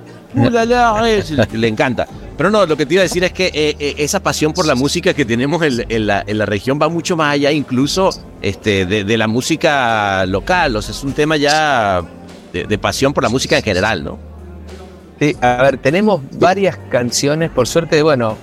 Le 1.52 1.68
encanta. 1.68 2.06
Pero 2.36 2.50
no, 2.50 2.66
lo 2.66 2.76
que 2.76 2.84
te 2.84 2.94
iba 2.94 3.00
a 3.00 3.04
decir 3.04 3.24
es 3.24 3.32
que 3.32 3.46
eh, 3.46 3.76
eh, 3.78 3.94
esa 3.98 4.20
pasión 4.20 4.52
por 4.52 4.66
la 4.66 4.74
música 4.74 5.14
que 5.14 5.24
tenemos 5.24 5.62
en, 5.62 6.06
la, 6.06 6.22
en 6.26 6.38
la 6.38 6.44
región 6.44 6.78
va 6.80 6.88
mucho 6.90 7.16
más 7.16 7.32
allá, 7.32 7.50
incluso 7.50 8.10
este, 8.42 8.84
de, 8.84 9.16
la 9.16 9.26
música 9.26 10.26
local. 10.26 10.76
O 10.76 10.82
sea, 10.82 10.92
es 10.94 11.02
un 11.02 11.12
tema 11.14 11.38
ya 11.38 12.02
de 12.52 12.78
pasión 12.78 13.14
por 13.14 13.22
la 13.22 13.30
música 13.30 13.56
en 13.56 13.62
general, 13.62 14.04
¿no? 14.04 14.18
Sí, 15.18 15.34
a 15.40 15.62
ver, 15.62 15.78
tenemos 15.78 16.20
varias 16.38 16.76
canciones, 16.90 17.50
por 17.50 17.66
suerte, 17.66 18.02
bueno, 18.02 18.36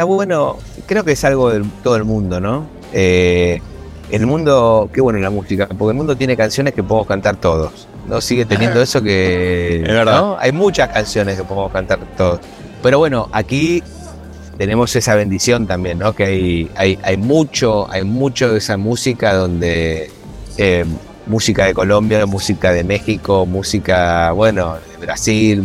está 0.00 0.06
bueno, 0.06 0.56
creo 0.86 1.04
que 1.04 1.12
es 1.12 1.22
algo 1.24 1.50
de 1.50 1.62
todo 1.84 1.94
el 1.96 2.04
mundo, 2.04 2.40
¿no? 2.40 2.66
Eh, 2.94 3.60
el 4.10 4.24
mundo, 4.24 4.88
qué 4.94 5.02
bueno 5.02 5.18
la 5.18 5.28
música, 5.28 5.66
porque 5.66 5.90
el 5.90 5.96
mundo 5.98 6.16
tiene 6.16 6.38
canciones 6.38 6.72
que 6.72 6.82
podemos 6.82 7.06
cantar 7.06 7.36
todos, 7.36 7.86
¿no? 8.08 8.18
Sigue 8.22 8.46
teniendo 8.46 8.80
eso 8.82 9.02
que... 9.02 9.82
Es 9.82 9.88
verdad. 9.88 10.18
¿no? 10.18 10.36
Hay 10.40 10.52
muchas 10.52 10.88
canciones 10.88 11.36
que 11.36 11.44
podemos 11.44 11.70
cantar 11.70 11.98
todos. 12.16 12.40
Pero 12.82 12.96
bueno, 12.96 13.28
aquí 13.30 13.82
tenemos 14.56 14.96
esa 14.96 15.14
bendición 15.16 15.66
también, 15.66 15.98
¿no? 15.98 16.14
Que 16.14 16.24
hay, 16.24 16.70
hay, 16.76 16.98
hay 17.02 17.18
mucho, 17.18 17.86
hay 17.92 18.04
mucho 18.04 18.52
de 18.52 18.56
esa 18.56 18.78
música 18.78 19.34
donde... 19.34 20.10
eh, 20.56 20.86
música 21.26 21.66
de 21.66 21.74
Colombia, 21.74 22.24
música 22.24 22.72
de 22.72 22.84
México, 22.84 23.44
música, 23.44 24.32
bueno, 24.32 24.76
de 24.92 25.06
Brasil, 25.06 25.62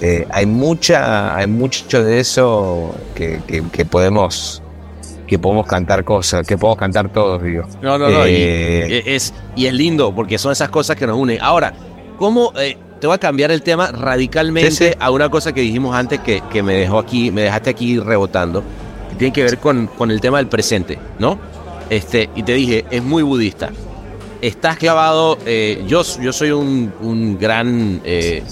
eh, 0.00 0.26
hay 0.30 0.46
mucha, 0.46 1.36
hay 1.36 1.46
mucho 1.46 2.02
de 2.02 2.20
eso 2.20 2.94
que, 3.14 3.40
que- 3.46 3.62
que 3.70 3.84
podemos 3.84 4.62
que 5.26 5.38
podemos 5.38 5.64
cantar 5.66 6.02
cosas, 6.02 6.44
que 6.44 6.58
podemos 6.58 6.76
cantar 6.78 7.08
todos, 7.12 7.40
digo. 7.40 7.62
No, 7.80 7.96
no, 7.98 8.08
no. 8.10 8.26
y- 8.26 8.32
Eh, 8.34 9.02
y, 9.06 9.10
es, 9.14 9.32
y 9.54 9.66
es 9.66 9.72
lindo 9.72 10.12
porque 10.12 10.38
son 10.38 10.50
esas 10.50 10.70
cosas 10.70 10.96
que 10.96 11.06
nos 11.06 11.16
unen. 11.16 11.38
Ahora, 11.40 11.72
¿cómo 12.18 12.52
eh, 12.58 12.76
te 13.00 13.06
voy 13.06 13.14
a 13.14 13.18
cambiar 13.18 13.52
el 13.52 13.62
tema 13.62 13.92
radicalmente 13.92 14.72
Sí, 14.72 14.88
sí. 14.88 14.92
a 14.98 15.10
una 15.12 15.28
cosa 15.28 15.52
que 15.52 15.60
dijimos 15.60 15.94
antes 15.94 16.18
que, 16.20 16.42
que 16.52 16.64
me 16.64 16.74
dejó 16.74 16.98
aquí, 16.98 17.30
me 17.30 17.42
dejaste 17.42 17.70
aquí 17.70 18.00
rebotando, 18.00 18.64
que 19.10 19.16
tiene 19.16 19.32
que 19.32 19.44
ver 19.44 19.58
con, 19.58 19.86
con 19.86 20.10
el 20.10 20.20
tema 20.20 20.38
del 20.38 20.48
presente, 20.48 20.98
¿no? 21.20 21.38
Este, 21.88 22.28
y 22.34 22.42
te 22.42 22.54
dije, 22.54 22.84
es 22.90 23.02
muy 23.02 23.22
budista. 23.22 23.70
Estás 24.42 24.78
clavado, 24.78 25.38
eh, 25.46 25.84
yo, 25.86 26.02
yo 26.20 26.32
soy 26.32 26.50
un, 26.50 26.92
un 27.02 27.38
gran 27.38 28.00
eh, 28.04 28.42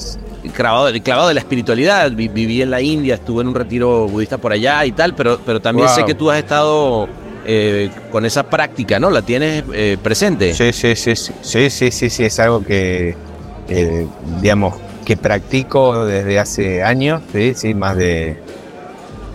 clavado, 0.55 0.93
clavado 1.03 1.29
de 1.29 1.35
la 1.35 1.41
espiritualidad. 1.41 2.11
Viví 2.13 2.63
en 2.63 2.71
la 2.71 2.81
India, 2.81 3.15
estuve 3.15 3.43
en 3.43 3.49
un 3.49 3.55
retiro 3.55 4.07
budista 4.09 4.39
por 4.39 4.53
allá 4.53 4.85
y 4.85 4.93
tal, 4.93 5.15
pero, 5.15 5.39
pero 5.45 5.61
también 5.61 5.89
sé 5.89 6.05
que 6.05 6.15
tú 6.15 6.31
has 6.31 6.39
estado 6.39 7.09
eh, 7.47 7.91
con 8.11 8.25
esa 8.25 8.49
práctica, 8.49 8.99
¿no? 9.01 9.11
¿La 9.11 9.23
tienes 9.23 9.65
eh, 9.73 9.97
presente? 10.03 10.55
Sí, 10.55 10.73
sí, 10.73 10.95
sí, 10.95 11.15
sí, 11.17 11.71
sí, 11.71 11.91
sí, 11.91 12.11
sí, 12.11 12.25
es 12.25 12.39
algo 12.39 12.63
que, 12.63 13.17
eh, 13.69 14.07
digamos, 14.41 14.75
que 15.05 15.17
practico 15.17 16.05
desde 16.05 16.39
hace 16.39 16.83
años, 16.83 17.23
sí, 17.33 17.55
sí, 17.55 17.73
más 17.73 17.97
de, 17.97 18.37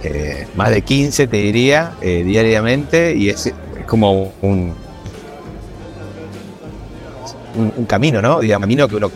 eh, 0.03 0.47
más 0.55 0.69
de 0.69 0.83
15 0.83 1.25
te 1.27 1.37
diría, 1.37 1.93
eh, 2.01 2.23
diariamente, 2.23 3.15
y 3.15 3.29
es, 3.29 3.47
es 3.47 3.53
como 3.87 4.31
un, 4.41 4.75
un, 7.55 7.73
un, 7.75 7.85
camino, 7.85 8.21
¿no? 8.21 8.39
Digamos, 8.41 8.65
camino 8.65 8.87
que 8.87 8.97
uno 8.97 9.09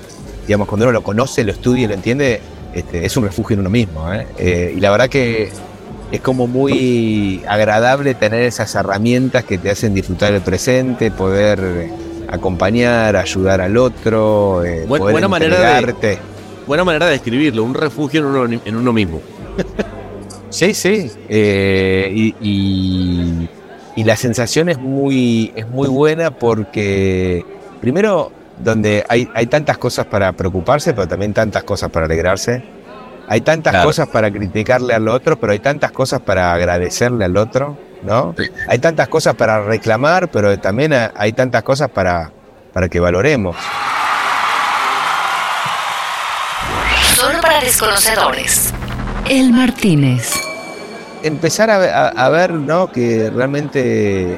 digamos, 0.47 0.67
cuando 0.67 0.85
uno 0.85 0.93
lo 0.93 1.03
conoce, 1.03 1.43
lo 1.43 1.51
estudia 1.51 1.83
y 1.83 1.87
lo 1.87 1.93
entiende, 1.93 2.41
este, 2.73 3.05
es 3.05 3.15
un 3.17 3.25
refugio 3.25 3.53
en 3.55 3.59
uno 3.59 3.69
mismo, 3.69 4.11
¿eh? 4.13 4.25
Eh, 4.39 4.73
y 4.75 4.79
la 4.79 4.89
verdad 4.91 5.09
que 5.09 5.49
es 6.11 6.21
como 6.21 6.47
muy 6.47 7.43
agradable 7.47 8.15
tener 8.15 8.43
esas 8.43 8.73
herramientas 8.75 9.43
que 9.43 9.57
te 9.57 9.69
hacen 9.69 9.93
disfrutar 9.93 10.33
el 10.33 10.41
presente, 10.41 11.11
poder 11.11 11.89
acompañar, 12.29 13.15
ayudar 13.17 13.61
al 13.61 13.77
otro, 13.77 14.63
eh, 14.63 14.85
Buen- 14.87 14.99
poder 15.01 15.13
buena 15.13 15.27
manera 15.27 15.81
de-. 15.81 16.17
Buena 16.65 16.83
manera 16.83 17.05
de 17.05 17.13
describirlo, 17.13 17.63
un 17.63 17.73
refugio 17.73 18.19
en 18.21 18.25
uno, 18.25 18.61
en 18.65 18.75
uno 18.75 18.93
mismo. 18.93 19.21
Sí, 20.49 20.73
sí. 20.73 21.11
eh, 21.27 22.09
y, 22.13 22.35
y- 22.41 23.49
y 23.97 24.03
la 24.05 24.15
sensación 24.15 24.69
es 24.69 24.77
muy, 24.79 25.51
es 25.55 25.67
muy 25.67 25.87
buena 25.89 26.31
porque, 26.31 27.43
primero, 27.81 28.31
donde 28.59 29.05
hay, 29.09 29.29
hay 29.33 29.47
tantas 29.47 29.77
cosas 29.77 30.05
para 30.05 30.31
preocuparse, 30.33 30.93
pero 30.93 31.07
también 31.07 31.33
tantas 31.33 31.63
cosas 31.63 31.89
para 31.89 32.05
alegrarse. 32.05 32.63
Hay 33.29 33.41
tantas 33.41 33.71
Claro. 33.73 33.87
cosas 33.87 34.07
para 34.07 34.31
criticarle 34.31 34.93
al 34.93 35.07
otro, 35.09 35.37
pero 35.39 35.51
hay 35.51 35.59
tantas 35.59 35.91
cosas 35.91 36.21
para 36.21 36.53
agradecerle 36.53 37.25
al 37.25 37.35
otro, 37.35 37.77
¿no? 38.03 38.33
Hay 38.69 38.79
tantas 38.79 39.09
cosas 39.09 39.35
para 39.35 39.61
reclamar, 39.61 40.29
pero 40.29 40.57
también 40.59 40.93
ha- 40.93 41.11
hay 41.15 41.33
tantas 41.33 41.61
cosas 41.63 41.89
para, 41.89 42.31
para 42.73 42.87
que 42.87 42.99
valoremos. 43.01 43.55
Solo 47.15 47.41
para 47.41 47.59
desconocedores. 47.61 48.73
El 49.29 49.51
Martínez. 49.51 50.31
empezar 51.23 51.69
a, 51.69 51.77
ve- 51.79 51.91
a- 51.91 52.07
a 52.09 52.29
ver 52.29 52.51
¿no? 52.53 52.91
que 52.91 53.29
realmente 53.33 54.33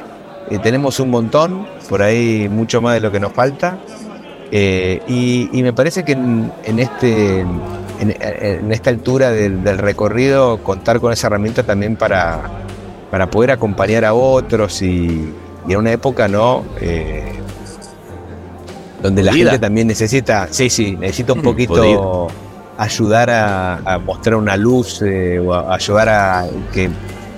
eh, 0.50 0.58
tenemos 0.62 0.98
un 0.98 1.10
montón, 1.10 1.68
por 1.88 2.02
ahí 2.02 2.48
mucho 2.50 2.80
más 2.80 2.94
de 2.94 3.00
lo 3.00 3.12
que 3.12 3.20
nos 3.20 3.32
falta. 3.32 3.78
Eh, 4.52 5.00
y, 5.08 5.48
y 5.52 5.62
me 5.62 5.72
parece 5.72 6.04
que 6.04 6.12
en, 6.12 6.52
en 6.64 6.78
este, 6.78 7.40
en, 7.40 8.14
en 8.20 8.72
esta 8.72 8.90
altura 8.90 9.30
del, 9.30 9.62
del 9.62 9.78
recorrido 9.78 10.58
contar 10.62 11.00
con 11.00 11.12
esa 11.12 11.26
herramienta 11.28 11.62
también 11.62 11.96
para, 11.96 12.40
para 13.10 13.30
poder 13.30 13.50
acompañar 13.52 14.04
a 14.04 14.14
otros 14.14 14.82
y, 14.82 15.32
y 15.68 15.72
en 15.72 15.78
una 15.78 15.92
época 15.92 16.26
no 16.28 16.64
Eh, 16.80 17.32
donde 19.02 19.22
la 19.22 19.32
gente 19.32 19.58
también 19.58 19.86
necesita, 19.86 20.48
sí, 20.50 20.68
sí, 20.68 20.96
necesita 20.96 21.32
un 21.32 21.38
Mm, 21.40 21.42
poquito 21.42 22.26
ayudar 22.76 23.30
a, 23.30 23.76
a 23.76 23.98
mostrar 23.98 24.36
una 24.36 24.56
luz 24.56 25.00
eh, 25.02 25.38
o 25.38 25.54
a 25.54 25.74
ayudar 25.74 26.08
a 26.08 26.46
que, 26.72 26.90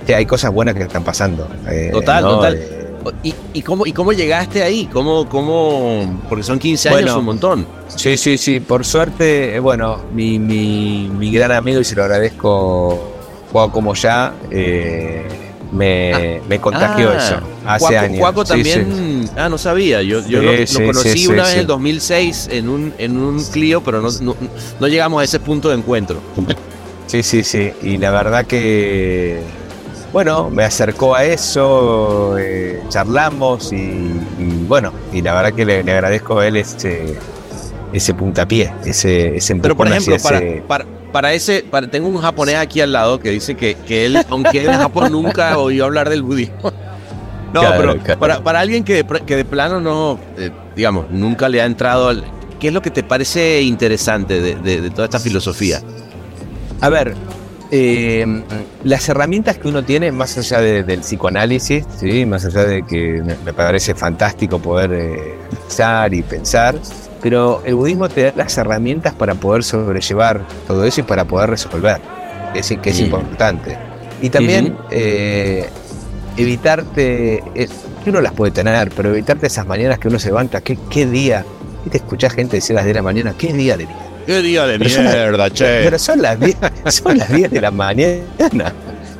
que 0.06 0.14
hay 0.14 0.26
cosas 0.26 0.52
buenas 0.52 0.74
que 0.74 0.82
están 0.82 1.04
pasando. 1.04 1.48
eh, 1.68 1.90
Total, 1.92 2.22
¿no? 2.24 2.30
total. 2.36 2.58
¿Y, 3.22 3.34
y 3.54 3.62
cómo, 3.62 3.86
¿Y 3.86 3.92
cómo 3.92 4.12
llegaste 4.12 4.62
ahí? 4.62 4.88
¿Cómo, 4.92 5.28
cómo? 5.28 6.20
Porque 6.28 6.42
son 6.42 6.58
15 6.58 6.88
años, 6.88 7.00
Bueno. 7.02 7.18
un 7.18 7.24
montón. 7.24 7.66
sí, 7.88 8.16
sí, 8.16 8.38
sí. 8.38 8.60
Por 8.60 8.84
suerte, 8.84 9.54
eh, 9.56 9.60
bueno, 9.60 9.98
mi, 10.14 10.38
mi, 10.38 11.08
mi 11.16 11.30
gran 11.32 11.52
amigo, 11.52 11.80
y 11.80 11.84
se 11.84 11.94
lo 11.96 12.02
agradezco, 12.04 13.12
Juan 13.52 13.70
como 13.70 13.94
ya, 13.94 14.32
eh, 14.50 15.26
me, 15.72 16.40
me 16.48 16.60
contagió 16.60 17.10
Ah, 17.10 17.16
eso 17.16 17.36
hace 17.64 17.78
Cuaco, 17.86 17.98
años. 18.04 18.18
Cuaco 18.18 18.44
Sí, 18.44 18.48
también. 18.52 19.30
Ah, 19.36 19.48
no 19.48 19.56
sabía. 19.56 20.02
Yo, 20.02 20.20
yo 20.26 20.40
Sí, 20.40 20.44
lo, 20.44 20.52
lo 20.52 20.66
sí, 20.66 20.74
conocí 20.84 21.18
sí, 21.18 21.26
una 21.28 21.44
sí, 21.44 21.48
vez 21.48 21.48
sí. 21.48 21.54
en 21.54 21.60
el 21.60 21.66
2006 21.66 22.48
en 22.52 22.68
un, 22.68 22.94
en 22.98 23.16
un 23.18 23.42
Clio, 23.44 23.82
pero 23.82 24.00
no, 24.02 24.08
no, 24.20 24.36
no 24.80 24.88
llegamos 24.88 25.20
a 25.20 25.24
ese 25.24 25.40
punto 25.40 25.68
de 25.70 25.76
encuentro. 25.76 26.20
Sí, 27.06 27.22
sí, 27.22 27.42
sí. 27.42 27.70
Y 27.82 27.98
la 27.98 28.10
verdad 28.10 28.46
que, 28.46 29.40
bueno, 30.12 30.50
me 30.50 30.64
acercó 30.64 31.14
a 31.14 31.24
eso, 31.24 32.36
eh, 32.38 32.80
charlamos 32.88 33.72
y, 33.72 33.76
y 33.76 34.64
bueno, 34.68 34.92
y 35.12 35.22
la 35.22 35.34
verdad 35.34 35.52
que 35.54 35.64
le, 35.64 35.82
le 35.82 35.92
agradezco 35.92 36.38
a 36.38 36.46
él 36.46 36.56
ese, 36.56 37.16
ese 37.92 38.14
puntapié, 38.14 38.72
ese, 38.84 39.36
ese 39.36 39.56
Pero 39.56 39.76
por 39.76 39.88
ejemplo, 39.88 40.16
para, 40.22 40.38
ese- 40.38 40.62
para, 40.68 40.84
para 41.12 41.32
ese, 41.32 41.64
para, 41.70 41.90
tengo 41.90 42.08
un 42.08 42.18
japonés 42.18 42.56
aquí 42.56 42.80
al 42.80 42.92
lado 42.92 43.18
que 43.20 43.30
dice 43.30 43.54
que, 43.54 43.74
que 43.74 44.06
él, 44.06 44.18
aunque 44.30 44.60
él 44.60 44.66
en 44.70 44.78
Japón 44.78 45.12
nunca 45.12 45.56
oyó 45.58 45.84
hablar 45.86 46.08
del 46.10 46.22
budismo. 46.22 46.72
No, 47.52 47.60
Claro, 47.60 47.76
pero 47.78 47.98
claro. 48.02 48.18
Para, 48.20 48.42
para 48.42 48.60
alguien 48.60 48.82
que 48.82 49.02
de, 49.02 49.04
que 49.26 49.36
de 49.36 49.44
plano 49.44 49.78
no, 49.78 50.18
eh, 50.38 50.50
digamos, 50.74 51.10
nunca 51.10 51.50
le 51.50 51.60
ha 51.60 51.66
entrado 51.66 52.08
al... 52.08 52.24
¿Qué 52.58 52.68
es 52.68 52.72
lo 52.72 52.80
que 52.80 52.90
te 52.90 53.02
parece 53.02 53.60
interesante 53.60 54.40
de, 54.40 54.54
de- 54.54 54.80
de 54.80 54.88
toda 54.88 55.04
esta 55.04 55.18
filosofía? 55.20 55.82
A 56.80 56.88
ver, 56.88 57.14
eh, 57.74 58.26
las 58.84 59.08
herramientas 59.08 59.56
que 59.56 59.66
uno 59.66 59.82
tiene, 59.82 60.12
más 60.12 60.36
allá 60.36 60.60
de- 60.60 60.84
del 60.84 61.00
psicoanálisis, 61.00 61.86
¿sí? 61.98 62.26
más 62.26 62.44
allá 62.44 62.64
de 62.64 62.82
que 62.82 63.22
me, 63.44 63.52
parece 63.54 63.94
fantástico 63.94 64.58
poder 64.58 64.92
eh, 64.92 65.34
pensar 65.50 66.12
y 66.12 66.22
pensar, 66.22 66.74
pero 67.22 67.62
el 67.64 67.74
budismo 67.74 68.10
te 68.10 68.24
da 68.24 68.32
las 68.36 68.58
herramientas 68.58 69.14
para 69.14 69.34
poder 69.34 69.64
sobrellevar 69.64 70.42
todo 70.66 70.84
eso 70.84 71.00
y 71.00 71.04
para 71.04 71.24
poder 71.24 71.48
resolver, 71.48 71.98
es 72.54 72.74
que 72.82 72.90
es 72.90 73.00
importante. 73.00 73.78
Y 74.20 74.28
también 74.28 74.76
eh, 74.90 75.66
evitarte, 76.36 77.42
que 77.54 78.10
uno 78.10 78.20
las 78.20 78.32
puede 78.34 78.52
tener, 78.52 78.90
pero 78.94 79.10
evitarte 79.10 79.46
esas 79.46 79.66
mañanas 79.66 79.98
que 79.98 80.08
uno 80.08 80.18
se 80.18 80.28
levanta, 80.28 80.60
¿qué, 80.60 80.76
qué 80.90 81.06
día? 81.06 81.44
Y 81.86 81.88
te 81.90 81.96
escuchás 81.96 82.34
gente 82.34 82.56
decir 82.56 82.76
las 82.76 82.84
10 82.84 82.94
de 82.94 82.98
la 82.98 83.02
mañana, 83.02 83.34
¿qué 83.38 83.52
día 83.52 83.76
de 83.78 83.86
mierda? 83.86 84.11
¿Qué 84.26 84.42
día 84.42 84.66
de 84.66 84.78
mierda, 84.78 85.50
che? 85.50 85.82
Pero 85.84 85.98
son 85.98 86.22
las 86.22 86.38
10, 86.38 86.56
son 86.88 87.18
las 87.18 87.28
10 87.32 87.50
de 87.50 87.60
la 87.60 87.70
mañana. 87.70 88.72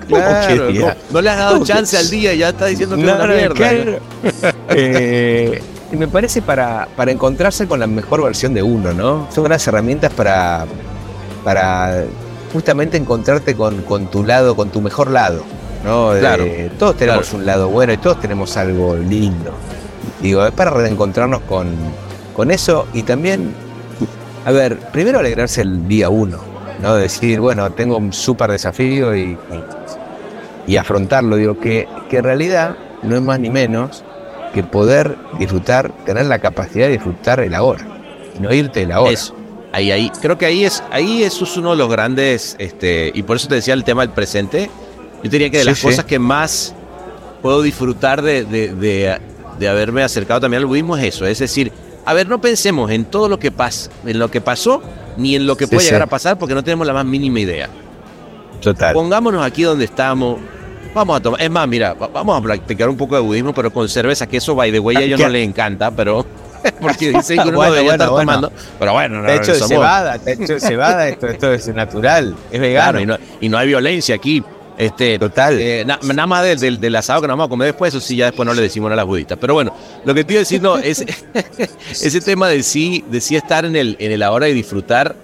Claro, 0.09 0.71
no, 0.71 0.95
no, 1.11 1.21
le 1.21 1.31
has 1.31 1.39
dado 1.39 1.65
chance 1.65 1.97
al 1.97 2.11
día 2.11 2.35
y 2.35 2.39
ya 2.39 2.51
está 2.51 2.67
diciendo 2.67 2.97
que 2.97 3.03
es 3.03 3.15
una 3.15 3.27
mierda. 3.27 3.99
eh, 4.71 5.63
y 5.93 5.97
me 5.97 6.09
parece 6.09 6.43
para, 6.43 6.89
para 6.97 7.13
encontrarse 7.13 7.67
con 7.67 7.81
la 7.81 7.87
mejor 7.87 8.23
versión 8.23 8.53
de 8.55 8.63
uno, 8.63 8.93
¿no? 8.93 9.29
Son 9.33 9.45
unas 9.45 9.67
herramientas 9.67 10.13
para, 10.13 10.67
para 11.45 12.05
justamente 12.53 12.97
encontrarte 12.97 13.55
con, 13.55 13.83
con 13.83 14.09
tu 14.11 14.25
lado, 14.25 14.57
con 14.57 14.71
tu 14.71 14.81
mejor 14.81 15.11
lado. 15.11 15.45
¿no? 15.85 16.13
Claro, 16.19 16.45
todos 16.79 16.97
tenemos 16.97 17.33
un 17.33 17.45
lado 17.45 17.69
bueno 17.69 17.93
y 17.93 17.97
todos 17.97 18.21
tenemos 18.21 18.57
algo 18.57 18.97
lindo. 18.97 19.53
Digo, 20.21 20.47
es 20.47 20.53
para 20.53 20.71
reencontrarnos 20.71 21.41
con, 21.43 21.69
con 22.35 22.51
eso 22.51 22.87
y 22.93 23.03
también, 23.03 23.53
a 24.45 24.53
ver, 24.53 24.77
primero 24.93 25.19
alegrarse 25.19 25.63
el 25.63 25.87
día 25.89 26.09
uno, 26.09 26.39
¿no? 26.81 26.95
Decir, 26.95 27.41
bueno, 27.41 27.71
tengo 27.73 27.97
un 27.97 28.13
súper 28.13 28.51
desafío 28.51 29.17
y, 29.17 29.37
y, 30.67 30.77
afrontarlo. 30.77 31.37
Digo, 31.37 31.59
que, 31.59 31.89
que 32.09 32.19
en 32.19 32.25
realidad 32.25 32.77
no 33.03 33.17
es 33.17 33.23
más 33.23 33.39
ni 33.39 33.51
menos 33.51 34.05
que 34.53 34.63
poder 34.63 35.17
disfrutar, 35.39 35.93
tener 36.05 36.27
la 36.27 36.39
capacidad 36.39 36.87
de 36.87 36.93
disfrutar 36.93 37.41
el 37.41 37.55
ahora, 37.55 37.87
no 38.41 38.53
irte 38.53 38.81
del 38.81 38.93
ahora. 38.93 39.13
Eso. 39.13 39.35
Ahí, 39.73 39.91
ahí, 39.91 40.11
creo 40.21 40.37
que 40.37 40.45
ahí 40.45 40.65
es, 40.65 40.83
ahí 40.91 41.23
eso 41.23 41.45
es 41.45 41.57
uno 41.57 41.71
de 41.71 41.77
los 41.77 41.91
grandes, 41.91 42.57
este, 42.59 43.11
y 43.15 43.23
por 43.23 43.37
eso 43.37 43.49
te 43.49 43.55
decía 43.55 43.73
el 43.73 43.85
tema 43.85 44.03
del 44.03 44.11
presente, 44.11 44.69
yo 45.23 45.31
diría 45.31 45.49
que 45.51 45.59
de 45.59 45.65
las 45.65 45.81
cosas 45.81 46.05
que 46.05 46.19
más 46.19 46.75
puedo 47.43 47.63
disfrutar 47.63 48.23
de, 48.23 48.45
de, 48.45 49.69
haberme 49.69 50.03
acercado 50.03 50.41
también 50.41 50.63
al 50.63 50.67
budismo 50.67 50.97
es 50.97 51.15
eso. 51.15 51.27
Es 51.27 51.39
decir, 51.39 51.73
a 52.05 52.15
ver, 52.15 52.29
no 52.29 52.41
pensemos 52.41 52.91
en 52.91 53.05
todo 53.05 53.29
lo 53.29 53.39
que 53.39 53.51
pasa, 53.51 53.91
en 54.05 54.19
lo 54.19 54.31
que 54.31 54.41
pasó, 54.41 54.83
ni 55.17 55.37
en 55.37 55.47
lo 55.47 55.57
que 55.57 55.69
puede 55.69 55.85
llegar 55.85 56.03
a 56.03 56.07
pasar, 56.07 56.39
porque 56.39 56.55
no 56.55 56.65
tenemos 56.65 56.87
la 56.87 56.93
más 56.93 57.05
mínima 57.05 57.41
idea. 57.41 57.69
Total. 58.61 58.93
Pongámonos 58.93 59.45
aquí 59.45 59.63
donde 59.63 59.85
estamos. 59.85 60.39
Vamos 60.95 61.17
a 61.17 61.21
tomar. 61.21 61.41
Es 61.41 61.51
más, 61.51 61.67
mira, 61.69 61.95
vamos 61.95 62.39
a 62.39 62.43
practicar 62.43 62.89
un 62.89 62.97
poco 62.97 63.15
de 63.15 63.21
budismo, 63.23 63.53
pero 63.55 63.73
con 63.73 63.89
cerveza, 63.89 64.27
que 64.27 64.39
eso, 64.39 64.55
by 64.55 64.71
the 64.71 64.79
way, 64.79 64.97
a 64.97 65.01
ellos 65.01 65.21
no 65.21 65.29
les 65.29 65.47
encanta, 65.47 65.91
pero. 65.91 66.27
Porque 66.81 67.11
dicen 67.13 67.43
que 67.43 67.49
uno 67.49 67.57
bueno, 67.57 67.73
debería 67.73 67.93
estar 67.95 68.09
tomando. 68.09 68.53
Pero 68.79 68.93
bueno, 68.93 69.23
no, 69.23 69.29
de 69.29 69.37
hecho, 69.37 69.53
de 69.53 69.61
cebada, 69.61 70.19
de 70.19 70.33
hecho, 70.33 70.55
de 70.55 70.61
cebada, 70.61 71.09
esto, 71.09 71.27
esto 71.27 71.53
es 71.53 71.67
natural, 71.75 72.37
es 72.53 72.61
vegano. 72.61 73.01
y, 73.01 73.07
no, 73.07 73.19
y 73.41 73.49
no 73.49 73.59
hay 73.59 73.67
violencia 73.67 74.15
aquí. 74.15 74.45
Este, 74.79 75.19
Total. 75.19 75.59
Eh, 75.61 75.85
nada 75.85 76.27
más 76.27 76.61
del, 76.61 76.81
del, 76.81 76.97
asado 76.97 77.21
que 77.21 77.29
nos 77.29 77.35
vamos 77.35 77.47
a 77.47 77.51
comer 77.51 77.67
después, 77.67 77.95
eso 77.95 78.01
sí, 78.01 78.17
ya 78.17 78.27
después 78.27 78.47
no 78.47 78.55
le 78.55 78.63
decimos 78.63 78.91
a 78.91 78.97
las 78.97 79.07
budistas. 79.07 79.39
Pero 79.41 79.55
bueno, 79.55 79.75
lo 80.05 80.15
que 80.15 80.25
te 80.25 80.33
iba 80.33 80.39
a 80.39 80.43
decir, 80.43 80.63
no, 80.63 80.79
es 80.79 81.05
ese 81.91 82.21
tema 82.21 82.49
de 82.49 82.63
sí, 82.63 83.05
de 83.11 83.21
sí 83.21 83.37
estar 83.37 83.65
en 83.65 83.77
el, 83.77 83.97
en 83.99 84.13
el 84.13 84.23
ahora 84.23 84.49
y 84.49 84.55
disfrutar, 84.55 85.15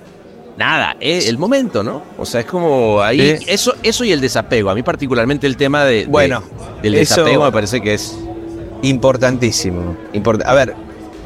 nada, 0.57 0.97
es 1.01 1.29
el 1.29 1.39
momento, 1.39 1.83
¿no? 1.83 2.03
O 2.19 2.27
sea, 2.27 2.41
es 2.41 2.47
como 2.47 3.01
ahí, 3.01 3.39
eso, 3.47 3.75
eso 3.83 4.05
y 4.05 4.13
el 4.13 4.21
desapego. 4.21 4.71
A 4.71 4.75
mí 4.75 4.83
particularmente 4.83 5.47
el 5.47 5.57
tema 5.57 5.85
de, 5.85 6.07
bueno, 6.07 6.43
del 6.83 6.93
desapego 6.93 7.45
me 7.45 7.53
parece 7.53 7.81
que 7.81 7.95
es 7.95 8.17
importantísimo. 8.83 9.97
a 10.45 10.55
ver, 10.55 10.75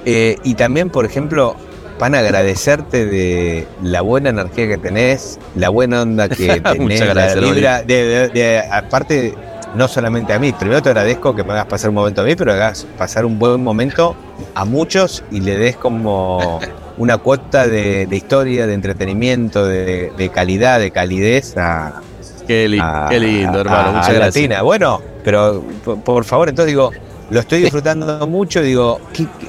eh, 0.04 0.36
y 0.44 0.54
también, 0.54 0.90
por 0.90 1.04
ejemplo, 1.04 1.56
van 2.02 2.16
a 2.16 2.18
agradecerte 2.18 3.06
de 3.06 3.64
la 3.80 4.00
buena 4.00 4.30
energía 4.30 4.66
que 4.66 4.76
tenés, 4.76 5.38
la 5.54 5.68
buena 5.68 6.02
onda 6.02 6.28
que 6.28 6.60
tenés, 6.72 7.14
la 7.14 7.34
vibra, 7.36 7.82
de, 7.84 8.60
aparte, 8.72 9.36
no 9.76 9.86
solamente 9.86 10.32
a 10.32 10.40
mí, 10.40 10.52
primero 10.52 10.82
te 10.82 10.88
agradezco 10.88 11.32
que 11.36 11.44
me 11.44 11.52
hagas 11.52 11.66
pasar 11.66 11.90
un 11.90 11.94
momento 11.94 12.22
a 12.22 12.24
mí, 12.24 12.34
pero 12.34 12.54
hagas 12.54 12.88
pasar 12.98 13.24
un 13.24 13.38
buen 13.38 13.62
momento 13.62 14.16
a 14.56 14.64
muchos 14.64 15.22
y 15.30 15.42
le 15.42 15.56
des 15.56 15.76
como 15.76 16.58
una 16.98 17.18
cuota 17.18 17.68
de, 17.68 18.08
historia, 18.10 18.66
de 18.66 18.74
entretenimiento, 18.74 19.64
de, 19.64 20.30
calidad, 20.34 20.80
de 20.80 20.90
calidez 20.90 21.56
a... 21.56 22.00
Qué, 22.48 22.68
lindo, 22.68 23.60
hermano, 23.60 23.92
muchas 23.92 24.14
gracias. 24.14 24.62
Bueno, 24.62 25.00
pero 25.22 25.62
por 26.04 26.24
favor, 26.24 26.48
entonces 26.48 26.66
digo, 26.66 26.90
lo 27.32 27.40
estoy 27.40 27.62
disfrutando 27.62 28.26
mucho, 28.26 28.60
digo, 28.60 29.00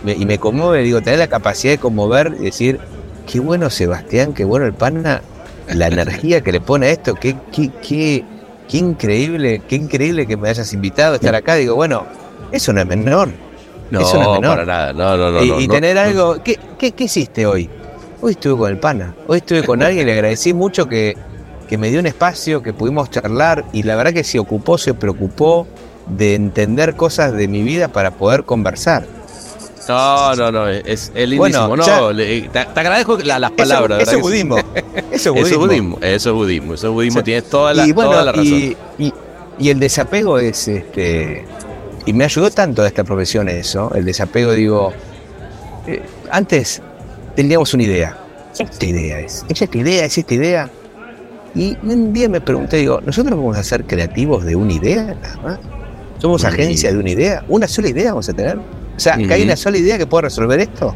y 0.06 0.26
me 0.26 0.40
conmueve, 0.40 0.84
digo, 0.84 1.02
tener 1.02 1.20
la 1.20 1.28
capacidad 1.28 1.74
de 1.74 1.80
conmover 1.80 2.34
y 2.40 2.46
decir, 2.46 2.80
qué 3.30 3.42
bueno 3.42 3.70
Sebastián, 3.70 4.34
qué 4.34 4.46
bueno 4.46 4.66
el 4.66 4.74
pana, 4.74 5.22
la 5.68 5.88
energía 5.88 6.40
que 6.40 6.54
le 6.54 6.62
pone 6.62 6.88
a 6.88 6.90
esto, 6.92 7.14
qué, 7.16 7.36
qué, 7.52 7.72
qué, 7.86 8.24
qué 8.70 8.78
increíble, 8.78 9.62
qué 9.68 9.76
increíble 9.76 10.26
que 10.26 10.38
me 10.38 10.48
hayas 10.48 10.72
invitado 10.72 11.14
a 11.14 11.16
estar 11.18 11.36
acá. 11.36 11.56
Digo, 11.56 11.76
bueno, 11.76 12.06
eso 12.54 12.72
no 12.72 12.80
es 12.80 12.88
menor. 12.88 13.30
No, 13.92 14.00
eso 14.00 14.16
no 14.16 14.36
es 14.36 14.40
menor. 14.40 14.56
para 14.56 14.66
nada, 14.66 14.94
no, 14.94 15.18
no, 15.18 15.32
no. 15.32 15.60
Y, 15.60 15.68
tener 15.68 15.98
algo, 15.98 16.42
¿qué, 16.42 16.58
¿qué, 16.80 16.94
qué, 16.94 17.04
hiciste 17.04 17.46
hoy? 17.46 17.70
Hoy 18.22 18.32
estuve 18.32 18.58
con 18.58 18.72
el 18.72 18.78
pana, 18.78 19.14
hoy 19.28 19.40
estuve 19.40 19.62
con 19.64 19.84
alguien, 19.84 20.06
le 20.06 20.14
agradecí 20.14 20.54
mucho 20.54 20.88
que, 20.88 21.18
que 21.68 21.78
me 21.78 21.90
dio 21.90 22.00
un 22.00 22.08
espacio, 22.08 22.64
que 22.64 22.72
pudimos 22.72 23.10
charlar 23.10 23.66
y 23.74 23.84
la 23.84 23.98
verdad 23.98 24.14
que 24.14 24.24
se 24.24 24.40
ocupó, 24.40 24.78
se 24.78 24.94
preocupó 24.94 25.68
de 26.08 26.36
entender 26.36 26.96
cosas 26.96 27.34
de 27.34 27.48
mi 27.48 27.64
vida 27.64 27.88
para 27.88 28.12
poder 28.12 28.44
conversar. 28.44 29.06
No, 29.88 30.36
no, 30.36 30.52
no, 30.52 30.70
es, 30.70 31.12
es 31.14 31.30
lindísimo. 31.30 31.76
no, 31.76 31.84
te, 31.84 32.60
agradezco 32.76 33.18
las 33.18 33.52
palabras. 33.52 34.02
Eso, 34.04 34.18
es 34.18 34.22
budismo. 34.22 34.58
Eso 35.12 35.36
es 35.36 35.58
budismo. 35.58 35.98
Eso 36.02 36.30
es 36.30 36.36
budismo. 36.36 36.74
Eso 36.74 36.88
es 36.88 36.94
budismo. 36.94 37.24
Tienes 37.24 37.50
toda 37.50 37.74
la, 37.74 37.94
toda 37.94 38.24
la 38.24 38.32
razón. 38.32 38.76
Y, 38.98 39.14
y, 39.60 39.70
el 39.70 39.80
desapego 39.80 40.40
es 40.40 40.68
este. 40.68 41.46
Y 42.06 42.14
me 42.14 42.26
ayudó 42.26 42.50
tanto 42.52 42.82
a 42.82 42.88
esta 42.88 43.04
profesión 43.04 43.50
eso. 43.50 43.92
El 43.94 44.06
desapego, 44.06 44.54
digo. 44.54 44.94
Eh, 45.86 46.02
antes 46.32 46.82
teníamos 47.36 47.74
una 47.74 47.84
idea. 47.84 48.18
Esta 48.58 48.86
idea 48.86 49.20
es. 49.20 49.46
Esta 49.50 49.78
idea 49.78 50.06
es 50.06 50.18
esta 50.18 50.34
idea. 50.34 50.70
Y 51.56 51.78
un 51.84 52.14
día 52.14 52.30
me 52.30 52.42
pregunté, 52.42 52.78
digo, 52.78 53.00
¿nosotros 53.02 53.38
vamos 53.38 53.58
a 53.58 53.64
ser 53.64 53.86
creativos 53.86 54.44
de 54.44 54.56
una 54.56 54.74
idea 54.74 55.16
nada 55.22 55.38
más? 55.44 55.60
¿Somos 56.24 56.46
agencia 56.46 56.90
de 56.90 56.98
una 56.98 57.10
idea? 57.10 57.44
¿Una 57.50 57.68
sola 57.68 57.90
idea 57.90 58.12
vamos 58.12 58.30
a 58.30 58.34
tener? 58.34 58.56
O 58.56 58.62
sea, 58.96 59.18
¿que 59.18 59.34
hay 59.34 59.44
una 59.44 59.58
sola 59.58 59.78
idea 59.78 59.98
que 59.98 60.08
pueda 60.08 60.22
resolver 60.22 60.58
esto? 60.58 60.96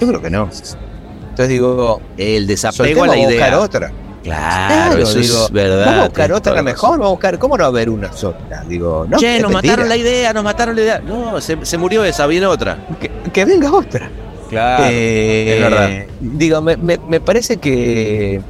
Yo 0.00 0.06
creo 0.06 0.22
que 0.22 0.30
no. 0.30 0.44
Entonces 0.44 1.48
digo, 1.48 2.00
el 2.16 2.46
desapego 2.46 3.02
a 3.02 3.08
la 3.08 3.16
idea. 3.16 3.28
Buscar 3.28 3.54
otra. 3.54 3.92
Claro, 4.22 5.02
eso 5.02 5.18
es 5.18 5.50
verdad. 5.50 5.86
Vamos 5.86 6.00
a 6.00 6.04
buscar 6.04 6.32
otra 6.32 6.62
mejor, 6.62 6.90
vamos 6.90 7.06
a 7.06 7.10
buscar, 7.10 7.38
¿cómo 7.40 7.58
no 7.58 7.62
va 7.62 7.66
a 7.66 7.70
haber 7.70 7.90
una 7.90 8.12
sola? 8.12 8.62
Digo, 8.68 9.04
no. 9.08 9.18
Che, 9.18 9.40
nos 9.40 9.50
mataron 9.50 9.88
la 9.88 9.96
idea, 9.96 10.32
nos 10.32 10.44
mataron 10.44 10.76
la 10.76 10.82
idea. 10.82 11.00
No, 11.00 11.40
se, 11.40 11.58
se 11.66 11.76
murió 11.76 12.04
esa, 12.04 12.28
viene 12.28 12.46
otra. 12.46 12.86
Que, 13.32 13.44
venga 13.44 13.72
otra. 13.72 14.08
Claro, 14.48 14.84
eh, 14.86 15.56
es 15.56 15.60
verdad. 15.60 15.90
Digo, 16.20 16.62
me, 16.62 16.76
me, 16.76 16.98
me 16.98 17.18
parece 17.20 17.56
que. 17.56 18.40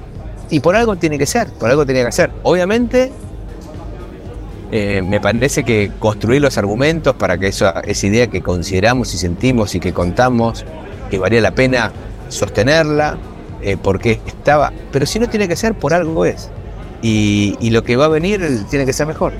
Y 0.50 0.60
por 0.60 0.76
algo 0.76 0.94
tiene 0.96 1.16
que 1.16 1.24
ser, 1.24 1.48
por 1.54 1.70
algo 1.70 1.86
tiene 1.86 2.04
que 2.04 2.12
ser. 2.12 2.30
Obviamente, 2.42 3.10
eh, 4.74 5.02
me 5.02 5.20
parece 5.20 5.64
que 5.64 5.90
construir 5.98 6.40
los 6.40 6.56
argumentos 6.56 7.14
para 7.14 7.36
que 7.36 7.48
esa, 7.48 7.80
esa 7.80 8.06
idea 8.06 8.28
que 8.28 8.40
consideramos 8.40 9.12
y 9.12 9.18
sentimos 9.18 9.74
y 9.74 9.80
que 9.80 9.92
contamos, 9.92 10.64
que 11.10 11.18
valía 11.18 11.42
la 11.42 11.50
pena 11.50 11.92
sostenerla, 12.30 13.18
eh, 13.60 13.76
porque 13.80 14.18
estaba, 14.26 14.72
pero 14.90 15.04
si 15.04 15.18
no 15.18 15.28
tiene 15.28 15.46
que 15.46 15.56
ser, 15.56 15.74
por 15.74 15.92
algo 15.92 16.24
es. 16.24 16.48
Y, 17.02 17.68
lo 17.68 17.84
que 17.84 17.96
va 17.96 18.06
a 18.06 18.08
venir 18.08 18.64
tiene 18.70 18.86
que 18.86 18.94
ser 18.94 19.06
mejor. 19.06 19.34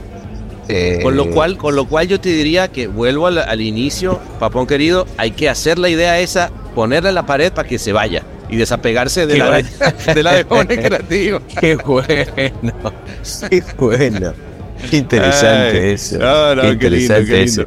Eh, 0.68 1.00
con, 1.02 1.16
lo 1.16 1.30
cual, 1.30 1.56
con 1.56 1.76
lo 1.76 1.86
cual 1.86 2.08
yo 2.08 2.20
te 2.20 2.28
diría 2.28 2.68
que 2.68 2.86
vuelvo 2.86 3.26
al, 3.28 3.60
inicio, 3.62 4.20
papón 4.38 4.66
querido, 4.66 5.06
hay 5.16 5.30
que 5.30 5.48
hacer 5.48 5.78
la 5.78 5.88
idea 5.88 6.20
esa, 6.20 6.50
ponerla 6.74 7.08
en 7.08 7.14
la 7.14 7.24
pared 7.24 7.50
para 7.52 7.66
que 7.66 7.78
se 7.78 7.94
vaya 7.94 8.22
y 8.50 8.56
desapegarse 8.56 9.26
de, 9.26 9.38
la, 9.38 9.62
de, 10.14 10.22
la 10.22 10.34
de 10.34 10.44
creativo. 10.82 11.40
Qué 11.58 11.76
bueno, 11.76 12.06
qué 13.48 13.64
bueno. 13.78 14.51
Qué 14.90 14.96
interesante 14.96 15.92
eso. 15.92 16.18
No, 16.18 16.54
no, 16.54 16.62
qué, 16.62 16.68
interesante 16.70 17.42
eso. 17.42 17.64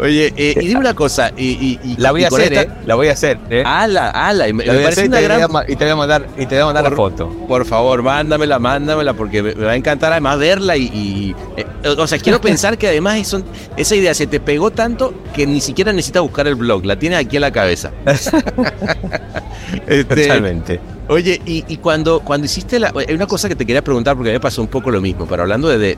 Oye, 0.00 0.32
eh, 0.36 0.54
y 0.60 0.66
dime 0.68 0.80
una 0.80 0.94
cosa, 0.94 1.30
y, 1.36 1.78
la 1.98 2.12
voy 2.12 2.24
a 2.24 2.28
hacer, 2.28 2.52
¿eh? 2.52 2.68
La 2.86 2.94
voy 2.94 3.08
a 3.08 3.12
hacer, 3.12 3.38
¿eh? 3.50 3.62
Ala, 3.66 4.10
ala, 4.10 4.48
y 4.48 4.52
me, 4.52 4.64
parece 4.64 5.06
una 5.06 5.20
gran... 5.20 5.50
y 5.68 5.76
te 5.76 5.84
voy 5.84 5.92
a 5.92 5.96
mandar, 5.96 6.26
y 6.36 6.46
te 6.46 6.54
voy 6.54 6.62
a 6.62 6.66
mandar 6.66 6.84
la 6.84 6.96
foto. 6.96 7.28
Por 7.46 7.66
favor, 7.66 8.02
mándamela, 8.02 8.58
mándamela, 8.58 9.14
porque 9.14 9.42
me, 9.42 9.52
va 9.54 9.72
a 9.72 9.76
encantar 9.76 10.12
además 10.12 10.38
verla 10.38 10.76
y, 10.76 11.34
eh, 11.56 11.66
o 11.88 12.06
sea, 12.06 12.18
quiero 12.18 12.40
pensar 12.50 12.78
que 12.78 12.88
además 12.88 13.34
esa 13.76 13.94
idea 13.94 14.14
se 14.14 14.26
te 14.26 14.40
pegó 14.40 14.70
tanto 14.70 15.12
que 15.34 15.46
ni 15.46 15.60
siquiera 15.60 15.92
necesitas 15.92 16.22
buscar 16.22 16.46
el 16.46 16.54
blog, 16.54 16.84
la 16.84 16.98
tienes 16.98 17.18
aquí 17.18 17.36
en 17.36 17.42
la 17.42 17.52
cabeza. 17.52 17.90
este, 19.86 20.04
Totalmente. 20.04 20.80
Oye, 21.10 21.40
y, 21.44 21.76
cuando, 21.78 22.20
cuando 22.20 22.44
hiciste 22.44 22.78
la. 22.78 22.92
Hay 23.08 23.14
una 23.16 23.26
cosa 23.26 23.48
que 23.48 23.56
te 23.56 23.66
quería 23.66 23.82
preguntar 23.82 24.14
porque 24.14 24.30
a 24.30 24.32
mí 24.32 24.36
me 24.36 24.40
pasó 24.40 24.62
un 24.62 24.68
poco 24.68 24.92
lo 24.92 25.00
mismo, 25.00 25.26
pero 25.26 25.42
hablando 25.42 25.66
de, 25.66 25.96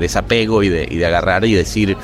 desapego 0.00 0.64
y 0.64 0.68
de, 0.68 1.06
agarrar 1.06 1.44
y 1.44 1.54
decir, 1.54 1.96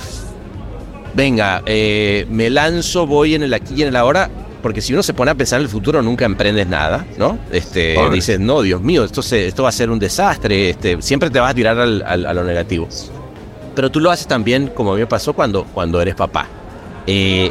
venga, 1.15 1.62
eh, 1.67 2.27
me 2.31 2.51
lanzo, 2.51 3.07
voy 3.07 3.35
en 3.35 3.43
el 3.43 3.55
aquí 3.55 3.75
y 3.77 3.83
en 3.83 3.89
el 3.89 3.97
ahora, 3.97 4.31
porque 4.62 4.81
si 4.81 4.93
uno 4.93 5.03
se 5.03 5.15
pone 5.15 5.31
a 5.31 5.35
pensar 5.35 5.61
en 5.61 5.65
el 5.65 5.71
futuro 5.71 6.03
nunca 6.03 6.25
emprendes 6.25 6.67
nada, 6.67 7.07
¿no? 7.19 7.39
Este, 7.51 7.97
dices, 8.11 8.41
no, 8.41 8.62
Dios 8.62 8.81
mío, 8.81 9.05
esto, 9.05 9.21
esto 9.21 9.62
va 9.62 9.69
a 9.69 9.73
ser 9.73 9.91
un 9.91 9.99
desastre, 9.99 10.71
este, 10.71 11.01
siempre 11.03 11.31
te 11.31 11.41
vas 11.41 11.51
a 11.51 11.55
tirar 11.55 11.79
al, 11.79 12.03
a 12.03 12.35
lo 12.35 12.45
negativo. 12.45 12.89
Pero 13.75 13.91
tú 13.91 14.01
lo 14.01 14.11
haces 14.11 14.27
también, 14.27 14.69
como 14.69 14.93
a 14.93 14.95
mí 14.95 15.01
me 15.01 15.07
pasó 15.07 15.33
cuando, 15.33 15.65
cuando 15.65 16.01
eres 16.01 16.15
papá. 16.15 16.47
Eh, 17.07 17.51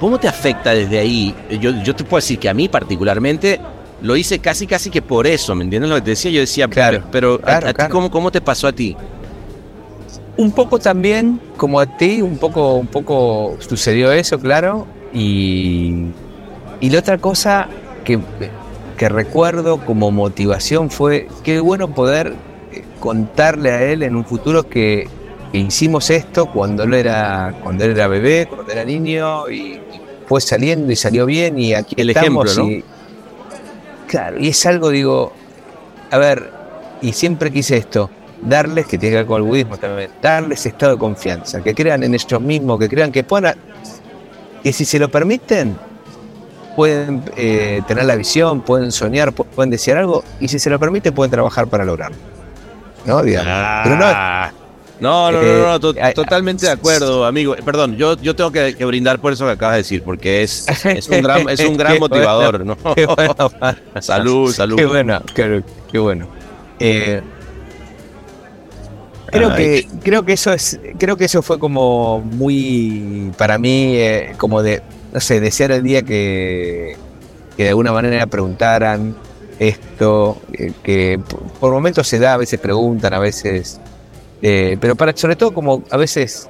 ¿Cómo 0.00 0.18
te 0.18 0.28
afecta 0.28 0.72
desde 0.72 0.98
ahí? 0.98 1.34
Yo, 1.60 1.82
yo 1.82 1.94
te 1.94 2.04
puedo 2.04 2.18
decir 2.18 2.38
que 2.38 2.48
a 2.48 2.54
mí 2.54 2.68
particularmente 2.68 3.60
lo 4.02 4.16
hice 4.16 4.38
casi 4.38 4.66
casi 4.66 4.90
que 4.90 5.02
por 5.02 5.26
eso, 5.26 5.54
¿me 5.54 5.64
entiendes 5.64 5.88
lo 5.88 5.96
que 5.96 6.02
te 6.02 6.10
decía? 6.10 6.30
Yo 6.30 6.40
decía, 6.40 6.68
claro, 6.68 7.02
pero, 7.10 7.40
a, 7.42 7.60
ti, 7.60 7.84
¿cómo, 7.90 8.10
¿cómo 8.10 8.30
te 8.30 8.40
pasó 8.40 8.68
a 8.68 8.72
ti? 8.72 8.96
Un 10.36 10.52
poco 10.52 10.78
también, 10.78 11.40
como 11.56 11.80
a 11.80 11.86
ti, 11.86 12.20
un 12.20 12.36
poco, 12.36 12.74
un 12.74 12.86
poco 12.86 13.56
sucedió 13.58 14.12
eso, 14.12 14.38
claro. 14.38 14.86
Y, 15.12 16.06
y 16.80 16.90
la 16.90 16.98
otra 16.98 17.18
cosa 17.18 17.68
que, 18.04 18.18
que 18.96 19.08
recuerdo 19.08 19.84
como 19.84 20.10
motivación 20.10 20.90
fue 20.90 21.28
qué 21.42 21.60
bueno 21.60 21.94
poder 21.94 22.34
eh, 22.72 22.84
contarle 23.00 23.70
a 23.70 23.82
él 23.82 24.02
en 24.02 24.16
un 24.16 24.24
futuro 24.24 24.68
que, 24.68 25.08
hicimos 25.52 26.10
esto 26.10 26.46
cuando 26.52 26.82
él 26.82 26.92
era 26.92 27.54
cuando 27.62 27.84
él 27.84 27.92
era 27.92 28.08
bebé, 28.08 28.46
cuando 28.46 28.70
era 28.72 28.84
niño 28.84 29.48
y, 29.48 29.80
fue 30.26 30.40
saliendo 30.40 30.92
y 30.92 30.96
salió 30.96 31.24
bien 31.24 31.58
y 31.58 31.72
aquí 31.72 31.94
el 31.96 32.10
estamos 32.10 32.52
ejemplo, 32.52 32.76
¿no? 32.78 32.84
claro, 34.08 34.40
y 34.40 34.48
es 34.48 34.66
algo 34.66 34.90
digo, 34.90 35.32
a 36.10 36.18
ver, 36.18 36.50
y 37.00 37.12
siempre 37.12 37.52
quise 37.52 37.76
esto, 37.76 38.10
darles, 38.42 38.86
que 38.86 38.98
tiene 38.98 39.14
que 39.14 39.16
ver 39.18 39.26
con 39.26 39.42
el 39.42 39.48
budismo 39.48 39.76
también, 39.76 40.10
darles 40.20 40.66
estado 40.66 40.92
de 40.92 40.98
confianza, 40.98 41.62
que 41.62 41.74
crean 41.74 42.02
en 42.02 42.14
ellos 42.14 42.40
mismos, 42.40 42.78
que 42.78 42.88
crean 42.88 43.12
que 43.12 43.24
puedan, 43.24 43.56
que 44.62 44.72
si 44.72 44.84
se 44.84 44.98
lo 44.98 45.08
permiten, 45.10 45.76
pueden 46.74 47.22
eh, 47.36 47.82
tener 47.88 48.04
la 48.04 48.16
visión, 48.16 48.60
pueden 48.60 48.92
soñar, 48.92 49.32
pueden 49.32 49.70
desear 49.70 49.98
algo, 49.98 50.22
y 50.40 50.48
si 50.48 50.58
se 50.58 50.70
lo 50.70 50.78
permiten, 50.78 51.14
pueden 51.14 51.30
trabajar 51.30 51.66
para 51.66 51.84
lograrlo. 51.84 52.16
¿No? 53.06 53.18
Ah. 53.18 53.80
Pero 53.84 53.96
no. 53.96 54.66
No, 54.98 55.30
no, 55.30 55.42
no, 55.42 55.90
eh, 55.90 56.12
totalmente 56.14 56.64
de 56.64 56.72
acuerdo, 56.72 57.26
amigo. 57.26 57.54
Perdón, 57.64 57.96
yo, 57.96 58.16
yo 58.16 58.34
tengo 58.34 58.50
que, 58.50 58.72
brindar 58.86 59.18
por 59.18 59.32
eso 59.32 59.44
que 59.44 59.52
acabas 59.52 59.74
de 59.74 59.78
decir, 59.78 60.02
porque 60.02 60.42
es, 60.42 60.66
es 60.86 61.08
un 61.08 61.20
gran, 61.20 61.48
es 61.50 61.60
un 61.60 61.76
gran 61.76 61.98
motivador, 61.98 62.64
¿no? 62.64 62.78
salud, 64.00 64.52
salud. 64.54 64.76
Qué 64.76 64.86
bueno, 64.86 65.20
qué, 65.34 65.98
bueno. 65.98 66.26
Eh, 66.80 67.20
Creo 69.36 69.54
que, 69.54 69.88
creo 70.02 70.24
que 70.24 70.32
eso 70.32 70.52
es, 70.52 70.80
creo 70.98 71.16
que 71.16 71.26
eso 71.26 71.42
fue 71.42 71.58
como 71.58 72.20
muy 72.20 73.32
para 73.36 73.58
mí, 73.58 73.96
eh, 73.96 74.32
como 74.38 74.62
de, 74.62 74.82
no 75.12 75.20
sé, 75.20 75.40
desear 75.40 75.72
el 75.72 75.82
día 75.82 76.02
que, 76.02 76.96
que 77.56 77.64
de 77.64 77.68
alguna 77.70 77.92
manera 77.92 78.26
preguntaran 78.26 79.16
esto, 79.58 80.40
eh, 80.52 80.72
que 80.82 81.20
por, 81.60 81.72
momentos 81.72 82.06
se 82.08 82.18
da, 82.18 82.34
a 82.34 82.36
veces 82.36 82.60
preguntan, 82.60 83.14
a 83.14 83.18
veces, 83.18 83.80
eh, 84.42 84.76
pero 84.80 84.96
para, 84.96 85.16
sobre 85.16 85.36
todo 85.36 85.52
como 85.52 85.82
a 85.90 85.96
veces 85.96 86.48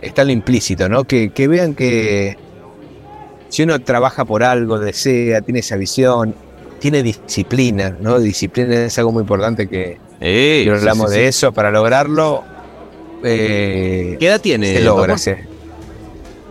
está 0.00 0.24
lo 0.24 0.32
implícito, 0.32 0.88
¿no? 0.88 1.04
Que, 1.04 1.30
que 1.30 1.48
vean 1.48 1.74
que 1.74 2.36
si 3.48 3.62
uno 3.62 3.80
trabaja 3.80 4.24
por 4.24 4.42
algo, 4.42 4.78
desea, 4.78 5.40
tiene 5.40 5.60
esa 5.60 5.76
visión, 5.76 6.34
tiene 6.78 7.02
disciplina, 7.02 7.96
¿no? 8.00 8.18
Disciplina 8.18 8.84
es 8.84 8.98
algo 8.98 9.12
muy 9.12 9.22
importante 9.22 9.68
que, 9.68 9.98
y 10.20 10.68
hablamos 10.68 11.10
de 11.10 11.28
eso 11.28 11.52
para 11.52 11.70
lograrlo. 11.70 12.44
Eh, 13.24 14.16
¿Qué 14.18 14.26
edad 14.26 14.40
tiene? 14.40 14.74
Se 14.74 14.80
logra, 14.82 15.16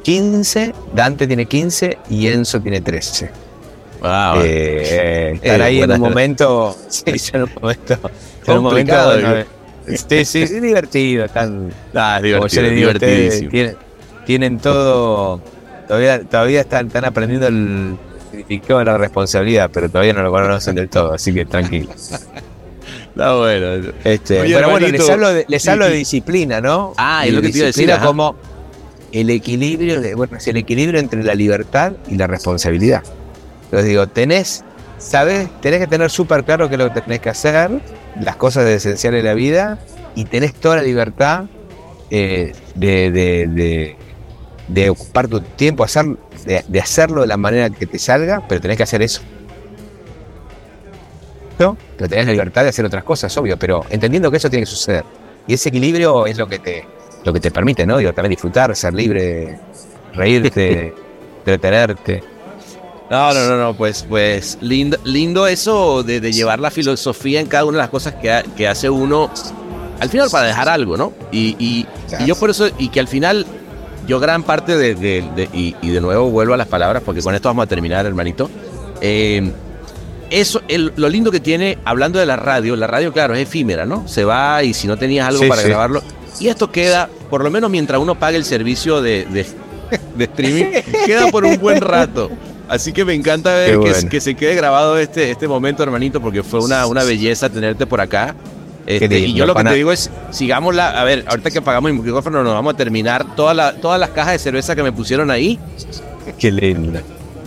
15, 0.04 0.74
Dante 0.94 1.28
tiene 1.28 1.46
15 1.46 1.98
y 2.10 2.28
Enzo 2.28 2.62
tiene 2.62 2.80
13. 2.80 3.30
Wow. 4.02 4.42
Eh, 4.44 5.32
estar 5.34 5.62
ahí 5.62 5.82
en 5.82 5.92
un 5.92 6.00
momento. 6.00 6.76
Sí, 6.90 7.04
en 7.34 7.44
un 7.44 7.52
momento. 7.62 7.98
En 8.46 8.58
un 8.58 8.64
momento. 8.64 8.96
sí, 9.86 10.26
sí, 10.26 10.42
es 10.44 10.62
divertido. 10.62 11.26
Están, 11.26 11.74
ah, 11.94 12.20
divertido, 12.22 12.70
divertidísimo. 12.70 13.52
Tienen, 13.52 13.76
tienen, 14.26 14.60
todo. 14.60 15.42
Todavía, 15.88 16.24
todavía 16.24 16.62
están, 16.62 16.88
están 16.88 17.06
aprendiendo 17.06 17.48
el 17.48 17.98
significado 18.32 18.80
de 18.80 18.86
la 18.86 18.98
responsabilidad, 18.98 19.70
pero 19.74 19.90
todavía 19.90 20.14
no 20.14 20.24
lo 20.24 20.32
conocen 20.32 20.76
del 20.76 20.90
todo, 20.90 21.14
así 21.14 21.34
que 21.34 21.46
tranquilos. 21.46 22.14
Está 23.18 23.34
bueno. 23.34 23.94
Este, 24.04 24.44
pero 24.44 24.70
bueno, 24.70 24.88
les 24.90 25.10
hablo, 25.10 25.34
de, 25.34 25.46
les 25.48 25.68
hablo 25.68 25.86
de 25.86 25.96
disciplina, 25.96 26.62
¿no? 26.62 26.94
Ah, 26.98 27.26
es 27.26 27.34
lo 27.34 27.42
que 27.42 27.50
te 27.50 27.58
iba 27.58 27.64
a 27.66 27.68
decir. 27.68 27.92
como 28.04 28.36
el 29.12 29.32
equilibrio, 29.32 30.16
bueno, 30.16 30.38
es 30.38 30.48
el 30.48 30.58
equilibrio 30.58 31.00
entre 31.00 31.24
la 31.24 31.34
libertad 31.34 31.94
y 32.08 32.16
la 32.16 32.28
responsabilidad. 32.28 33.02
Entonces 33.64 33.90
digo, 33.90 34.06
tenés, 34.06 34.64
¿sabes? 35.00 35.50
Tenés 35.62 35.80
que 35.80 35.88
tener 35.88 36.12
súper 36.12 36.44
claro 36.44 36.70
qué 36.70 36.76
es 36.76 36.80
lo 36.80 36.94
que 36.94 37.02
tenés 37.02 37.20
que 37.20 37.30
hacer, 37.30 37.72
las 38.22 38.36
cosas 38.36 38.68
esenciales 38.68 39.24
de 39.24 39.30
la 39.30 39.34
vida, 39.34 39.80
y 40.14 40.26
tenés 40.26 40.54
toda 40.54 40.76
la 40.76 40.84
libertad 40.84 41.46
eh, 42.12 42.54
de, 42.76 43.10
de, 43.10 43.96
de, 44.68 44.90
ocupar 44.92 45.28
tu 45.28 45.42
tiempo, 45.42 45.84
hacer, 45.84 46.06
de 46.46 46.80
hacerlo 46.80 47.22
de 47.22 47.28
la 47.28 47.38
manera 47.38 47.72
que 47.72 47.88
te 47.88 47.98
salga, 47.98 48.44
pero 48.48 48.62
tenés 48.62 48.78
que 48.78 48.84
hacer 48.84 49.02
eso. 49.02 49.24
Pero 51.58 52.10
tenés 52.10 52.26
la 52.28 52.32
libertad 52.32 52.64
de 52.64 52.70
hacer 52.70 52.86
otras 52.86 53.04
cosas, 53.04 53.36
obvio, 53.38 53.58
pero 53.58 53.84
entendiendo 53.90 54.30
que 54.30 54.38
eso 54.38 54.50
tiene 54.50 54.64
que 54.64 54.72
suceder. 54.72 55.04
Y 55.48 55.54
ese 55.54 55.70
equilibrio 55.70 56.26
es 56.26 56.38
lo 56.38 56.48
que 56.48 56.60
te, 56.60 56.86
lo 57.24 57.34
que 57.34 57.40
te 57.40 57.52
permite, 57.52 57.86
¿no? 57.86 57.98
Digo, 57.98 58.14
también 58.14 58.32
disfrutar, 58.32 58.76
ser 58.76 58.94
libre, 58.94 59.60
reírte, 60.14 60.94
entretenerte. 61.40 62.24
No, 63.10 63.34
no, 63.34 63.48
no, 63.48 63.58
no, 63.58 63.74
pues, 63.74 64.06
pues 64.08 64.58
lindo, 64.62 64.98
lindo 65.06 65.48
eso 65.48 66.04
de, 66.04 66.20
llevar 66.32 66.60
la 66.60 66.70
filosofía 66.70 67.40
en 67.40 67.48
cada 67.48 67.64
una 67.64 67.78
de 67.78 67.84
las 67.84 67.90
cosas 67.90 68.16
que, 68.16 68.68
hace 68.68 68.90
uno, 68.90 69.32
al 70.00 70.10
final 70.10 70.30
para 70.30 70.48
dejar 70.48 70.68
algo, 70.68 70.98
¿no? 70.98 71.14
Y, 71.32 71.56
y, 71.58 71.88
yo 72.26 72.36
por 72.36 72.50
eso, 72.50 72.68
y 72.78 72.90
que 72.90 73.00
al 73.00 73.08
final, 73.08 73.46
yo 74.08 74.20
gran 74.20 74.44
parte 74.44 74.76
de, 74.76 75.24
y, 75.54 75.76
y, 75.82 75.90
de 75.90 76.02
nuevo 76.02 76.30
vuelvo 76.30 76.54
a 76.54 76.58
las 76.58 76.68
palabras, 76.68 77.02
porque 77.06 77.22
con 77.22 77.34
esto 77.34 77.48
vamos 77.48 77.64
a 77.64 77.68
terminar, 77.68 78.06
hermanito. 78.06 78.50
Eh, 79.00 79.54
eso, 80.30 80.62
lo 80.68 81.10
lindo 81.10 81.32
que 81.32 81.40
tiene, 81.40 81.78
hablando 81.86 82.20
de 82.20 82.26
la 82.26 82.36
radio, 82.36 82.76
la 82.76 82.88
radio, 82.88 83.14
claro, 83.14 83.36
es 83.36 83.42
efímera, 83.42 83.86
¿no? 83.86 84.08
Se 84.08 84.24
va 84.26 84.64
y 84.64 84.74
si 84.74 84.88
no 84.88 84.98
tenías 84.98 85.28
algo 85.28 85.48
para 85.48 85.62
grabarlo. 85.62 86.04
Y 86.40 86.48
esto 86.48 86.72
queda, 86.72 87.10
por 87.30 87.44
lo 87.44 87.50
menos 87.50 87.70
mientras 87.70 88.00
uno 88.00 88.16
pague 88.16 88.38
el 88.38 88.46
servicio 88.46 89.02
de, 89.02 89.26
de, 89.26 90.24
streaming, 90.24 90.66
queda 91.06 91.28
por 91.32 91.46
un 91.46 91.58
buen 91.60 91.82
rato. 91.82 92.30
Así 92.70 92.92
que 92.92 93.06
me 93.06 93.14
encanta 93.14 93.54
ver 93.54 93.80
que, 94.10 94.20
se 94.20 94.36
quede 94.36 94.56
grabado 94.56 94.98
este, 94.98 95.32
este 95.32 95.48
momento, 95.48 95.84
hermanito, 95.84 96.22
porque 96.22 96.44
fue 96.44 96.60
una, 96.60 96.86
una 96.86 97.04
belleza 97.04 97.50
tenerte 97.50 97.86
por 97.86 98.02
acá. 98.02 98.36
Este, 98.86 99.20
y 99.20 99.34
yo 99.34 99.46
lo 99.46 99.54
que 99.56 99.64
te 99.64 99.74
digo 99.74 99.92
es, 99.92 100.10
sigamos 100.32 100.74
la, 100.76 101.00
a 101.00 101.04
ver, 101.04 101.26
ahorita 101.28 101.52
que 101.52 101.60
apagamos 101.60 101.92
el 101.92 101.98
micrófono 101.98 102.42
nos 102.42 102.54
vamos 102.54 102.74
a 102.74 102.78
terminar 102.78 103.36
toda 103.36 103.54
la, 103.54 103.74
todas 103.74 104.00
las 104.00 104.12
cajas 104.12 104.34
de 104.34 104.40
cerveza 104.40 104.76
que 104.76 104.84
me 104.84 104.92
pusieron 104.92 105.30
ahí. 105.30 105.60
Qué 106.40 106.52
lindo, 106.52 107.00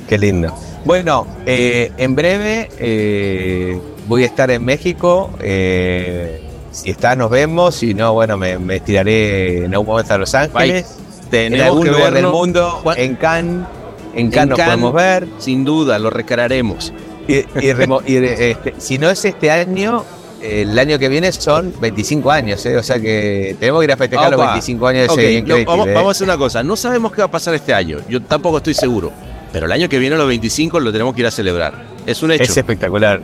qué 0.09 0.19
lindo. 0.19 0.55
Bueno, 0.85 1.27
eh, 1.47 1.93
en 1.99 2.15
breve 2.15 2.69
eh, 2.79 3.81
voy 4.07 4.23
a 4.23 4.27
estar 4.27 4.51
en 4.51 4.65
México. 4.65 5.31
Eh, 5.41 6.43
si 6.73 6.91
está, 6.91 7.17
nos 7.17 7.31
vemos. 7.31 7.75
Si 7.77 7.95
no, 7.95 8.15
bueno, 8.15 8.37
me, 8.37 8.57
estiraré 8.75 9.65
en 9.65 9.75
algún 9.75 9.89
momento 9.89 10.15
a 10.15 10.19
Los 10.19 10.35
Ángeles. 10.35 10.99
en 11.33 11.61
algún 11.61 11.89
lugar 11.89 12.15
del 12.15 12.29
mundo, 12.29 12.83
en 12.97 13.17
Cannes. 13.17 13.67
En 14.15 14.31
Cannes 14.31 14.59
nos 14.59 14.67
podemos 14.67 14.93
ver. 14.95 15.29
Sin 15.39 15.65
duda, 15.65 15.99
lo 15.99 16.11
recararemos. 16.11 16.93
Y, 17.29 17.35
este, 17.35 18.75
si 18.79 18.99
no 18.99 19.11
es 19.11 19.25
este 19.25 19.51
año, 19.51 20.05
el 20.43 20.77
año 20.79 20.99
que 20.99 21.09
viene 21.09 21.31
son 21.31 21.73
25 21.81 22.31
años, 22.31 22.67
o 22.67 22.83
sea 22.83 22.99
que 22.99 23.55
tenemos 23.61 23.81
que 23.81 23.85
ir 23.85 23.93
a 23.93 23.97
festejar 23.97 24.31
los 24.31 24.41
25 24.41 24.87
años 24.87 25.15
de 25.15 25.65
vamos, 25.65 25.87
vamos, 25.87 26.09
a 26.09 26.11
hacer 26.11 26.25
una 26.25 26.39
cosa, 26.39 26.63
no 26.65 26.75
sabemos 26.77 27.13
qué 27.13 27.19
va 27.19 27.27
a 27.27 27.31
pasar 27.31 27.55
este 27.55 27.73
año, 27.73 27.99
yo 28.09 28.21
tampoco 28.23 28.57
estoy 28.57 28.75
seguro. 28.75 29.13
Pero 29.53 29.67
el 29.67 29.73
año 29.73 29.89
que 29.89 29.99
viene, 29.99 30.17
los 30.17 30.29
25, 30.29 30.81
lo 30.81 30.93
tenemos 30.93 31.15
que 31.15 31.23
ir 31.23 31.27
a 31.27 31.31
celebrar. 31.31 31.75
Es 32.07 32.23
un 32.23 32.33
hecho. 32.33 32.45
Es 32.45 32.57
espectacular. 32.57 33.21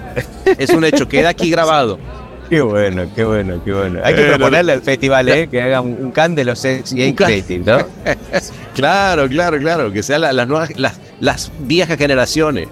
Es 0.59 0.71
un 0.71 0.85
hecho, 0.85 1.09
queda 1.09 1.31
aquí 1.31 1.51
grabado. 1.51 1.99
Qué 2.49 2.61
bueno, 2.61 3.07
qué 3.15 3.25
bueno, 3.25 3.61
qué 3.65 3.73
bueno. 3.73 4.01
Hay 4.05 4.15
que 4.15 4.23
proponerle 4.23 4.73
al 4.73 4.81
festival 4.81 5.29
¿eh? 5.29 5.49
que 5.49 5.61
haga 5.61 5.81
un, 5.81 6.13
can 6.13 6.37
de 6.37 6.45
los 6.45 6.61
Creative, 6.61 7.65
¿no? 7.65 7.85
claro, 8.75 9.29
claro, 9.29 9.59
claro. 9.59 9.93
Que 9.93 10.03
sean 10.05 10.21
las 10.21 10.47
nuevas, 10.47 10.71
las, 10.79 10.95
las 11.19 11.51
viejas 11.59 11.99
generaciones. 11.99 12.69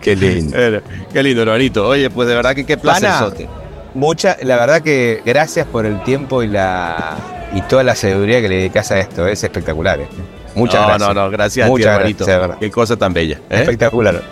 qué 0.00 0.16
lindo. 0.16 0.56
qué 1.12 1.22
lindo, 1.22 1.42
hermanito. 1.42 1.86
Oye, 1.86 2.10
pues 2.10 2.28
de 2.28 2.34
verdad 2.34 2.56
que 2.56 2.66
qué 2.66 2.76
placer. 2.76 3.46
Mucha, 3.94 4.36
la 4.42 4.56
verdad 4.56 4.82
que 4.82 5.22
gracias 5.24 5.66
por 5.66 5.86
el 5.86 6.02
tiempo 6.02 6.42
y 6.42 6.48
la 6.48 7.16
y 7.54 7.60
toda 7.62 7.84
la 7.84 7.94
sabiduría 7.94 8.40
que 8.40 8.48
le 8.48 8.56
dedicas 8.56 8.90
a 8.90 8.98
esto. 8.98 9.28
Es 9.28 9.44
espectacular. 9.44 10.00
¿eh? 10.00 10.08
Muchas 10.54 10.86
gracias. 10.86 11.08
No, 11.08 11.14
no, 11.14 11.30
gracias 11.30 11.68
Muchas 11.68 12.00
a 12.00 12.04
ti, 12.04 12.14
Gracias, 12.14 12.56
Qué 12.58 12.70
cosa 12.70 12.96
tan 12.96 13.12
bella. 13.12 13.40
¿eh? 13.48 13.60
Espectacular. 13.60 14.22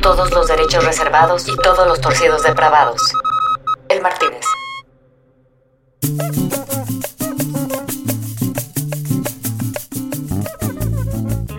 Todos 0.00 0.30
los 0.30 0.46
derechos 0.46 0.84
reservados 0.84 1.48
y 1.48 1.56
todos 1.56 1.86
los 1.88 2.00
torcidos 2.00 2.42
depravados. 2.42 3.12
Martínez. 4.02 4.44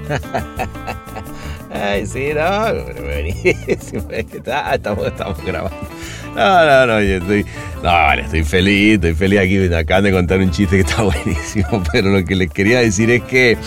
Ay, 1.79 2.05
sí, 2.07 2.29
no, 2.33 2.73
buenísimo. 3.03 4.07
estamos, 4.11 5.07
estamos 5.07 5.45
grabando. 5.45 5.77
No, 6.35 6.65
no, 6.65 6.87
no, 6.87 6.99
estoy. 6.99 7.45
No, 7.77 7.83
vale, 7.83 8.23
estoy 8.23 8.43
feliz, 8.43 8.95
estoy 8.95 9.13
feliz 9.13 9.39
aquí. 9.39 9.57
Me 9.57 9.75
acaban 9.75 10.03
de 10.03 10.11
contar 10.11 10.39
un 10.39 10.51
chiste 10.51 10.77
que 10.77 10.81
está 10.81 11.01
buenísimo. 11.03 11.83
Pero 11.91 12.09
lo 12.09 12.25
que 12.25 12.35
les 12.35 12.51
quería 12.51 12.79
decir 12.79 13.11
es 13.11 13.23
que. 13.23 13.57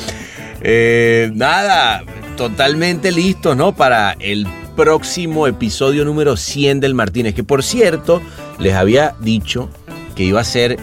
Eh, 0.62 1.30
nada, 1.34 2.02
totalmente 2.36 3.12
listos, 3.12 3.56
¿no? 3.56 3.74
Para 3.74 4.16
el 4.18 4.46
próximo 4.76 5.46
episodio 5.46 6.04
número 6.04 6.36
100 6.36 6.80
del 6.80 6.94
Martínez. 6.94 7.34
Que 7.34 7.44
por 7.44 7.62
cierto, 7.62 8.20
les 8.58 8.74
había 8.74 9.14
dicho 9.20 9.70
que 10.16 10.24
iba 10.24 10.40
a 10.40 10.44
ser 10.44 10.78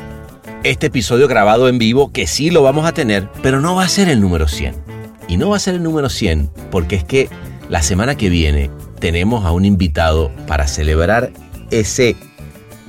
este 0.63 0.87
episodio 0.87 1.27
grabado 1.27 1.69
en 1.69 1.77
vivo, 1.77 2.11
que 2.11 2.25
sí 2.25 2.49
lo 2.49 2.63
vamos 2.63 2.85
a 2.87 2.93
tener, 2.93 3.29
pero 3.43 3.61
no 3.61 3.75
va 3.75 3.83
a 3.83 3.89
ser 3.89 4.09
el 4.09 4.19
número 4.21 4.47
100. 4.47 4.86
Y 5.27 5.37
no 5.37 5.49
va 5.49 5.57
a 5.57 5.59
ser 5.59 5.75
el 5.75 5.83
número 5.83 6.09
100 6.09 6.49
porque 6.71 6.95
es 6.95 7.03
que 7.03 7.29
la 7.69 7.81
semana 7.81 8.15
que 8.15 8.29
viene 8.29 8.69
tenemos 8.99 9.45
a 9.45 9.51
un 9.51 9.65
invitado 9.65 10.31
para 10.47 10.67
celebrar 10.67 11.31
ese 11.69 12.15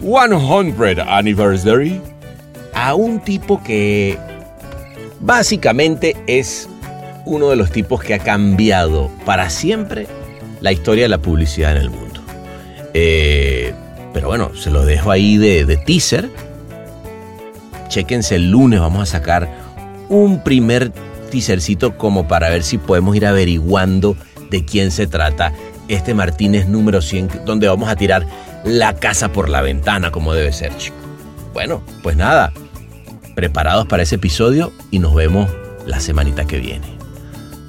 100 0.00 1.00
anniversary 1.00 2.00
a 2.74 2.94
un 2.94 3.20
tipo 3.20 3.62
que 3.62 4.16
básicamente 5.20 6.16
es 6.26 6.68
uno 7.26 7.50
de 7.50 7.56
los 7.56 7.70
tipos 7.70 8.02
que 8.02 8.14
ha 8.14 8.18
cambiado 8.18 9.10
para 9.24 9.50
siempre 9.50 10.06
la 10.60 10.72
historia 10.72 11.04
de 11.04 11.08
la 11.08 11.18
publicidad 11.18 11.72
en 11.72 11.78
el 11.78 11.90
mundo. 11.90 12.20
Eh, 12.94 13.72
pero 14.12 14.28
bueno, 14.28 14.54
se 14.54 14.70
lo 14.70 14.84
dejo 14.84 15.10
ahí 15.10 15.36
de, 15.36 15.76
teaser. 15.76 16.30
Chequense 17.88 18.36
el 18.36 18.50
lunes, 18.50 18.80
vamos 18.80 19.02
a 19.02 19.06
sacar 19.06 19.48
un 20.08 20.42
primer 20.42 20.92
teasercito 21.28 21.96
como 21.96 22.28
para 22.28 22.48
ver 22.48 22.62
si 22.62 22.78
podemos 22.78 23.16
ir 23.16 23.26
averiguando 23.26 24.16
de 24.50 24.64
quién 24.64 24.90
se 24.90 25.06
trata 25.06 25.52
este 25.88 26.14
Martínez 26.14 26.68
número 26.68 27.00
100, 27.00 27.44
donde 27.44 27.68
vamos 27.68 27.88
a 27.88 27.96
tirar 27.96 28.26
la 28.64 28.94
casa 28.96 29.32
por 29.32 29.48
la 29.48 29.62
ventana 29.62 30.10
como 30.10 30.34
debe 30.34 30.52
ser, 30.52 30.76
chico. 30.76 30.96
Bueno, 31.52 31.82
pues 32.02 32.16
nada, 32.16 32.52
preparados 33.34 33.86
para 33.86 34.02
ese 34.02 34.16
episodio 34.16 34.72
y 34.90 34.98
nos 34.98 35.14
vemos 35.14 35.50
la 35.86 36.00
semanita 36.00 36.46
que 36.46 36.58
viene. 36.58 36.86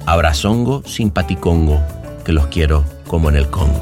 Abrazongo, 0.06 0.82
simpaticongo, 0.86 1.80
que 2.24 2.32
los 2.32 2.46
quiero 2.48 2.84
como 3.06 3.28
en 3.28 3.36
el 3.36 3.48
Congo. 3.48 3.80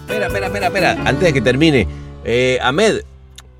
Espera, 0.00 0.26
espera, 0.26 0.46
espera, 0.46 0.66
espera, 0.66 0.90
antes 1.04 1.20
de 1.20 1.32
que 1.32 1.40
termine, 1.40 1.86
eh, 2.24 2.58
Ahmed, 2.62 3.02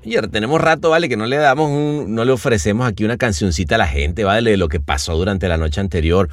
Ayer 0.03 0.27
tenemos 0.29 0.59
rato, 0.59 0.89
¿vale? 0.89 1.07
Que 1.07 1.17
no 1.17 1.25
le 1.27 1.37
damos 1.37 1.69
un, 1.69 2.15
no 2.15 2.25
le 2.25 2.31
ofrecemos 2.31 2.87
aquí 2.87 3.03
una 3.03 3.17
cancioncita 3.17 3.75
a 3.75 3.77
la 3.77 3.87
gente, 3.87 4.23
¿vale? 4.23 4.51
De 4.51 4.57
lo 4.57 4.67
que 4.67 4.79
pasó 4.79 5.15
durante 5.15 5.47
la 5.47 5.57
noche 5.57 5.79
anterior. 5.79 6.29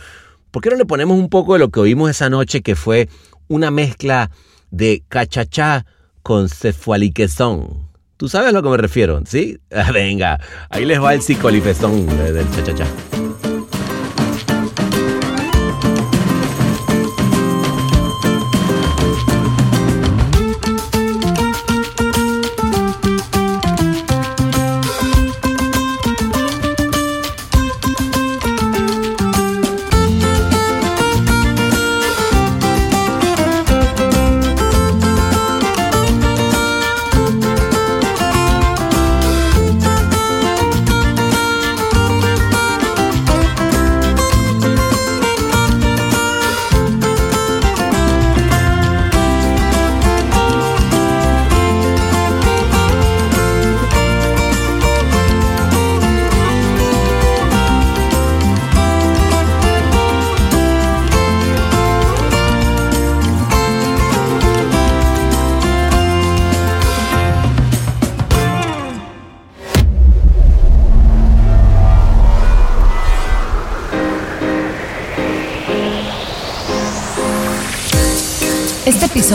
¿Por 0.51 0.63
qué 0.63 0.71
no 0.71 0.77
le 0.77 0.87
ponemos 0.87 1.19
un 1.19 1.29
poco 1.29 1.53
de 1.53 1.59
lo 1.59 1.69
que 1.69 1.81
oímos 1.81 2.11
esa 2.11 2.31
noche 2.31 2.63
que 2.63 2.75
fue 2.75 3.09
una 3.47 3.71
mezcla 3.71 4.31
de 4.71 5.03
cachachá 5.09 5.85
con 6.23 6.49
cefualiquezón? 6.49 7.89
¿Tú 8.17 8.29
sabes 8.29 8.49
a 8.49 8.53
lo 8.53 8.63
que 8.63 8.71
me 8.71 8.79
refiero? 8.79 9.21
¿Sí? 9.27 9.59
venga, 9.93 10.41
ahí 10.71 10.87
les 10.87 11.03
va 11.03 11.13
el 11.13 11.21
psicolifezón 11.21 12.07
del 12.07 12.51
chachachá. 12.51 12.87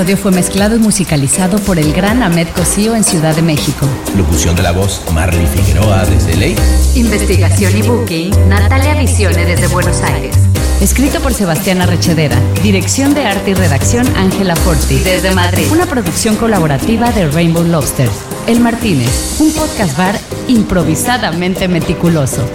Episodio 0.04 0.22
fue 0.22 0.32
mezclado 0.32 0.76
y 0.76 0.80
musicalizado 0.80 1.60
por 1.60 1.80
el 1.80 1.94
gran 1.94 2.24
Ahmed 2.24 2.50
Cosío 2.50 2.94
en 2.94 3.06
Ciudad 3.06 3.34
de 3.38 3.42
México. 3.42 3.88
Locución 4.18 4.54
de 4.54 4.62
la 4.62 4.74
voz 4.74 5.02
Marley 5.14 5.48
Figueroa 5.48 6.04
desde 6.06 6.36
Ley. 6.36 6.58
Investigación 6.96 7.78
y 7.78 7.84
booking 7.84 8.50
Natalia 8.50 8.96
Visione 8.96 9.46
desde 9.46 9.68
Buenos 9.68 10.02
Aires. 10.02 10.36
Escrito 10.82 11.22
por 11.22 11.34
Sebastián 11.34 11.82
Arrechedera. 11.82 12.38
Dirección 12.62 13.14
de 13.14 13.26
arte 13.26 13.52
y 13.52 13.54
redacción 13.54 14.06
Ángela 14.18 14.58
Forti. 14.58 15.00
Desde 15.00 15.32
Madrid. 15.32 15.68
Una 15.72 15.86
producción 15.86 16.36
colaborativa 16.36 17.10
de 17.14 17.30
Rainbow 17.30 17.64
Lobster. 17.64 18.10
El 18.46 18.60
Martínez. 18.60 19.38
Un 19.40 19.54
podcast 19.54 19.98
bar 19.98 20.20
improvisadamente 20.50 21.70
meticuloso. 21.70 22.46